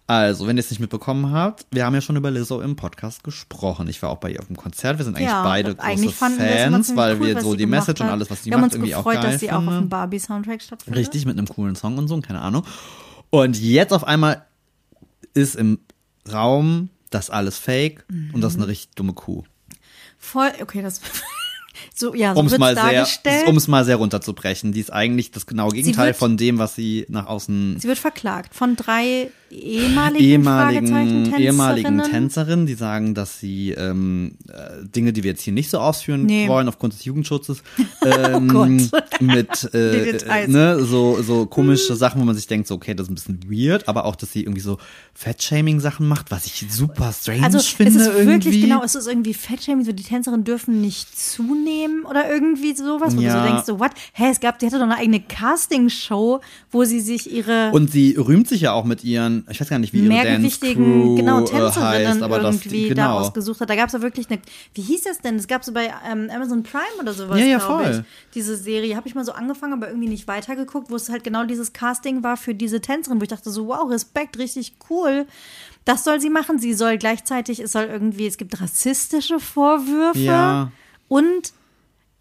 Also, 0.07 0.47
wenn 0.47 0.57
ihr 0.57 0.61
es 0.61 0.71
nicht 0.71 0.81
mitbekommen 0.81 1.31
habt, 1.33 1.65
wir 1.71 1.87
haben 1.87 1.95
ja 1.95 2.01
schon 2.01 2.17
über 2.17 2.31
Lizzo 2.31 2.61
im 2.61 2.77
Podcast 2.77 3.25
gesprochen. 3.25 3.89
Ich 3.89 4.03
war 4.03 4.11
auch 4.11 4.19
bei 4.19 4.31
ihr 4.33 4.41
auf 4.41 4.47
dem 4.47 4.57
Konzert. 4.57 4.99
Wir 4.99 5.05
sind 5.05 5.17
eigentlich 5.17 5.29
ja, 5.29 5.43
beide 5.43 5.75
große 5.75 5.87
eigentlich 5.87 6.15
Fans, 6.15 6.97
weil 6.97 7.17
cool, 7.21 7.27
wir 7.29 7.41
so 7.41 7.55
die 7.55 7.67
Message 7.67 8.01
und 8.03 8.09
alles, 8.09 8.31
was 8.31 8.43
sie 8.43 8.51
wir 8.51 8.57
haben 8.57 8.63
macht, 8.63 8.75
irgendwie 8.75 8.95
auch 8.95 9.05
gefreut, 9.05 9.23
geil 9.23 9.33
dass 9.33 9.41
sie 9.41 9.51
auch 9.51 9.59
auf 9.59 9.65
finde. 9.65 9.79
dem 9.81 9.89
Barbie-Soundtrack 9.89 10.61
stattfindet. 10.61 11.01
Richtig, 11.01 11.25
mit 11.25 11.39
einem 11.39 11.47
coolen 11.47 11.77
Song 11.77 11.97
und 11.99 12.09
so, 12.09 12.21
keine 12.21 12.41
Ahnung. 12.43 12.65
Und 13.31 13.59
jetzt 13.59 13.93
auf 13.93 14.05
einmal 14.05 14.45
ist 15.35 15.55
im 15.57 15.79
Raum 16.31 16.91
das 17.11 17.31
alles 17.31 17.57
fake 17.59 18.05
und 18.35 18.41
das 18.43 18.53
ist 18.53 18.57
Mhm. 18.59 18.63
eine 18.65 18.71
richtig 18.73 18.95
dumme 18.97 19.13
Kuh. 19.15 19.45
Voll, 20.19 20.51
okay, 20.61 20.83
das. 20.83 21.01
so, 21.95 22.15
ja, 22.15 22.35
so 22.35 22.41
Um 22.41 22.47
es 22.47 22.59
mal 22.59 22.75
sehr, 22.75 23.07
um 23.49 23.57
es 23.57 23.67
mal 23.69 23.85
sehr 23.85 23.97
runterzubrechen. 23.97 24.73
Die 24.73 24.81
ist 24.81 24.93
eigentlich 24.93 25.31
das 25.31 25.47
genaue 25.47 25.71
Gegenteil 25.73 26.09
wird- 26.09 26.17
von 26.17 26.37
dem, 26.37 26.59
was 26.59 26.75
sie 26.75 27.07
nach 27.09 27.27
außen 27.27 27.79
Sie 27.81 27.89
wird 27.89 27.99
verklagt 27.99 28.55
von 28.55 28.77
drei 28.77 29.31
ehemaligen, 29.53 30.25
ehemaligen, 30.25 30.87
Fragezeichen 30.89 31.35
ehemaligen 31.43 31.89
Tänzerinnen. 31.99 32.11
Tänzerinnen, 32.13 32.67
die 32.67 32.75
sagen, 32.75 33.15
dass 33.15 33.39
sie 33.39 33.73
ähm, 33.73 34.33
äh, 34.49 34.85
Dinge, 34.95 35.13
die 35.13 35.23
wir 35.23 35.31
jetzt 35.33 35.43
hier 35.43 35.53
nicht 35.53 35.71
so 35.71 35.79
ausführen 35.79 36.27
Nee. 36.27 36.49
wollen, 36.49 36.69
aufgrund 36.69 36.95
des 36.95 37.05
Jugendschutzes, 37.05 37.63
ähm, 38.05 38.49
Gott. 38.49 38.71
mit 39.21 39.75
äh, 39.75 40.13
Details. 40.13 40.49
ne, 40.49 40.83
so, 40.85 41.21
so 41.23 41.47
komische 41.47 41.95
Sachen, 41.97 42.21
wo 42.21 42.25
man 42.25 42.35
sich 42.35 42.47
denkt, 42.47 42.67
so, 42.67 42.75
okay, 42.75 42.95
das 42.95 43.09
ist 43.09 43.11
ein 43.11 43.15
bisschen 43.15 43.41
weird, 43.51 43.89
aber 43.89 44.05
auch, 44.07 44.17
dass 44.17 44.33
sie 44.33 44.41
irgendwie 44.43 44.61
so 44.63 44.79
Fat-Shaming-Sachen 45.15 46.07
macht, 46.09 46.31
was 46.31 46.47
ich 46.47 46.65
super 46.71 47.13
strange 47.13 47.45
Also 47.45 47.59
finde. 47.59 47.93
es 47.93 47.97
ist 48.07 48.07
irgendwie. 48.09 48.27
wirklich 48.27 48.61
genau, 48.63 48.83
es 48.83 48.95
ist 48.95 49.07
irgendwie 49.07 49.35
Fettshaming, 49.35 49.85
so 49.85 49.93
die 49.93 50.03
Tänzerinnen 50.03 50.45
dürfen 50.45 50.81
nicht 50.81 51.19
zunehmen 51.19 52.05
oder 52.05 52.31
irgendwie 52.33 52.75
sowas, 52.75 53.17
wo 53.17 53.21
Ja. 53.21 53.35
du 53.35 53.39
so 53.41 53.45
denkst, 53.47 53.67
so 53.67 53.81
what? 53.81 53.91
Hä, 54.15 54.25
es 54.31 54.41
gab, 54.41 54.59
die 54.59 54.67
hatte 54.67 54.77
doch 54.77 54.85
eine 54.85 54.97
eigene 54.97 55.21
Castingshow, 55.21 56.41
wo 56.71 56.85
sie 56.85 57.01
sich 57.01 57.31
ihre 57.33 57.71
Und 57.73 57.91
sie 57.91 58.17
rühmt 58.17 58.49
sich 58.49 58.63
ja 58.63 58.73
auch 58.73 58.85
mit 58.85 59.05
ihren 59.05 59.42
ich 59.51 59.61
weiß 59.61 59.69
gar 59.69 59.79
nicht, 59.79 59.93
wie 59.93 60.01
ihre 60.01 60.09
mehrgewichtigen, 60.09 60.85
Dance-Crew 60.85 61.17
genau, 61.17 61.41
äh, 61.41 61.45
Tänzerinnen 61.45 62.09
heißt, 62.09 62.23
aber 62.23 62.39
das, 62.41 62.57
irgendwie 62.57 62.89
genau. 62.89 63.03
da 63.03 63.13
ausgesucht 63.21 63.61
hat. 63.61 63.71
Da 63.71 63.77
gab 63.77 63.87
es 63.89 63.93
ja 63.93 64.03
wirklich 64.03 64.31
eine, 64.31 64.41
wie 64.75 64.83
hieß 64.83 65.03
das 65.05 65.21
denn? 65.21 65.37
Es 65.37 65.47
gab 65.49 65.65
so 65.65 65.73
bei 65.73 65.93
ähm, 66.11 66.31
Amazon 66.35 66.63
Prime 66.63 66.85
oder 67.01 67.13
sowas, 67.13 67.39
Ja, 67.39 67.47
ja, 67.47 67.59
glaube 67.59 67.85
voll. 67.85 68.05
ich. 68.07 68.33
Diese 68.35 68.57
Serie 68.57 68.97
habe 68.97 69.09
ich 69.09 69.15
mal 69.15 69.25
so 69.25 69.33
angefangen, 69.33 69.73
aber 69.75 69.89
irgendwie 69.89 70.09
nicht 70.09 70.29
weitergeguckt, 70.29 70.91
wo 70.91 70.97
es 70.97 71.09
halt 71.09 71.25
genau 71.25 71.45
dieses 71.45 71.73
Casting 71.73 72.23
war 72.23 72.37
für 72.37 72.55
diese 72.55 72.81
Tänzerin, 72.81 73.19
wo 73.21 73.23
ich 73.23 73.29
dachte 73.31 73.51
so, 73.51 73.69
wow, 73.69 73.91
Respekt, 73.91 74.39
richtig 74.39 74.75
cool. 74.91 75.27
Das 75.85 76.05
soll 76.05 76.21
sie 76.21 76.31
machen. 76.31 76.59
Sie 76.59 76.75
soll 76.75 76.99
gleichzeitig, 76.99 77.61
es 77.61 77.73
soll 77.73 77.85
irgendwie, 77.85 78.27
es 78.27 78.37
gibt 78.37 78.61
rassistische 78.61 79.41
Vorwürfe 79.41 80.19
Ja. 80.21 80.73
und 81.09 81.53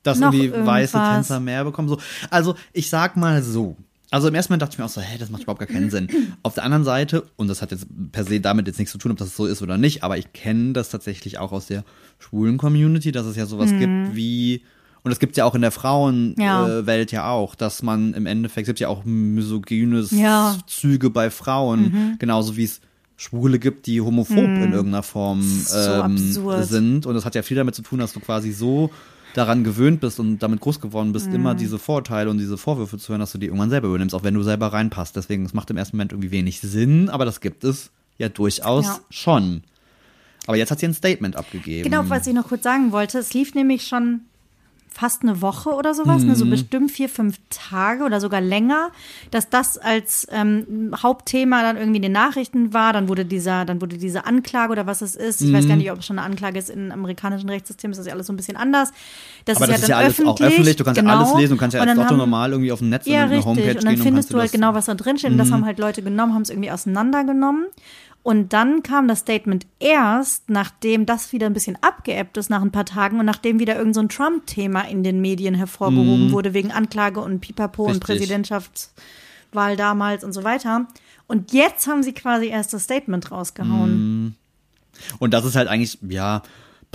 dass 0.04 0.20
noch 0.20 0.34
irgendwie 0.34 0.66
weiße 0.66 0.98
irgendwas. 0.98 1.16
Tänzer 1.28 1.40
mehr 1.40 1.64
bekommen. 1.64 1.88
So. 1.88 1.98
Also 2.30 2.56
ich 2.74 2.90
sag 2.90 3.18
mal 3.18 3.44
so. 3.44 3.76
Also 4.12 4.28
im 4.28 4.36
ersten 4.36 4.52
Moment 4.52 4.62
dachte 4.64 4.74
ich 4.74 4.78
mir 4.80 4.86
auch 4.86 4.90
so, 4.90 5.00
hey, 5.02 5.18
das 5.18 5.30
macht 5.30 5.44
überhaupt 5.44 5.60
gar 5.60 5.68
keinen 5.70 5.90
Sinn. 5.90 6.08
Auf 6.44 6.54
der 6.54 6.66
anderen 6.66 6.84
Seite, 6.84 7.24
und 7.38 7.48
das 7.48 7.62
hat 7.62 7.72
jetzt 7.72 7.88
per 8.12 8.26
se 8.26 8.42
damit 8.42 8.68
jetzt 8.68 8.78
nichts 8.78 8.92
zu 8.92 8.98
tun, 8.98 9.12
ob 9.14 9.18
das 9.18 9.36
so 9.36 9.46
ist 9.46 9.62
oder 9.62 9.78
nicht, 9.78 10.04
aber 10.04 10.18
ich 10.18 10.34
kenne 10.34 10.74
das 10.74 10.90
tatsächlich 10.90 11.40
auch 11.40 11.54
aus 11.54 11.68
der 11.68 11.86
schwulen 12.20 12.58
Community, 12.58 13.14
dass 13.14 13.26
es 13.26 13.38
ja 13.38 13.46
sowas 13.46 13.72
gibt 13.72 14.14
wie, 14.16 14.64
und 15.04 15.12
es 15.14 15.20
gibt 15.20 15.38
ja 15.38 15.46
auch 15.46 15.56
in 15.56 15.62
der 15.62 15.72
Frauenwelt 15.72 16.38
Ja. 16.40 16.80
äh, 16.80 17.06
ja 17.10 17.30
auch, 17.32 17.56
dass 17.56 17.84
man 17.84 18.14
im 18.14 18.26
Endeffekt, 18.26 18.66
es 18.66 18.70
gibt 18.72 18.80
ja 18.82 18.90
auch 18.90 19.06
misogynes 19.06 20.12
Ja. 20.12 20.58
Züge 20.68 21.10
bei 21.10 21.30
Frauen, 21.32 22.18
genauso 22.20 22.58
wie 22.58 22.66
es 22.66 22.82
Schwule 23.16 23.60
gibt, 23.60 23.86
die 23.86 24.02
homophob 24.02 24.38
in 24.38 24.74
irgendeiner 24.74 25.04
Form 25.04 25.42
ähm, 25.74 26.18
sind. 26.64 27.06
Und 27.06 27.14
das 27.14 27.24
hat 27.24 27.36
ja 27.36 27.44
viel 27.44 27.56
damit 27.56 27.76
zu 27.76 27.82
tun, 27.84 28.00
dass 28.00 28.14
du 28.14 28.20
quasi 28.20 28.52
so 28.52 28.90
daran 29.34 29.64
gewöhnt 29.64 30.00
bist 30.02 30.20
und 30.20 30.40
damit 30.40 30.60
groß 30.62 30.80
geworden 30.82 31.14
bist, 31.14 31.30
Mhm. 31.30 31.36
immer 31.36 31.56
diese 31.56 31.80
Vorurteile 31.80 32.30
und 32.30 32.38
diese 32.38 32.58
Vorwürfe 32.58 32.98
zu 32.98 33.10
hören, 33.10 33.20
dass 33.20 33.32
du 33.32 33.38
die 33.38 33.48
irgendwann 33.48 33.70
selber 33.70 33.88
übernimmst, 33.88 34.14
auch 34.16 34.24
wenn 34.24 34.34
du 34.34 34.44
selber 34.44 34.68
reinpasst. 34.74 35.16
Deswegen, 35.16 35.46
es 35.46 35.54
macht 35.54 35.70
im 35.70 35.78
ersten 35.78 35.98
Moment 35.98 36.12
irgendwie 36.12 36.32
wenig 36.32 36.60
Sinn, 36.60 37.10
aber 37.10 37.26
das 37.26 37.40
gibt 37.42 37.64
es 37.64 37.92
ja 38.18 38.30
durchaus 38.30 38.86
Ja. 38.86 39.00
schon. 39.10 39.64
Aber 40.48 40.58
jetzt 40.58 40.72
hat 40.72 40.80
sie 40.80 40.88
ein 40.88 40.94
Statement 40.94 41.36
abgegeben. 41.36 41.90
Genau, 41.90 42.10
was 42.10 42.26
ich 42.28 42.34
noch 42.34 42.48
kurz 42.48 42.64
sagen 42.64 42.92
wollte, 42.92 43.20
es 43.20 43.34
lief 43.34 43.54
nämlich 43.54 43.88
schon 43.88 44.22
fast 44.94 45.24
eine 45.24 45.42
Woche 45.42 45.70
oder 45.70 45.94
sowas, 45.94 46.24
ne, 46.24 46.36
so 46.36 46.44
Mhm. 46.46 46.50
bestimmt 46.50 46.92
vier, 46.92 47.08
fünf 47.08 47.38
Tage 47.50 48.04
oder 48.04 48.20
sogar 48.20 48.42
länger, 48.42 48.90
dass 49.32 49.50
das 49.50 49.78
als 49.78 50.28
ähm, 50.32 50.94
Hauptthema 51.02 51.62
dann 51.64 51.78
irgendwie 51.78 51.96
in 51.98 52.02
den 52.04 52.12
Nachrichten 52.12 52.74
war. 52.74 52.92
Dann 52.92 53.08
wurde 53.08 53.24
dieser, 53.26 53.64
dann 53.64 53.80
wurde 53.82 53.98
diese 53.98 54.26
Anklage 54.26 54.72
oder 54.74 54.86
was 54.88 55.02
es 55.02 55.16
ist. 55.16 55.42
Ich 55.42 55.54
weiß 55.54 55.64
Mhm. 55.64 55.70
gar 55.70 55.76
nicht, 55.78 55.92
ob 55.92 56.00
es 56.00 56.06
schon 56.06 56.20
eine 56.20 56.26
Anklage 56.28 56.60
ist. 56.60 56.70
Im 56.70 56.92
amerikanischen 56.92 57.50
Rechtssystem 57.50 57.92
ist 57.92 57.98
das 57.98 58.06
ja 58.08 58.14
alles 58.14 58.28
so 58.28 58.34
ein 58.34 58.36
bisschen 58.36 58.58
anders. 58.58 58.92
Das 59.46 59.56
aber 59.58 59.66
ist 59.68 59.72
das 59.72 59.80
ja 59.80 59.84
ist 59.84 59.90
ja 59.90 59.96
dann 59.96 60.04
alles 60.06 60.20
öffentlich. 60.20 60.30
auch 60.48 60.52
öffentlich, 60.54 60.76
du 60.76 60.84
kannst 60.84 61.00
genau. 61.00 61.14
ja 61.14 61.20
alles 61.20 61.34
lesen, 61.36 61.52
du 61.56 61.58
kannst 61.60 61.74
ja 61.76 61.82
Und 61.82 61.88
als 61.90 61.98
dann 61.98 62.08
haben- 62.08 62.18
normal 62.18 62.52
irgendwie 62.52 62.72
auf 62.74 62.80
dem 62.80 62.90
Netz 62.90 63.06
ja, 63.06 63.14
in 63.14 63.20
eine 63.22 63.30
richtig. 63.32 63.46
Homepage 63.46 63.62
Und 63.64 63.74
gehen 63.74 63.84
dann 63.86 63.94
und 63.96 64.02
findest 64.04 64.28
kannst 64.30 64.34
du 64.34 64.40
halt 64.40 64.52
Mhm. 64.52 64.56
genau, 64.58 64.74
was 64.74 64.86
da 64.86 64.94
drin 64.96 65.18
steht. 65.18 65.32
Und 65.32 65.38
das 65.38 65.52
haben 65.52 65.66
halt 65.66 65.80
Leute 65.80 66.02
genommen, 66.02 66.34
haben 66.34 66.42
es 66.42 66.50
irgendwie 66.50 66.70
auseinandergenommen. 66.72 67.66
Und 68.24 68.54
dann 68.54 68.84
kam 68.84 69.08
das 69.08 69.20
Statement 69.20 69.66
erst, 69.80 70.50
nachdem 70.50 71.08
das 71.08 71.34
wieder 71.34 71.48
ein 71.48 71.54
bisschen 71.54 71.78
abgeebbt 71.82 72.38
ist 72.38 72.50
nach 72.50 72.62
ein 72.62 72.72
paar 72.72 72.86
Tagen 72.86 73.20
und 73.20 73.26
nachdem 73.26 73.60
wieder 73.60 73.76
irgend 73.76 73.96
so 73.96 74.04
Trump-Thema 74.04 74.82
in 74.82 75.04
den 75.04 75.22
Medien 75.22 75.56
hervorgehoben 75.56 76.32
wurde 76.32 76.54
wegen 76.54 76.72
Anklage 76.72 77.20
und 77.20 77.40
Pipapo 77.40 77.84
und. 77.84 77.92
Richtig. 77.92 78.08
Präsidentschaftswahl 78.08 79.76
damals 79.76 80.24
und 80.24 80.34
so 80.34 80.44
weiter. 80.44 80.88
Und 81.26 81.52
jetzt 81.52 81.88
haben 81.88 82.04
sie 82.04 82.14
quasi 82.14 82.48
erst 82.48 82.74
das 82.74 82.84
Statement 82.84 83.32
rausgehauen. 83.32 84.36
Und 85.18 85.34
das 85.34 85.46
ist 85.46 85.56
halt 85.56 85.68
eigentlich, 85.68 85.98
ja, 86.08 86.44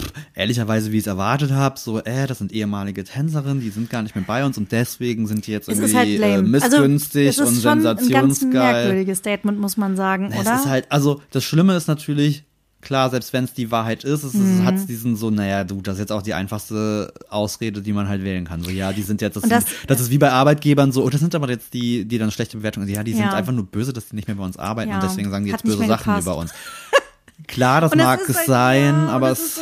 pff, 0.01 0.13
ehrlicherweise, 0.35 0.93
wie 0.93 0.97
ich 0.97 1.03
es 1.03 1.07
erwartet 1.07 1.51
habe, 1.53 1.79
so, 1.79 1.99
äh, 2.03 2.27
das 2.27 2.39
sind 2.39 2.53
ehemalige 2.53 3.05
Tänzerinnen, 3.05 3.61
die 3.61 3.71
sind 3.71 3.91
gar 3.91 4.03
nicht 4.03 4.15
mehr 4.15 4.25
bei 4.27 4.45
uns 4.45 4.57
und 4.59 4.73
deswegen 4.73 5.27
sind 5.27 5.47
die 5.47 5.53
jetzt 5.53 5.69
Es 5.69 5.79
irgendwie 5.79 5.97
halt 5.97 6.09
äh, 6.09 6.37
lame. 6.37 6.49
missgünstig 6.49 7.27
also, 7.29 7.43
es 7.43 7.49
ist 7.51 7.57
und 7.57 7.63
schon 7.63 7.87
ein 7.87 8.09
ganz 8.09 8.43
merkwürdiges 8.43 9.19
Statement, 9.19 9.59
muss 9.59 9.77
man 9.77 9.97
sagen, 9.97 10.31
Es 10.33 10.41
oder? 10.41 10.55
ist 10.57 10.67
halt, 10.67 10.91
also 10.91 11.21
das 11.31 11.45
Schlimme 11.45 11.77
ist 11.77 11.89
natürlich, 11.89 12.45
klar, 12.83 13.11
selbst 13.11 13.33
wenn 13.33 13.43
es 13.45 13.53
die 13.53 13.73
Wahrheit 13.73 14.05
ist, 14.05 14.23
es 14.23 14.35
Mhm. 14.35 14.65
hat 14.65 14.89
diesen 14.89 15.17
so, 15.17 15.31
naja, 15.31 15.65
du, 15.65 15.81
das 15.83 15.95
ist 15.95 16.01
jetzt 16.01 16.13
auch 16.13 16.23
die 16.23 16.35
einfachste 16.35 17.13
Ausrede, 17.31 17.83
die 17.83 17.93
man 17.93 18.07
halt 18.09 18.23
wählen 18.23 18.45
kann. 18.45 18.63
So, 18.63 18.71
ja, 18.71 18.93
die 18.93 19.03
sind 19.03 19.21
jetzt, 19.23 19.35
das, 19.37 19.43
das- 19.43 19.65
sind, 19.65 19.77
das 19.89 20.01
ist 20.01 20.11
wie 20.11 20.19
bei 20.19 20.31
Arbeitgebern 20.31 20.93
so, 20.93 21.03
oh, 21.03 21.11
das 21.11 21.21
sind 21.21 21.35
aber 21.35 21.49
jetzt 21.51 21.75
die, 21.75 22.05
die 22.05 22.19
dann 22.19 22.31
schlechte 22.31 22.59
Bewertungen, 22.59 22.89
ja, 22.89 23.03
die 23.03 23.13
sind 23.15 23.23
Ja. 23.25 23.33
einfach 23.33 23.53
nur 23.53 23.67
böse, 23.67 23.93
dass 23.93 24.09
die 24.11 24.15
nicht 24.15 24.29
mehr 24.29 24.37
bei 24.37 24.45
uns 24.45 24.57
arbeiten 24.57 24.91
Ja, 24.91 24.97
und 24.97 25.03
deswegen 25.03 25.31
sagen 25.31 25.47
die 25.47 25.51
jetzt 25.51 25.65
böse 25.65 25.79
Sachen 25.87 26.05
gepasst. 26.13 26.23
über 26.27 26.37
uns. 26.37 26.53
Klar, 27.47 27.81
das 27.81 27.91
das 27.93 27.99
mag 27.99 28.21
es 28.29 28.37
halt- 28.37 28.47
sein, 28.47 28.95
ja, 28.95 29.09
aber 29.09 29.31
es 29.31 29.61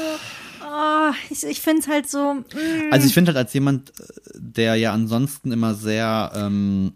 oh, 0.62 1.12
ich, 1.30 1.44
ich 1.44 1.60
finde 1.60 1.82
es 1.82 1.88
halt 1.88 2.08
so, 2.10 2.34
mm, 2.34 2.92
Also 2.92 3.06
ich 3.06 3.14
finde 3.14 3.30
halt 3.30 3.38
als 3.38 3.52
jemand, 3.52 3.90
äh, 3.90 4.02
der 4.34 4.76
ja 4.76 4.92
ansonsten 4.92 5.52
immer 5.52 5.74
sehr 5.74 6.32
ähm, 6.34 6.92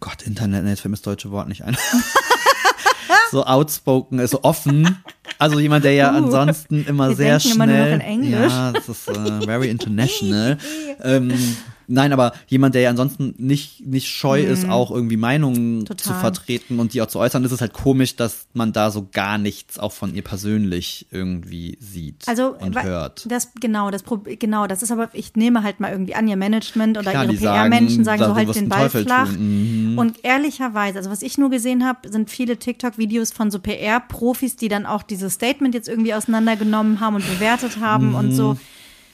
Gott, 0.00 0.22
Internet, 0.22 0.64
jetzt 0.66 0.80
fällt 0.80 0.90
mir 0.90 0.96
das 0.96 1.02
deutsche 1.02 1.30
Wort 1.30 1.48
nicht 1.48 1.64
ein. 1.64 1.76
so 3.30 3.44
outspoken 3.44 4.24
so 4.26 4.42
offen. 4.42 5.02
Also 5.38 5.58
jemand, 5.58 5.84
der 5.84 5.92
ja 5.92 6.12
Uh, 6.12 6.16
ansonsten 6.16 6.84
immer 6.84 7.14
sehr 7.14 7.38
schnell. 7.40 7.54
immer 7.54 7.66
nur 7.66 7.76
noch 7.78 7.92
in 7.94 8.00
Englisch. 8.00 8.52
Ja, 8.52 8.72
das 8.72 8.88
ist 8.88 9.08
äh, 9.08 9.40
very 9.44 9.70
international. 9.70 10.58
ähm, 11.02 11.56
nein, 11.88 12.12
aber 12.12 12.32
jemand, 12.46 12.74
der 12.74 12.82
ja 12.82 12.90
ansonsten 12.90 13.34
nicht, 13.38 13.84
nicht 13.86 14.08
scheu 14.08 14.42
ist, 14.42 14.68
auch 14.68 14.90
irgendwie 14.90 15.16
Meinungen 15.16 15.84
zu 15.86 15.92
Mhm. 15.92 15.96
Total. 15.96 16.20
vertreten 16.20 16.78
und 16.78 16.94
die 16.94 17.02
auch 17.02 17.06
zu 17.08 17.18
äußern, 17.18 17.42
ist 17.44 17.52
es 17.52 17.60
halt 17.60 17.72
komisch, 17.72 18.14
dass 18.16 18.46
man 18.54 18.72
da 18.72 18.90
so 18.90 19.08
gar 19.12 19.38
nichts 19.38 19.78
auch 19.78 19.92
von 19.92 20.14
ihr 20.14 20.22
persönlich 20.22 21.06
irgendwie 21.10 21.76
sieht 21.80 22.28
Also 22.28 22.54
und 22.56 22.80
hört. 22.82 23.26
Das 23.30 23.50
genau, 23.60 23.90
das 23.90 24.04
genau, 24.38 24.66
das 24.66 24.82
ist 24.82 24.92
aber 24.92 25.08
ich 25.12 25.34
nehme 25.34 25.62
halt 25.62 25.80
mal 25.80 25.90
irgendwie 25.90 26.14
an 26.14 26.28
ihr 26.28 26.36
Management 26.36 26.98
oder 26.98 27.10
Klar, 27.10 27.24
ihre 27.24 27.36
sagen, 27.36 27.70
PR-Menschen 27.70 28.04
sagen 28.04 28.20
da- 28.20 28.28
so 28.28 28.34
halt 28.36 28.54
den 28.54 28.68
Ball 28.68 28.88
flach. 28.90 29.32
Mhm. 29.32 29.96
Und 29.98 30.24
ehrlicherweise, 30.24 30.98
also 30.98 31.10
was 31.10 31.22
ich 31.22 31.38
nur 31.38 31.50
gesehen 31.50 31.84
habe, 31.84 32.08
sind 32.10 32.30
viele 32.30 32.56
TikTok-Videos 32.58 33.32
von 33.32 33.50
so 33.50 33.58
PR-Profis, 33.58 34.56
die 34.56 34.68
dann 34.68 34.86
auch 34.86 35.02
dieses 35.02 35.34
Statement 35.34 35.74
jetzt 35.74 35.88
irgendwie 35.88 36.14
auseinandergenommen 36.14 37.00
haben 37.00 37.16
und 37.16 37.26
bewertet 37.26 37.80
haben 37.80 38.14
und 38.14 38.32
so. 38.32 38.56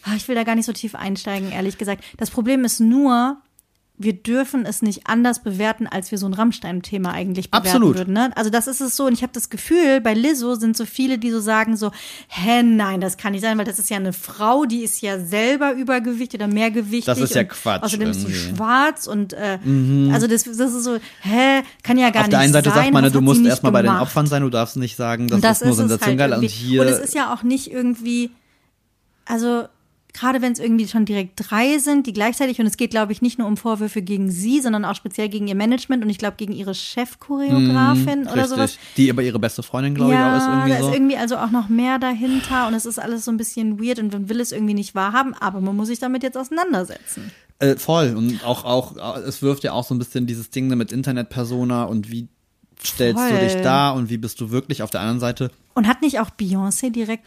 Mhm. 0.07 0.13
Ah, 0.13 0.17
Ich 0.17 0.29
will 0.29 0.35
da 0.35 0.45
gar 0.45 0.55
nicht 0.55 0.67
so 0.67 0.73
tief 0.73 0.95
einsteigen, 0.95 1.51
ehrlich 1.53 1.79
gesagt. 1.79 2.05
Das 2.19 2.31
Problem 2.31 2.65
ist 2.65 2.81
nur, 2.81 3.39
wir 3.97 4.13
dürfen 4.13 4.67
es 4.67 4.83
nicht 4.83 5.07
anders 5.07 5.41
bewerten, 5.45 5.87
als 5.87 6.11
wir 6.11 6.19
so 6.19 6.27
ein 6.27 6.35
Rammstein-Thema 6.35 7.13
eigentlich 7.13 7.53
bewerten 7.53 7.69
Absolut. 7.69 7.97
würden. 7.97 8.13
Ne? 8.13 8.33
Also 8.37 8.51
das 8.51 8.67
ist 8.67 8.81
es 8.81 8.97
so. 8.97 9.07
Und 9.07 9.13
ich 9.13 9.23
habe 9.23 9.33
das 9.33 9.51
Gefühl, 9.51 10.01
bei 10.01 10.15
Lizzo 10.15 10.57
sind 10.57 10.77
so 10.77 10.85
viele, 10.85 11.17
die 11.17 11.31
so 11.31 11.39
sagen 11.39 11.77
so, 11.77 11.93
hä, 12.27 12.65
nein, 12.65 13.01
das 13.01 13.17
kann 13.19 13.31
nicht 13.33 13.43
sein, 13.43 13.57
weil 13.57 13.65
das 13.65 13.79
ist 13.79 13.91
ja 13.91 13.97
eine 13.97 14.13
Frau, 14.13 14.65
die 14.65 14.81
ist 14.83 15.01
ja 15.01 15.21
selber 15.21 15.75
übergewichtig 15.75 16.41
oder 16.41 16.49
mehrgewichtig. 16.49 17.05
Das 17.05 17.21
ist 17.21 17.37
ja 17.37 17.45
Quatsch 17.45 17.85
Außerdem 17.85 18.11
ist 18.11 18.23
sie 18.23 18.27
irgendwie. 18.33 18.51
Mhm. 18.51 18.57
schwarz 18.57 19.07
und 19.07 19.33
äh, 19.33 19.59
also 20.13 20.27
das, 20.27 20.43
das 20.43 20.75
ist 20.75 20.83
so, 20.83 20.99
hä, 21.21 21.63
kann 21.85 21.97
ja 21.97 22.11
gar 22.11 22.23
Auf 22.23 22.27
nicht 22.27 22.33
der 22.33 22.41
einen 22.41 22.53
Seite 22.53 22.71
sein. 22.71 22.79
sagt 22.81 22.93
man, 22.95 23.05
das 23.05 23.13
du 23.13 23.21
musst 23.21 23.45
erstmal 23.47 23.71
bei 23.71 23.83
den. 23.83 23.93
Opfern 23.93 24.27
sein, 24.27 24.43
du 24.43 24.51
darfst 24.51 24.77
nicht 24.77 24.97
sagen, 24.97 25.29
das, 25.29 25.41
das 25.41 25.61
ist 25.61 25.67
nur 25.69 25.77
Sensation 25.77 26.09
halt 26.09 26.19
geil. 26.19 26.33
Und 26.33 26.43
irgendwie. 26.43 26.49
hier, 26.53 26.81
und 26.81 26.89
es 26.89 26.99
ist 26.99 27.15
ja 27.15 27.33
auch 27.33 27.45
nicht 27.45 27.71
irgendwie, 27.71 28.33
also 29.25 29.69
gerade 30.15 30.41
wenn 30.41 30.53
es 30.53 30.59
irgendwie 30.61 30.87
schon 30.89 31.05
direkt 31.05 31.33
drei 31.37 31.79
sind, 31.79 32.07
die 32.07 32.13
gleichzeitig, 32.13 32.59
und 32.61 32.67
es 32.67 32.77
geht, 32.77 32.91
glaube 32.91 33.13
ich, 33.13 33.21
nicht 33.21 33.39
nur 33.39 33.49
um 33.49 33.57
Vorwürfe 33.57 34.01
gegen 34.01 34.31
sie, 34.31 34.61
sondern 34.61 34.85
auch 34.85 34.95
speziell 34.95 35.29
gegen 35.29 35.49
ihr 35.49 35.57
Management 35.57 36.03
und 36.05 36.09
ich 36.09 36.19
glaube 36.19 36.37
gegen 36.37 36.53
ihre 36.53 36.73
Chefchoreografin 36.75 38.23
oder 38.23 38.33
Mhm, 38.33 38.39
richtig, 38.39 38.49
sowas. 38.49 38.79
die 38.97 39.11
aber 39.11 39.23
ihre 39.23 39.39
beste 39.39 39.63
Freundin, 39.63 39.95
glaube 39.95 40.13
ich, 40.13 40.19
auch 40.19 40.37
ist 40.37 40.47
irgendwie 40.47 40.71
da 40.71 40.79
so. 40.81 40.89
ist 40.89 40.95
irgendwie 40.95 41.17
also 41.17 41.37
auch 41.37 41.51
noch 41.51 41.69
mehr 41.69 41.99
dahinter 41.99 42.69
und 42.69 42.75
es 42.75 42.87
ist 42.87 42.99
alles 42.99 43.25
so 43.25 43.31
ein 43.33 43.37
bisschen 43.37 43.81
weird 43.83 43.99
und 43.99 44.13
man 44.13 44.29
will 44.29 44.41
es 44.41 44.53
irgendwie 44.53 44.75
nicht 44.75 44.95
wahrhaben, 44.95 45.35
aber 45.35 45.61
man 45.61 45.77
muss 45.77 45.89
sich 45.89 45.99
damit 45.99 46.23
jetzt 46.23 46.37
auseinandersetzen. 46.39 47.31
Äh, 47.59 47.77
voll. 47.77 48.15
Und 48.17 48.45
auch, 48.45 48.65
auch, 48.65 48.97
es 49.17 49.43
wirft 49.43 49.65
ja 49.65 49.73
auch 49.73 49.85
so 49.85 49.95
ein 49.95 49.99
bisschen 49.99 50.27
dieses 50.27 50.51
Ding 50.51 50.69
mit 50.69 50.93
Internet-Persona 50.93 51.85
und 51.85 52.11
wie 52.11 52.29
stellst 52.85 53.23
du 53.23 53.29
Voll. 53.29 53.39
dich 53.41 53.55
da 53.63 53.91
und 53.91 54.11
wie 54.11 54.19
bist 54.19 54.41
du 54.41 54.51
wirklich 54.51 54.83
auf 54.83 54.91
der 54.91 55.01
anderen 55.01 55.21
Seite. 55.21 55.51
Und 55.75 55.87
hat 55.89 56.03
nicht 56.03 56.21
auch 56.21 56.31
Beyoncé 56.31 56.91
direkt 56.91 57.25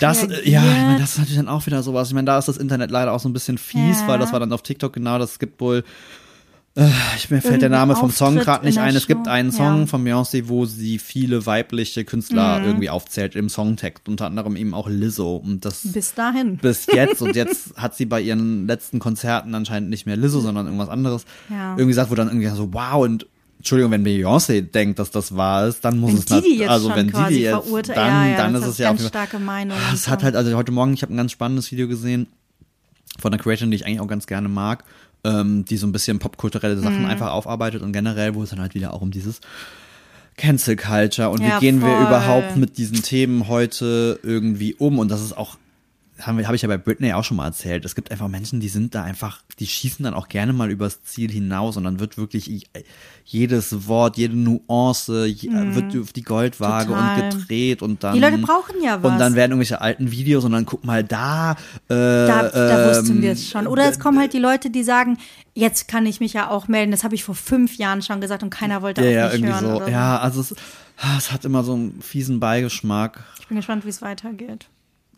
Das, 0.00 0.22
äh, 0.22 0.26
reagiert? 0.26 0.46
ja, 0.46 0.62
ich 0.62 0.82
meine, 0.84 0.98
das 1.00 1.10
ist 1.12 1.18
natürlich 1.18 1.36
dann 1.36 1.48
auch 1.48 1.64
wieder 1.66 1.82
sowas. 1.82 2.08
Ich 2.08 2.14
meine, 2.14 2.26
da 2.26 2.38
ist 2.38 2.48
das 2.48 2.56
Internet 2.56 2.90
leider 2.90 3.12
auch 3.12 3.20
so 3.20 3.28
ein 3.28 3.32
bisschen 3.32 3.58
fies, 3.58 4.00
Ja. 4.00 4.08
weil 4.08 4.18
das 4.18 4.32
war 4.32 4.40
dann 4.40 4.52
auf 4.52 4.62
TikTok 4.62 4.92
genau, 4.92 5.18
das 5.18 5.38
gibt 5.38 5.60
wohl, 5.60 5.84
äh, 6.76 6.88
ich, 7.16 7.28
mir 7.30 7.42
fällt 7.42 7.62
der 7.62 7.68
Name 7.68 7.96
vom 7.96 8.12
Song 8.12 8.36
gerade 8.36 8.64
nicht 8.64 8.78
ein. 8.78 8.94
Es 8.94 9.08
gibt 9.08 9.26
einen 9.26 9.50
Song 9.50 9.80
ja. 9.80 9.86
von 9.86 10.06
Beyoncé, 10.06 10.44
wo 10.46 10.66
sie 10.66 10.98
viele 11.00 11.44
weibliche 11.44 12.04
Künstler 12.04 12.60
Mhm. 12.60 12.64
irgendwie 12.66 12.90
aufzählt 12.90 13.34
im 13.34 13.48
Songtext, 13.48 14.08
unter 14.08 14.26
anderem 14.26 14.54
eben 14.54 14.72
auch 14.72 14.88
Lizzo. 14.88 15.34
Und 15.36 15.64
das 15.64 15.80
bis 15.92 16.14
dahin. 16.14 16.58
bis 16.58 16.86
jetzt 16.86 17.22
und 17.22 17.34
jetzt 17.36 17.74
hat 17.76 17.96
sie 17.96 18.06
bei 18.06 18.20
ihren 18.20 18.68
letzten 18.68 19.00
Konzerten 19.00 19.54
anscheinend 19.56 19.90
nicht 19.90 20.06
mehr 20.06 20.16
Lizzo, 20.16 20.38
sondern 20.40 20.66
irgendwas 20.66 20.88
anderes 20.88 21.24
Ja. 21.50 21.72
irgendwie 21.72 21.88
gesagt, 21.88 22.10
wo 22.10 22.14
dann 22.14 22.28
irgendwie 22.28 22.46
so 22.48 22.72
wow 22.72 23.02
und 23.04 23.26
Entschuldigung, 23.60 23.92
wenn 23.92 24.04
Beyoncé 24.06 24.62
denkt, 24.62 24.98
dass 24.98 25.10
das 25.10 25.36
wahr 25.36 25.66
ist, 25.68 25.84
dann 25.84 25.98
muss 25.98 26.10
Wenn 26.30 26.38
es 26.40 26.46
jetzt 26.58 26.68
also 26.70 26.94
wenn 26.94 27.08
die 27.08 27.12
die 27.28 27.40
jetzt, 27.42 27.50
verurteilt, 27.50 27.96
dann, 27.98 28.06
ja, 28.24 28.30
ja, 28.30 28.36
dann 28.38 28.54
ist 28.54 28.64
es 28.66 28.78
ja 28.78 28.88
ganz 28.88 29.00
Fall- 29.02 29.08
starke 29.10 29.38
Meinung. 29.38 29.76
Ah, 29.78 29.92
Es 29.92 30.08
hat 30.08 30.22
halt, 30.22 30.34
also 30.34 30.56
heute 30.56 30.72
Morgen, 30.72 30.94
ich 30.94 31.02
habe 31.02 31.12
ein 31.12 31.16
ganz 31.18 31.30
spannendes 31.32 31.70
Video 31.70 31.86
gesehen 31.86 32.26
von 33.18 33.32
einer 33.32 33.42
Creatorin, 33.42 33.70
die 33.70 33.76
ich 33.76 33.84
eigentlich 33.86 34.00
auch 34.00 34.06
ganz 34.08 34.26
gerne 34.26 34.48
mag, 34.48 34.84
ähm, 35.24 35.66
die 35.66 35.76
so 35.76 35.86
ein 35.86 35.92
bisschen 35.92 36.18
popkulturelle 36.18 36.76
Mhm. 36.76 36.82
Sachen 36.82 37.04
einfach 37.04 37.32
aufarbeitet 37.32 37.82
und 37.82 37.92
generell, 37.92 38.34
wo 38.34 38.42
es 38.42 38.48
dann 38.50 38.60
halt 38.60 38.74
wieder 38.74 38.94
auch 38.94 39.02
um 39.02 39.10
dieses 39.10 39.40
Cancel 40.38 40.76
Culture 40.76 41.28
und 41.28 41.42
Ja, 41.42 41.56
wie 41.56 41.60
gehen 41.66 41.82
wir 41.82 41.88
voll. 41.88 42.06
überhaupt 42.06 42.56
mit 42.56 42.78
diesen 42.78 43.02
Themen 43.02 43.46
heute 43.46 44.18
irgendwie 44.22 44.74
um 44.74 44.98
und 44.98 45.10
das 45.10 45.20
ist 45.22 45.36
auch 45.36 45.58
habe 46.26 46.46
hab 46.46 46.54
ich 46.54 46.62
ja 46.62 46.68
bei 46.68 46.78
Britney 46.78 47.12
auch 47.12 47.24
schon 47.24 47.36
mal 47.36 47.46
erzählt. 47.46 47.84
Es 47.84 47.94
gibt 47.94 48.10
einfach 48.10 48.28
Menschen, 48.28 48.60
die 48.60 48.68
sind 48.68 48.94
da 48.94 49.02
einfach, 49.02 49.42
die 49.58 49.66
schießen 49.66 50.04
dann 50.04 50.14
auch 50.14 50.28
gerne 50.28 50.52
mal 50.52 50.70
übers 50.70 51.02
Ziel 51.02 51.30
hinaus 51.30 51.76
und 51.76 51.84
dann 51.84 52.00
wird 52.00 52.18
wirklich 52.18 52.68
jedes 53.24 53.86
Wort, 53.86 54.16
jede 54.16 54.36
Nuance 54.36 55.28
mhm. 55.28 55.74
wird 55.74 55.96
auf 55.96 56.12
die 56.12 56.22
Goldwaage 56.22 56.88
Total. 56.88 57.22
und 57.22 57.38
gedreht 57.38 57.82
und 57.82 58.02
dann. 58.02 58.14
Die 58.14 58.20
Leute 58.20 58.38
brauchen 58.38 58.82
ja 58.82 59.02
was. 59.02 59.12
Und 59.12 59.18
dann 59.18 59.34
werden 59.34 59.52
irgendwelche 59.52 59.80
alten 59.80 60.10
Videos 60.10 60.44
und 60.44 60.52
dann 60.52 60.66
guck 60.66 60.84
mal 60.84 61.04
da. 61.04 61.52
Äh, 61.88 61.94
da, 61.94 62.48
da 62.48 62.90
wussten 62.90 63.16
ähm, 63.16 63.22
wir 63.22 63.32
es 63.32 63.48
schon. 63.48 63.66
Oder 63.66 63.88
es 63.88 63.98
kommen 63.98 64.18
halt 64.18 64.32
die 64.32 64.38
Leute, 64.38 64.70
die 64.70 64.82
sagen, 64.82 65.18
jetzt 65.54 65.88
kann 65.88 66.06
ich 66.06 66.20
mich 66.20 66.32
ja 66.32 66.50
auch 66.50 66.68
melden. 66.68 66.90
Das 66.90 67.04
habe 67.04 67.14
ich 67.14 67.24
vor 67.24 67.34
fünf 67.34 67.76
Jahren 67.76 68.02
schon 68.02 68.20
gesagt 68.20 68.42
und 68.42 68.50
keiner 68.50 68.82
wollte 68.82 69.08
ja, 69.08 69.26
auf 69.26 69.32
mich 69.32 69.42
irgendwie 69.42 69.66
hören. 69.66 69.84
So. 69.84 69.90
Ja, 69.90 70.18
also 70.18 70.40
es, 70.40 70.54
ah, 70.98 71.16
es 71.16 71.32
hat 71.32 71.44
immer 71.44 71.62
so 71.62 71.74
einen 71.74 72.02
fiesen 72.02 72.40
Beigeschmack. 72.40 73.24
Ich 73.40 73.48
bin 73.48 73.56
gespannt, 73.56 73.84
wie 73.84 73.90
es 73.90 74.02
weitergeht. 74.02 74.68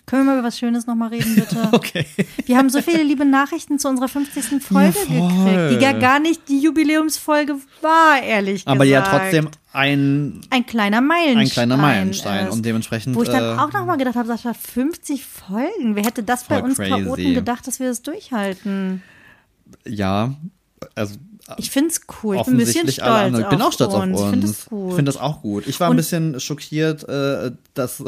Können 0.06 0.24
wir 0.24 0.32
mal 0.32 0.38
über 0.38 0.48
was 0.48 0.58
Schönes 0.58 0.86
nochmal 0.86 1.10
reden, 1.10 1.36
bitte? 1.36 1.68
okay. 1.72 2.06
Wir 2.44 2.58
haben 2.58 2.70
so 2.70 2.82
viele 2.82 3.02
liebe 3.02 3.24
Nachrichten 3.24 3.78
zu 3.78 3.88
unserer 3.88 4.08
50. 4.08 4.62
Folge 4.62 4.98
ja, 5.08 5.28
gekriegt, 5.28 5.70
die 5.70 5.82
ja 5.82 5.92
gar 5.92 6.18
nicht 6.18 6.48
die 6.48 6.58
Jubiläumsfolge 6.58 7.56
war, 7.80 8.22
ehrlich 8.22 8.64
gesagt. 8.64 8.68
Aber 8.68 8.84
ja 8.84 9.02
trotzdem 9.02 9.48
ein 9.72 10.40
ein 10.50 10.66
kleiner 10.66 11.00
Meilenstein. 11.00 11.38
Ein 11.38 11.50
kleiner 11.50 11.76
Meilenstein 11.76 12.48
und 12.50 12.64
dementsprechend. 12.66 13.14
Wo 13.14 13.22
ich 13.22 13.28
dann 13.28 13.56
äh, 13.56 13.60
auch 13.60 13.72
nochmal 13.72 13.96
gedacht 13.96 14.16
habe, 14.16 14.28
Sascha, 14.28 14.52
50 14.54 15.24
Folgen. 15.24 15.94
Wer 15.94 16.04
hätte 16.04 16.22
das 16.22 16.44
bei 16.44 16.62
uns 16.62 16.76
crazy. 16.76 16.90
Chaoten 16.90 17.34
gedacht, 17.34 17.66
dass 17.66 17.80
wir 17.80 17.88
das 17.88 18.02
durchhalten? 18.02 19.02
Ja, 19.86 20.34
also 20.94 21.14
ich 21.56 21.70
finde 21.70 21.90
es 21.90 22.00
cool. 22.22 22.36
Ich 22.36 22.42
bin 22.42 22.54
ein 22.54 22.58
bisschen 22.58 22.88
stolz. 22.90 23.38
Ich 23.38 23.48
bin 23.48 23.62
auch 23.62 23.72
stolz 23.72 23.94
uns. 23.94 24.20
auf 24.20 24.32
uns. 24.32 24.50
Ich 24.50 24.66
finde 24.66 24.94
find 24.94 25.08
das 25.08 25.16
auch 25.16 25.42
gut. 25.42 25.66
Ich 25.66 25.80
war 25.80 25.88
und 25.88 25.94
ein 25.94 25.96
bisschen 25.96 26.40
schockiert, 26.40 27.08
äh, 27.08 27.52
dass 27.74 28.02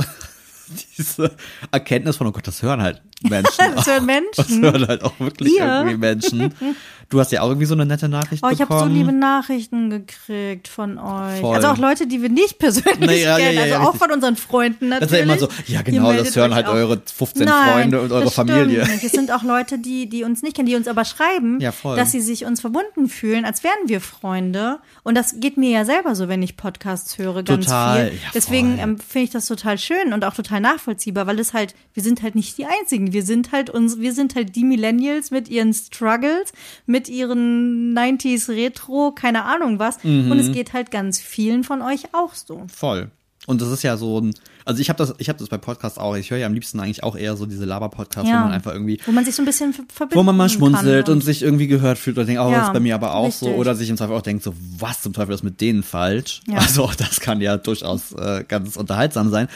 diese 0.75 1.35
Erkenntnis 1.70 2.16
von, 2.16 2.27
oh 2.27 2.33
Gott, 2.33 2.47
das 2.47 2.62
hören 2.62 2.83
halt 2.83 3.03
Menschen. 3.22 3.53
das 3.75 3.87
hören 3.87 4.07
Menschen. 4.07 4.33
Das 4.37 4.51
hören 4.51 4.89
halt 4.89 5.03
auch 5.03 5.18
wirklich 5.18 5.55
Ihr? 5.55 5.64
irgendwie 5.64 5.97
Menschen. 5.97 6.55
Du 7.09 7.21
hast 7.21 7.33
ja 7.33 7.43
auch 7.43 7.49
irgendwie 7.49 7.67
so 7.67 7.75
eine 7.75 7.87
nette 7.87 8.09
Nachricht 8.09 8.43
oh, 8.45 8.51
ich 8.51 8.59
bekommen. 8.59 8.79
Ich 8.79 8.83
habe 8.83 8.91
so 8.91 8.99
liebe 8.99 9.13
Nachrichten 9.13 9.91
gekriegt 9.91 10.69
von 10.69 10.99
euch. 10.99 11.41
Voll. 11.41 11.55
Also 11.55 11.69
auch 11.69 11.79
Leute, 11.79 12.07
die 12.07 12.23
wir 12.23 12.29
nicht 12.29 12.59
persönlich 12.59 12.99
naja, 12.99 13.37
kennen, 13.37 13.57
ja, 13.57 13.67
ja, 13.67 13.77
also 13.77 13.91
auch 13.91 13.97
von 13.97 14.11
unseren 14.11 14.37
Freunden 14.37 14.89
natürlich. 14.89 15.11
Das 15.11 15.21
ist 15.21 15.27
ja 15.27 15.33
immer 15.33 15.39
so, 15.39 15.73
ja 15.73 15.83
genau, 15.83 16.13
das 16.13 16.37
hören 16.37 16.55
halt 16.55 16.67
auch. 16.67 16.75
eure 16.75 17.03
15 17.05 17.45
Nein, 17.45 17.73
Freunde 17.73 18.01
und 18.01 18.13
eure 18.13 18.31
Familie. 18.31 18.87
Nicht. 18.87 19.05
Es 19.05 19.13
sind 19.13 19.33
auch 19.33 19.43
Leute, 19.43 19.79
die, 19.79 20.09
die 20.09 20.25
uns 20.25 20.43
nicht 20.43 20.57
kennen, 20.57 20.67
die 20.67 20.77
uns 20.77 20.89
aber 20.89 21.05
schreiben, 21.05 21.61
ja, 21.61 21.73
dass 21.83 22.13
sie 22.13 22.21
sich 22.21 22.45
uns 22.45 22.61
verbunden 22.61 23.09
fühlen, 23.09 23.45
als 23.45 23.63
wären 23.65 23.75
wir 23.87 24.01
Freunde. 24.01 24.79
Und 25.03 25.17
das 25.17 25.41
geht 25.41 25.57
mir 25.57 25.71
ja 25.71 25.85
selber 25.85 26.15
so, 26.15 26.29
wenn 26.29 26.43
ich 26.43 26.57
Podcasts 26.57 27.19
höre, 27.19 27.43
ganz 27.43 27.67
total, 27.67 28.11
viel. 28.11 28.19
Deswegen 28.35 28.79
ähm, 28.79 28.99
finde 28.99 29.25
ich 29.25 29.31
das 29.31 29.47
total 29.47 29.79
schön 29.79 30.13
und 30.13 30.25
auch 30.25 30.35
total 30.35 30.61
nachvollziehbar, 30.61 31.27
weil 31.27 31.39
es 31.39 31.53
halt, 31.53 31.75
wir 31.93 32.03
sind 32.03 32.23
halt 32.23 32.35
nicht 32.35 32.57
die 32.59 32.67
Einzigen. 32.67 33.13
Wir 33.13 33.23
sind 33.23 33.53
halt 33.53 33.71
uns, 33.71 33.99
wir 33.99 34.13
sind 34.13 34.35
halt 34.35 34.57
die 34.57 34.65
Millennials 34.65 35.31
mit 35.31 35.49
ihren 35.49 35.73
Struggles, 35.73 36.53
mit 36.87 37.04
ihren 37.09 37.97
90s 37.97 38.49
Retro, 38.49 39.13
keine 39.13 39.45
Ahnung 39.45 39.79
was. 39.79 40.03
Mhm. 40.05 40.31
Und 40.31 40.39
es 40.39 40.53
geht 40.53 40.73
halt 40.73 40.91
ganz 40.91 41.21
vielen 41.21 41.65
von 41.65 41.83
euch 41.83 42.15
auch 42.15 42.35
so. 42.35 42.67
Voll. 42.75 43.11
Und 43.47 43.61
das 43.61 43.69
ist 43.69 43.83
ja 43.83 43.97
so 43.97 44.21
ein, 44.21 44.35
also 44.65 44.81
ich 44.81 44.89
habe 44.89 44.97
das, 44.97 45.15
ich 45.19 45.29
habe 45.29 45.39
das 45.39 45.49
bei 45.49 45.59
Podcasts 45.59 45.99
auch. 45.99 46.17
Ich 46.17 46.31
höre 46.31 46.39
ja 46.39 46.47
am 46.47 46.55
liebsten 46.55 46.81
eigentlich 46.81 47.03
auch 47.03 47.15
eher 47.15 47.37
so 47.37 47.45
diese 47.45 47.67
Laber-Podcasts, 47.67 48.29
ja. 48.29 48.41
wo 48.41 48.45
man 48.45 48.53
einfach 48.53 48.73
irgendwie, 48.73 49.01
wo 49.05 49.13
man 49.13 49.25
sich 49.25 49.35
so 49.35 49.43
ein 49.43 49.45
bisschen 49.45 49.75
verbindet, 49.75 50.17
wo 50.17 50.23
man 50.23 50.35
mal 50.35 50.49
schmunzelt 50.49 51.11
und, 51.11 51.17
und, 51.17 51.21
sich 51.21 51.43
irgendwie 51.43 51.67
gehört 51.67 51.99
fühlt 51.99 52.17
oder 52.17 52.25
denkt, 52.25 52.41
oh, 52.41 52.51
ja, 52.51 52.59
das 52.59 52.67
ist 52.69 52.73
bei 52.73 52.81
mir 52.81 52.95
aber 52.95 53.15
auch 53.15 53.27
richtig. 53.27 53.49
so, 53.49 53.55
oder 53.55 53.75
sich 53.75 53.91
im 53.91 53.99
Zweifel 53.99 54.17
auch 54.17 54.23
denkt, 54.23 54.43
so 54.43 54.55
was 54.79 55.03
zum 55.03 55.13
Teufel 55.13 55.35
ist 55.35 55.43
mit 55.43 55.61
denen 55.61 55.83
falsch. 55.83 56.41
Ja. 56.47 56.59
Also 56.59 56.85
auch 56.85 56.95
das 56.95 57.21
kann 57.21 57.43
ja 57.43 57.59
durchaus 57.59 58.13
äh, 58.13 58.45
ganz 58.49 58.77
unterhaltsam 58.77 59.31
sein. 59.31 59.49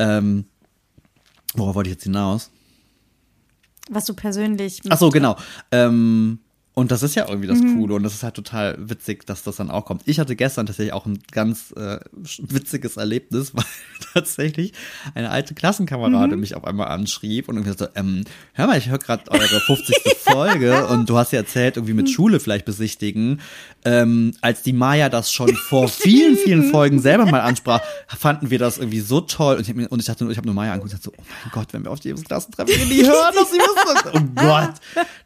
Ähm, 0.00 0.46
worauf 1.54 1.76
wollte 1.76 1.88
ich 1.88 1.94
jetzt 1.94 2.04
hinaus? 2.04 2.50
Was 3.88 4.06
du 4.06 4.14
persönlich. 4.14 4.80
Ach 4.88 4.98
so, 4.98 5.10
genau. 5.10 5.36
Ähm, 5.70 6.40
und 6.78 6.90
das 6.90 7.02
ist 7.02 7.14
ja 7.14 7.26
irgendwie 7.26 7.48
das 7.48 7.60
mhm. 7.60 7.78
Coole 7.78 7.94
und 7.94 8.02
das 8.02 8.12
ist 8.12 8.22
halt 8.22 8.34
total 8.34 8.76
witzig, 8.78 9.24
dass 9.24 9.42
das 9.42 9.56
dann 9.56 9.70
auch 9.70 9.86
kommt. 9.86 10.02
Ich 10.04 10.20
hatte 10.20 10.36
gestern 10.36 10.66
tatsächlich 10.66 10.92
auch 10.92 11.06
ein 11.06 11.20
ganz 11.32 11.72
äh, 11.72 12.00
witziges 12.12 12.98
Erlebnis, 12.98 13.54
weil 13.54 13.64
tatsächlich 14.12 14.74
eine 15.14 15.30
alte 15.30 15.54
Klassenkamerade 15.54 16.34
mhm. 16.34 16.40
mich 16.40 16.54
auf 16.54 16.64
einmal 16.64 16.88
anschrieb 16.88 17.48
und 17.48 17.56
irgendwie 17.56 17.78
so, 17.78 17.88
ähm, 17.94 18.24
hör 18.52 18.66
mal, 18.66 18.76
ich 18.76 18.90
höre 18.90 18.98
gerade 18.98 19.30
eure 19.30 19.58
50. 19.58 19.96
Folge 20.26 20.86
und 20.88 21.08
du 21.08 21.16
hast 21.16 21.32
ja 21.32 21.38
erzählt, 21.38 21.76
irgendwie 21.76 21.94
mit 21.94 22.08
mhm. 22.08 22.10
Schule 22.10 22.40
vielleicht 22.40 22.66
besichtigen. 22.66 23.40
Ähm, 23.84 24.34
als 24.42 24.62
die 24.62 24.72
Maya 24.72 25.08
das 25.08 25.32
schon 25.32 25.54
vor 25.54 25.88
vielen, 25.88 26.36
vielen 26.44 26.70
Folgen 26.70 27.00
selber 27.00 27.24
mal 27.24 27.40
ansprach, 27.40 27.80
fanden 28.08 28.50
wir 28.50 28.58
das 28.58 28.76
irgendwie 28.76 29.00
so 29.00 29.20
toll. 29.22 29.56
Und 29.56 29.62
ich, 29.62 29.68
hab 29.68 29.76
mir, 29.76 29.88
und 29.88 30.00
ich 30.00 30.06
dachte, 30.06 30.28
ich 30.30 30.36
habe 30.36 30.46
nur 30.46 30.54
Maya 30.54 30.72
angeguckt 30.72 30.92
und 30.92 31.00
dachte 31.00 31.16
so, 31.16 31.22
oh 31.22 31.26
mein 31.42 31.52
Gott, 31.52 31.72
wenn 31.72 31.84
wir 31.84 31.90
auf 31.90 32.00
die 32.00 32.12
Klassentreffen 32.12 32.74
die 32.90 33.06
hören, 33.06 33.34
dass 33.34 33.50
sie 33.50 33.58
wissen. 33.58 34.34
Oh 34.36 34.42
Gott. 34.42 34.74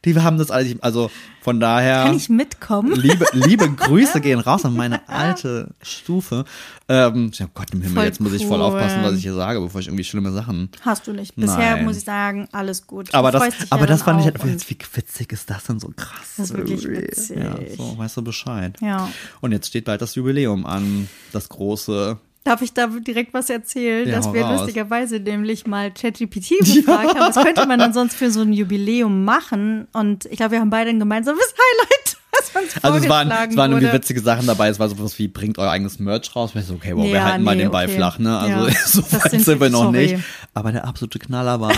Die 0.04 0.16
haben 0.16 0.38
das 0.38 0.50
alles, 0.50 0.76
also 0.80 1.10
von 1.40 1.60
daher. 1.60 2.04
Kann 2.04 2.16
ich 2.16 2.28
mitkommen? 2.28 2.94
Liebe, 2.94 3.24
liebe 3.32 3.68
Grüße 3.76 4.20
gehen 4.20 4.40
raus 4.40 4.64
an 4.64 4.74
meine 4.74 5.08
alte 5.08 5.74
Stufe. 5.82 6.44
Ähm, 6.88 7.30
oh 7.40 7.44
Gott 7.54 7.70
im 7.72 7.82
Himmel, 7.82 7.96
voll 7.96 8.04
jetzt 8.04 8.20
muss 8.20 8.32
ich 8.32 8.46
voll 8.46 8.60
aufpassen, 8.60 9.02
was 9.02 9.14
ich 9.14 9.22
hier 9.22 9.34
sage, 9.34 9.60
bevor 9.60 9.80
ich 9.80 9.86
irgendwie 9.86 10.04
schlimme 10.04 10.32
Sachen. 10.32 10.70
Hast 10.82 11.06
du 11.06 11.12
nicht. 11.12 11.36
Bisher 11.36 11.76
Nein. 11.76 11.84
muss 11.84 11.98
ich 11.98 12.04
sagen, 12.04 12.48
alles 12.52 12.86
gut. 12.86 13.14
Aber 13.14 13.30
das, 13.30 13.42
aber 13.70 13.82
ja 13.82 13.86
das 13.86 14.02
fand 14.02 14.20
ich 14.20 14.26
halt, 14.26 14.42
jetzt, 14.44 14.68
wie 14.70 14.76
witzig 14.94 15.32
ist 15.32 15.48
das 15.48 15.64
denn 15.64 15.80
so 15.80 15.92
krass? 15.94 16.34
Das 16.36 16.50
ist 16.50 16.56
wirklich 16.56 16.86
witzig. 16.86 17.38
Ja, 17.38 17.56
so, 17.76 17.96
weißt 17.96 18.16
du 18.16 18.22
Bescheid. 18.22 18.76
Ja. 18.80 19.08
Und 19.40 19.52
jetzt 19.52 19.68
steht 19.68 19.84
bald 19.84 20.02
das 20.02 20.14
Jubiläum 20.14 20.66
an, 20.66 21.08
das 21.32 21.48
große 21.48 22.18
Darf 22.42 22.62
ich 22.62 22.72
da 22.72 22.86
direkt 22.86 23.34
was 23.34 23.50
erzählen, 23.50 24.08
ja, 24.08 24.16
dass 24.16 24.32
wir 24.32 24.42
raus. 24.42 24.60
lustigerweise 24.60 25.20
nämlich 25.20 25.66
mal 25.66 25.90
ChatGPT 25.90 26.58
gefragt 26.60 26.86
ja. 27.14 27.20
haben, 27.20 27.34
was 27.34 27.36
könnte 27.36 27.66
man 27.66 27.78
dann 27.78 27.92
sonst 27.92 28.14
für 28.14 28.30
so 28.30 28.40
ein 28.40 28.54
Jubiläum 28.54 29.24
machen? 29.24 29.88
Und 29.92 30.24
ich 30.24 30.38
glaube, 30.38 30.52
wir 30.52 30.60
haben 30.60 30.70
beide 30.70 30.88
ein 30.88 30.98
gemeinsames 30.98 31.42
Highlight, 31.52 32.16
was 32.32 32.62
uns 32.62 32.84
Also 32.84 32.98
es 32.98 33.08
waren, 33.10 33.30
es 33.30 33.56
waren 33.56 33.72
irgendwie 33.72 33.92
witzige 33.92 34.20
Sachen 34.20 34.46
dabei. 34.46 34.68
Es 34.68 34.78
war 34.78 34.88
sowas 34.88 35.18
wie, 35.18 35.28
bringt 35.28 35.58
euer 35.58 35.70
eigenes 35.70 35.98
Merch 35.98 36.34
raus. 36.34 36.52
Ich 36.54 36.64
so, 36.64 36.74
okay, 36.74 36.96
wow, 36.96 37.04
ja, 37.04 37.12
wir 37.12 37.24
halten 37.24 37.38
nee, 37.40 37.44
mal 37.44 37.56
den 37.58 37.70
Ball 37.70 37.84
okay. 37.84 37.96
flach, 37.96 38.18
ne? 38.18 38.38
Also 38.38 38.70
so 38.86 39.12
weit 39.12 39.30
sind, 39.30 39.44
sind 39.44 39.60
wir 39.60 39.68
noch 39.68 39.84
sorry. 39.84 39.98
nicht. 39.98 40.24
Aber 40.54 40.72
der 40.72 40.86
absolute 40.86 41.18
Knaller 41.18 41.60
war, 41.60 41.74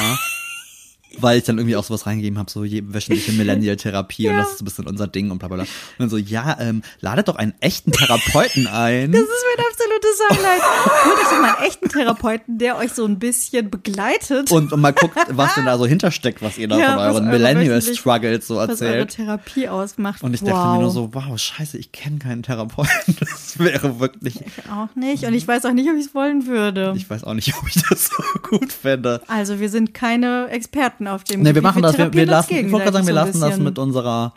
weil 1.18 1.38
ich 1.38 1.44
dann 1.44 1.58
irgendwie 1.58 1.76
auch 1.76 1.84
sowas 1.84 2.06
reingegeben 2.06 2.38
habe, 2.38 2.50
so 2.50 2.62
wöchentliche 2.62 3.32
Millennial-Therapie 3.38 4.24
ja. 4.24 4.32
und 4.32 4.38
das 4.38 4.52
ist 4.52 4.62
ein 4.62 4.64
bisschen 4.64 4.86
unser 4.86 5.06
Ding 5.06 5.30
und 5.30 5.38
bla 5.38 5.48
bla 5.48 5.56
bla. 5.56 5.64
Und 5.64 5.70
dann 5.98 6.10
so, 6.10 6.16
ja, 6.16 6.56
ähm, 6.60 6.82
ladet 7.00 7.28
doch 7.28 7.36
einen 7.36 7.54
echten 7.60 7.92
Therapeuten 7.92 8.66
ein. 8.66 9.12
Das 9.12 9.20
ist 9.20 9.44
mein 9.56 9.66
absolutes 9.66 10.20
Highlight. 10.30 10.62
Holt 11.04 11.18
euch 11.18 11.24
doch 11.24 11.40
mal 11.40 11.54
einen 11.54 11.66
echten 11.66 11.88
Therapeuten, 11.88 12.58
der 12.58 12.76
euch 12.76 12.92
so 12.92 13.04
ein 13.04 13.18
bisschen 13.18 13.70
begleitet. 13.70 14.50
Und, 14.50 14.72
und 14.72 14.80
mal 14.80 14.92
guckt, 14.92 15.16
was 15.28 15.54
denn 15.54 15.66
da 15.66 15.78
so 15.78 15.86
hintersteckt, 15.86 16.42
was 16.42 16.58
ihr 16.58 16.68
da 16.68 16.78
ja, 16.78 16.92
von 16.92 16.98
euren 16.98 17.28
Millennial-Struggles 17.28 18.46
so 18.46 18.58
erzählt. 18.58 18.80
Was 18.80 18.82
eure 18.82 19.06
Therapie 19.06 19.68
ausmacht. 19.68 20.22
Und 20.22 20.34
ich 20.34 20.40
dachte 20.40 20.54
wow. 20.54 20.76
mir 20.76 20.82
nur 20.82 20.90
so, 20.90 21.10
wow, 21.12 21.38
scheiße, 21.38 21.78
ich 21.78 21.92
kenne 21.92 22.18
keinen 22.18 22.42
Therapeuten. 22.42 23.16
Das 23.32 23.58
wäre 23.58 24.00
wirklich. 24.00 24.36
Ich 24.36 24.70
auch 24.70 24.94
nicht. 24.94 25.24
Und 25.24 25.34
ich 25.34 25.46
weiß 25.46 25.64
auch 25.64 25.72
nicht, 25.72 25.88
ob 25.88 25.96
ich 25.96 26.06
es 26.06 26.14
wollen 26.14 26.46
würde. 26.46 26.92
Ich 26.96 27.08
weiß 27.08 27.24
auch 27.24 27.34
nicht, 27.34 27.54
ob 27.56 27.68
ich 27.68 27.74
das 27.88 28.06
so 28.06 28.22
gut 28.42 28.72
fände. 28.72 29.20
Also 29.26 29.60
wir 29.60 29.68
sind 29.68 29.94
keine 29.94 30.48
Experten 30.48 31.01
Experten 31.02 31.08
auf 31.08 31.24
dem 31.24 31.42
Nee, 31.42 31.54
wir 31.54 31.62
machen 31.62 31.82
das, 31.82 31.98
wir, 31.98 32.12
wir 32.12 32.26
lassen, 32.26 32.54
ich 32.54 32.70
wollte 32.70 32.84
gerade 32.84 32.92
sagen, 32.98 33.06
wir 33.06 33.14
lassen 33.14 33.40
das 33.40 33.58
mit 33.58 33.78
unserer 33.78 34.34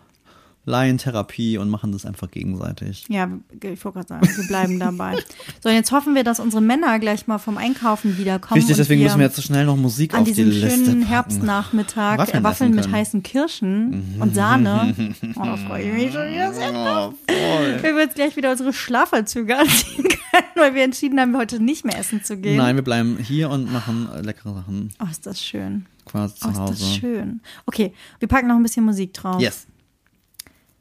Laientherapie 0.68 1.59
und 1.59 1.70
machen 1.70 1.91
das 1.91 2.07
einfach 2.07 2.32
gegenseitig. 2.32 3.05
Ja, 3.07 3.30
ich 3.51 3.86
wollte 3.86 3.99
gerade 3.99 4.07
sagen, 4.07 4.28
wir 4.36 4.47
bleiben 4.47 4.80
dabei. 4.80 5.16
So, 5.61 5.70
und 5.70 5.76
jetzt 5.76 5.91
hoffen 5.91 6.16
wir, 6.16 6.24
dass 6.24 6.39
unsere 6.39 6.61
Männer 6.61 6.99
gleich 6.99 7.28
mal 7.28 7.39
vom 7.39 7.57
Einkaufen 7.57 8.18
wiederkommen. 8.18 8.59
Richtig, 8.59 8.78
deswegen 8.78 9.01
müssen 9.01 9.18
wir 9.20 9.26
jetzt 9.26 9.36
so 9.36 9.41
schnell 9.41 9.66
noch 9.66 9.76
Musik 9.76 10.13
auf 10.13 10.24
die 10.24 10.43
Liste 10.43 10.66
An 10.66 10.70
diesem 10.70 10.86
schönen 10.86 11.01
Herbstnachmittag 11.03 12.18
Waffeln, 12.20 12.43
Waffeln 12.43 12.76
mit 12.76 12.91
heißen 12.91 13.24
Kirschen 13.24 14.16
mhm. 14.16 14.22
und 14.22 14.36
Sahne. 14.36 14.93
Oh, 15.36 15.43
da 15.43 15.57
freue 15.57 15.84
ich 15.84 15.93
mich 15.93 16.13
schon 16.13 16.32
wieder 16.32 16.53
sehr 16.53 16.72
drauf. 16.72 17.13
Oh, 17.30 17.84
wir 17.84 17.99
jetzt 17.99 18.16
gleich 18.16 18.36
wieder 18.36 18.51
unsere 18.51 18.74
Schlafanzüge 18.74 19.57
anziehen 19.59 20.03
können, 20.03 20.45
weil 20.55 20.74
wir 20.74 20.84
entschieden 20.84 21.20
haben, 21.20 21.36
heute 21.38 21.59
nicht 21.59 21.86
mehr 21.86 21.97
essen 21.97 22.24
zu 22.24 22.38
gehen. 22.38 22.57
Nein, 22.57 22.76
wir 22.76 22.84
bleiben 22.84 23.18
hier 23.18 23.49
und 23.49 23.72
machen 23.72 24.07
leckere 24.22 24.53
Sachen. 24.53 24.93
Oh, 25.01 25.07
ist 25.09 25.26
das 25.26 25.41
schön 25.41 25.86
quasi 26.06 26.36
zu 26.36 26.47
oh, 26.47 26.53
Hause. 26.53 26.74
Ist 26.74 26.82
das 26.82 26.95
schön. 26.95 27.41
Okay, 27.66 27.93
wir 28.20 28.28
packen 28.28 28.47
noch 28.47 28.56
ein 28.56 28.64
bisschen 28.64 28.86
Musik 28.86 29.14
drauf. 29.14 29.41
Yes. 29.41 29.68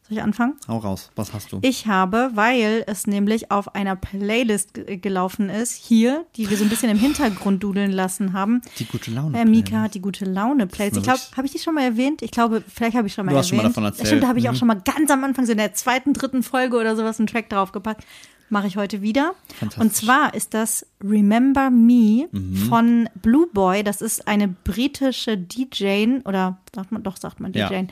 Soll 0.07 0.19
ich 0.19 0.23
anfangen? 0.23 0.53
Hau 0.69 0.77
raus. 0.77 1.11
Was 1.17 1.33
hast 1.33 1.51
du? 1.51 1.61
Ich 1.63 1.87
habe, 1.87 2.31
weil 2.35 2.85
es 2.87 3.07
nämlich 3.07 3.51
auf 3.51 3.75
einer 3.75 3.97
Playlist 3.97 4.75
gelaufen 4.75 5.49
ist, 5.49 5.73
hier, 5.73 6.27
die 6.37 6.51
wir 6.51 6.59
so 6.59 6.65
ein 6.65 6.69
bisschen 6.69 6.91
im 6.91 6.99
Hintergrund 6.99 7.63
dudeln 7.63 7.91
lassen 7.91 8.35
haben. 8.35 8.61
Die 8.79 8.85
gute 8.85 9.11
Laune. 9.11 9.41
Äh, 9.41 9.47
Mika 9.47 9.81
hat 9.81 9.95
die 9.95 10.03
gute 10.03 10.27
Laune 10.27 10.67
Playlist. 10.67 10.99
Ich 10.99 11.05
glaube, 11.05 11.21
habe 11.39 11.47
ich 11.47 11.53
die 11.55 11.59
schon 11.59 11.75
mal 11.75 11.85
erwähnt? 11.85 12.21
Ich 12.21 12.33
glaube, 12.33 12.63
vielleicht 12.69 12.99
habe 12.99 13.07
ich 13.07 13.15
schon 13.15 13.25
mal 13.25 13.33
du 13.33 13.39
hast 13.39 13.47
erwähnt. 13.47 13.63
Schon 13.63 13.65
mal 13.65 13.69
davon 13.71 13.85
erzählt. 13.85 14.09
Stimmt, 14.09 14.25
da 14.25 14.29
habe 14.29 14.39
ich 14.39 14.45
mhm. 14.45 14.51
auch 14.51 14.55
schon 14.57 14.69
mal 14.69 14.83
ganz 14.85 15.11
am 15.11 15.25
Anfang, 15.25 15.47
so 15.47 15.53
in 15.53 15.59
der 15.59 15.73
zweiten, 15.73 16.13
dritten 16.13 16.43
Folge 16.43 16.77
oder 16.77 16.97
sowas, 16.97 17.19
einen 17.19 17.27
Track 17.27 17.49
draufgepackt 17.49 18.05
mache 18.55 18.69
ich 18.69 18.77
heute 18.77 19.03
wieder. 19.03 19.35
Und 19.79 19.95
zwar 19.95 20.33
ist 20.33 20.55
das 20.55 20.87
Remember 21.03 21.71
Me 21.71 22.29
mhm. 22.31 22.57
von 22.69 23.09
Blue 23.21 23.49
Boy. 23.53 23.83
Das 23.83 24.01
ist 24.01 24.29
eine 24.29 24.49
britische 24.49 25.37
DJ 25.37 26.21
oder 26.25 26.59
sagt 26.73 26.93
man 26.93 27.03
doch 27.03 27.17
sagt 27.17 27.41
man 27.41 27.53
DJ. 27.53 27.59
Ja. 27.59 27.83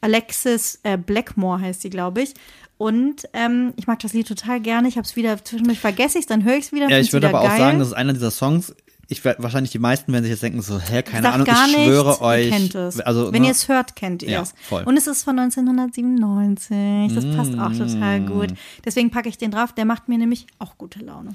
Alexis 0.00 0.78
äh, 0.84 0.96
Blackmore 0.96 1.60
heißt 1.60 1.82
sie, 1.82 1.90
glaube 1.90 2.22
ich. 2.22 2.34
Und 2.78 3.28
ähm, 3.32 3.74
ich 3.76 3.86
mag 3.86 3.98
das 3.98 4.12
Lied 4.12 4.28
total 4.28 4.60
gerne. 4.60 4.88
Ich 4.88 4.96
habe 4.96 5.06
es 5.06 5.16
wieder 5.16 5.44
zwischendurch 5.44 5.80
vergesse 5.80 6.18
ich 6.18 6.26
dann 6.26 6.44
höre 6.44 6.56
ich 6.56 6.66
es 6.66 6.72
wieder. 6.72 6.88
Ja, 6.88 6.98
ich 6.98 7.12
würde 7.12 7.28
aber 7.28 7.40
geil. 7.40 7.50
auch 7.50 7.58
sagen, 7.58 7.78
das 7.80 7.88
ist 7.88 7.94
einer 7.94 8.12
dieser 8.12 8.30
Songs. 8.30 8.74
Ich 9.12 9.24
wahrscheinlich 9.24 9.70
die 9.72 9.78
meisten 9.78 10.12
werden 10.12 10.24
sich 10.24 10.30
jetzt 10.32 10.42
denken 10.42 10.60
so, 10.62 10.78
hä, 10.80 11.02
keine 11.02 11.32
Ahnung, 11.32 11.46
ich 11.46 11.52
nichts, 11.66 11.84
schwöre 11.84 12.20
euch. 12.20 12.46
Ihr 12.46 12.50
kennt 12.50 12.74
es. 12.74 13.00
Also, 13.00 13.32
Wenn 13.32 13.42
ne, 13.42 13.48
ihr 13.48 13.52
es 13.52 13.68
hört, 13.68 13.94
kennt 13.96 14.22
ihr 14.22 14.30
Ja, 14.30 14.42
es. 14.42 14.54
voll. 14.62 14.82
Und 14.84 14.96
es 14.96 15.06
ist 15.06 15.22
von 15.24 15.38
1997. 15.38 17.14
Das 17.14 17.24
passt 17.36 17.58
auch 17.58 17.72
total 17.76 18.20
Mm. 18.20 18.26
gut. 18.26 18.54
Deswegen 18.84 19.10
packe 19.10 19.28
ich 19.28 19.38
den 19.38 19.50
drauf. 19.50 19.72
Der 19.72 19.84
macht 19.84 20.08
mir 20.08 20.18
nämlich 20.18 20.46
auch 20.58 20.76
gute 20.78 21.00
Laune. 21.00 21.32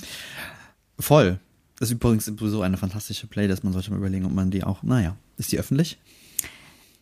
voll. 0.99 1.39
Das 1.79 1.89
ist 1.89 1.93
übrigens 1.93 2.25
sowieso 2.25 2.63
eine 2.63 2.75
fantastische 2.75 3.27
Playlist. 3.27 3.63
Man 3.63 3.71
sollte 3.71 3.91
mal 3.91 3.97
überlegen, 3.97 4.25
ob 4.25 4.31
man 4.33 4.49
die 4.49 4.63
auch, 4.63 4.81
naja, 4.81 5.15
ist 5.37 5.51
die 5.51 5.59
öffentlich? 5.59 5.99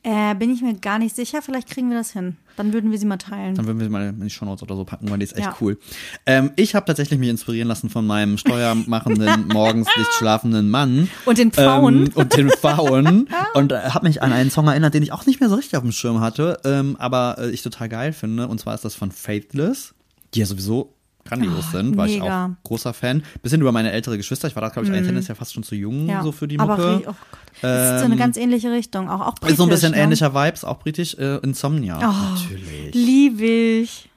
Äh, 0.05 0.35
bin 0.35 0.51
ich 0.51 0.61
mir 0.61 0.75
gar 0.75 0.99
nicht 0.99 1.15
sicher. 1.15 1.41
Vielleicht 1.41 1.67
kriegen 1.67 1.89
wir 1.89 1.97
das 1.97 2.11
hin. 2.11 2.37
Dann 2.57 2.73
würden 2.73 2.91
wir 2.91 2.99
sie 2.99 3.07
mal 3.07 3.17
teilen. 3.17 3.55
Dann 3.55 3.65
würden 3.65 3.79
wir 3.79 3.85
sie 3.87 3.91
mal 3.91 4.09
in 4.09 4.19
die 4.21 4.29
Shownotes 4.29 4.61
oder 4.61 4.75
so 4.75 4.85
packen, 4.85 5.09
weil 5.09 5.17
die 5.17 5.23
ist 5.23 5.35
echt 5.35 5.47
Ja. 5.47 5.57
cool. 5.61 5.79
Ähm, 6.27 6.51
ich 6.57 6.75
habe 6.75 6.85
tatsächlich 6.85 7.19
mich 7.19 7.29
inspirieren 7.29 7.67
lassen 7.67 7.89
von 7.89 8.05
meinem 8.05 8.37
steuermachenden, 8.37 9.47
morgens 9.53 9.87
nicht 9.97 10.13
schlafenden 10.13 10.69
Mann. 10.69 11.09
Und 11.25 11.39
den 11.39 11.51
Pfauen. 11.51 12.05
Ähm, 12.05 12.11
und 12.13 12.37
den 12.37 12.51
Pfauen. 12.51 13.27
und 13.55 13.71
äh, 13.71 13.79
habe 13.89 14.05
mich 14.07 14.21
an 14.21 14.31
einen 14.31 14.51
Song 14.51 14.67
erinnert, 14.67 14.93
den 14.93 15.01
ich 15.01 15.11
auch 15.11 15.25
nicht 15.25 15.39
mehr 15.39 15.49
so 15.49 15.55
richtig 15.55 15.75
auf 15.75 15.81
dem 15.83 15.91
Schirm 15.91 16.19
hatte, 16.19 16.59
ähm, 16.65 16.95
aber 16.99 17.37
äh, 17.39 17.49
ich 17.49 17.63
total 17.63 17.89
geil 17.89 18.13
finde. 18.13 18.47
Und 18.47 18.59
zwar 18.59 18.75
ist 18.75 18.85
das 18.85 18.93
von 18.93 19.11
Faithless, 19.11 19.95
die 20.35 20.39
ja 20.39 20.45
sowieso 20.45 20.94
grandios 21.25 21.65
Oh, 21.69 21.77
sind, 21.77 21.97
war 21.97 22.07
ich 22.07 22.19
mega. 22.19 22.45
auch 22.45 22.63
großer 22.63 22.93
Fan. 22.93 23.23
Bisschen 23.41 23.59
über 23.61 23.71
meine 23.71 23.91
ältere 23.91 24.15
Geschwister. 24.17 24.47
Ich 24.47 24.55
war 24.55 24.61
da, 24.61 24.69
glaube 24.69 24.87
ich, 24.87 24.93
eigentlich 24.93 25.07
tendenziell 25.07 25.35
fast 25.35 25.53
schon 25.53 25.63
zu 25.63 25.75
jung 25.75 26.07
ja. 26.07 26.21
so 26.23 26.31
für 26.31 26.47
die 26.47 26.59
Aber 26.59 26.77
Mucke. 26.77 26.89
ri- 26.89 27.01
oh 27.01 27.05
Gott. 27.05 27.15
Das 27.61 27.93
ist 27.95 27.99
so 28.01 28.05
eine 28.05 28.15
ganz 28.17 28.37
ähnliche 28.37 28.71
Richtung. 28.71 29.09
Auch, 29.09 29.21
auch 29.21 29.35
britisch, 29.35 29.51
ist 29.53 29.57
so 29.57 29.63
ein 29.63 29.69
bisschen 29.69 29.91
ne? 29.91 29.97
ähnlicher 29.97 30.33
Vibes, 30.33 30.63
auch 30.63 30.79
britisch. 30.79 31.15
Äh, 31.15 31.37
Insomnia, 31.37 31.97
Oh, 31.97 32.33
natürlich. 32.35 32.93
Liebe 32.93 33.45
ich. 33.45 34.09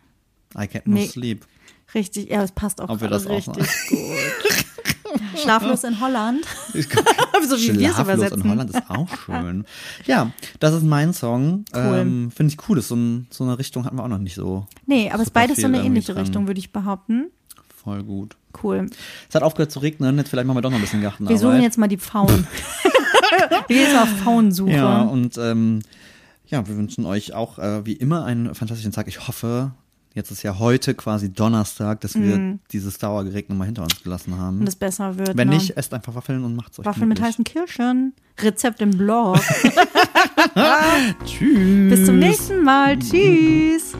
I 0.54 0.60
can't 0.62 0.82
no 0.86 0.94
Nee. 0.94 1.06
sleep. 1.06 1.46
Richtig, 1.94 2.28
ja, 2.30 2.42
das 2.42 2.52
passt 2.52 2.80
auch 2.80 2.88
Ob 2.90 3.00
wir 3.00 3.08
das 3.08 3.26
auch 3.26 3.30
richtig 3.30 3.66
gut. 3.88 3.98
Schlaflos 5.36 5.84
in 5.84 6.00
Holland. 6.00 6.44
so 6.72 6.78
wie 6.78 7.78
wir 7.78 7.88
es 7.88 7.94
Schlaflos 7.94 8.16
übersetzen. 8.16 8.42
in 8.42 8.50
Holland 8.50 8.70
ist 8.70 8.82
auch 8.88 9.08
schön. 9.24 9.64
ja, 10.06 10.30
das 10.60 10.74
ist 10.74 10.84
mein 10.84 11.12
Song. 11.12 11.64
Cool. 11.74 11.98
Ähm, 11.98 12.30
Finde 12.34 12.52
ich 12.52 12.68
cool. 12.68 12.76
Das 12.76 12.84
ist 12.84 12.88
so, 12.88 12.96
ein, 12.96 13.26
so 13.30 13.44
eine 13.44 13.58
Richtung 13.58 13.84
hatten 13.84 13.96
wir 13.96 14.04
auch 14.04 14.08
noch 14.08 14.18
nicht 14.18 14.34
so. 14.34 14.66
Nee, 14.86 15.10
aber 15.10 15.22
es 15.22 15.28
ist 15.28 15.34
beides 15.34 15.58
so 15.58 15.66
eine 15.66 15.82
ähnliche 15.82 16.12
dran. 16.12 16.24
Richtung, 16.24 16.46
würde 16.46 16.58
ich 16.58 16.72
behaupten. 16.72 17.30
Voll 17.82 18.02
gut. 18.02 18.36
Cool. 18.62 18.90
Es 19.28 19.34
hat 19.34 19.42
aufgehört 19.42 19.70
zu 19.70 19.78
regnen. 19.78 20.16
Jetzt 20.18 20.30
vielleicht 20.30 20.46
machen 20.46 20.56
wir 20.56 20.62
doch 20.62 20.70
noch 20.70 20.78
ein 20.78 20.82
bisschen 20.82 21.02
Gartenarbeit. 21.02 21.34
Wir 21.34 21.40
suchen 21.40 21.62
jetzt 21.62 21.78
mal 21.78 21.88
die 21.88 21.98
Pfauen. 21.98 22.28
wir 23.48 23.62
gehen 23.68 23.82
jetzt 23.82 23.94
mal 23.94 24.02
auf 24.02 24.22
Pfauensuche. 24.22 24.70
Ja, 24.70 25.02
und 25.02 25.38
ähm, 25.38 25.80
ja, 26.46 26.66
wir 26.66 26.76
wünschen 26.76 27.04
euch 27.04 27.34
auch 27.34 27.58
äh, 27.58 27.84
wie 27.86 27.92
immer 27.92 28.24
einen 28.24 28.54
fantastischen 28.54 28.92
Tag. 28.92 29.06
Ich 29.06 29.28
hoffe, 29.28 29.72
jetzt 30.14 30.30
ist 30.30 30.42
ja 30.42 30.58
heute 30.58 30.94
quasi 30.94 31.32
Donnerstag, 31.32 32.00
dass 32.00 32.14
wir 32.14 32.58
dieses 32.72 32.98
Dauergerät 32.98 33.48
nochmal 33.48 33.66
hinter 33.66 33.82
uns 33.82 34.02
gelassen 34.02 34.36
haben. 34.36 34.56
Mhm. 34.56 34.60
Und 34.62 34.68
es 34.68 34.76
besser 34.76 35.16
wird. 35.18 35.36
Wenn 35.36 35.48
ne? 35.48 35.54
nicht, 35.54 35.76
esst 35.76 35.92
einfach 35.94 36.14
Waffeln 36.14 36.44
und 36.44 36.56
macht's 36.56 36.78
euch 36.78 36.86
Waffeln 36.86 37.08
mit 37.08 37.20
heißen 37.20 37.44
Kirschen. 37.44 38.14
Rezept 38.40 38.80
im 38.80 38.90
Blog. 38.90 39.38
Tschüss. 41.24 41.90
Bis 41.90 42.06
zum 42.06 42.18
nächsten 42.18 42.62
Mal. 42.62 42.98
Tschüss. 42.98 43.94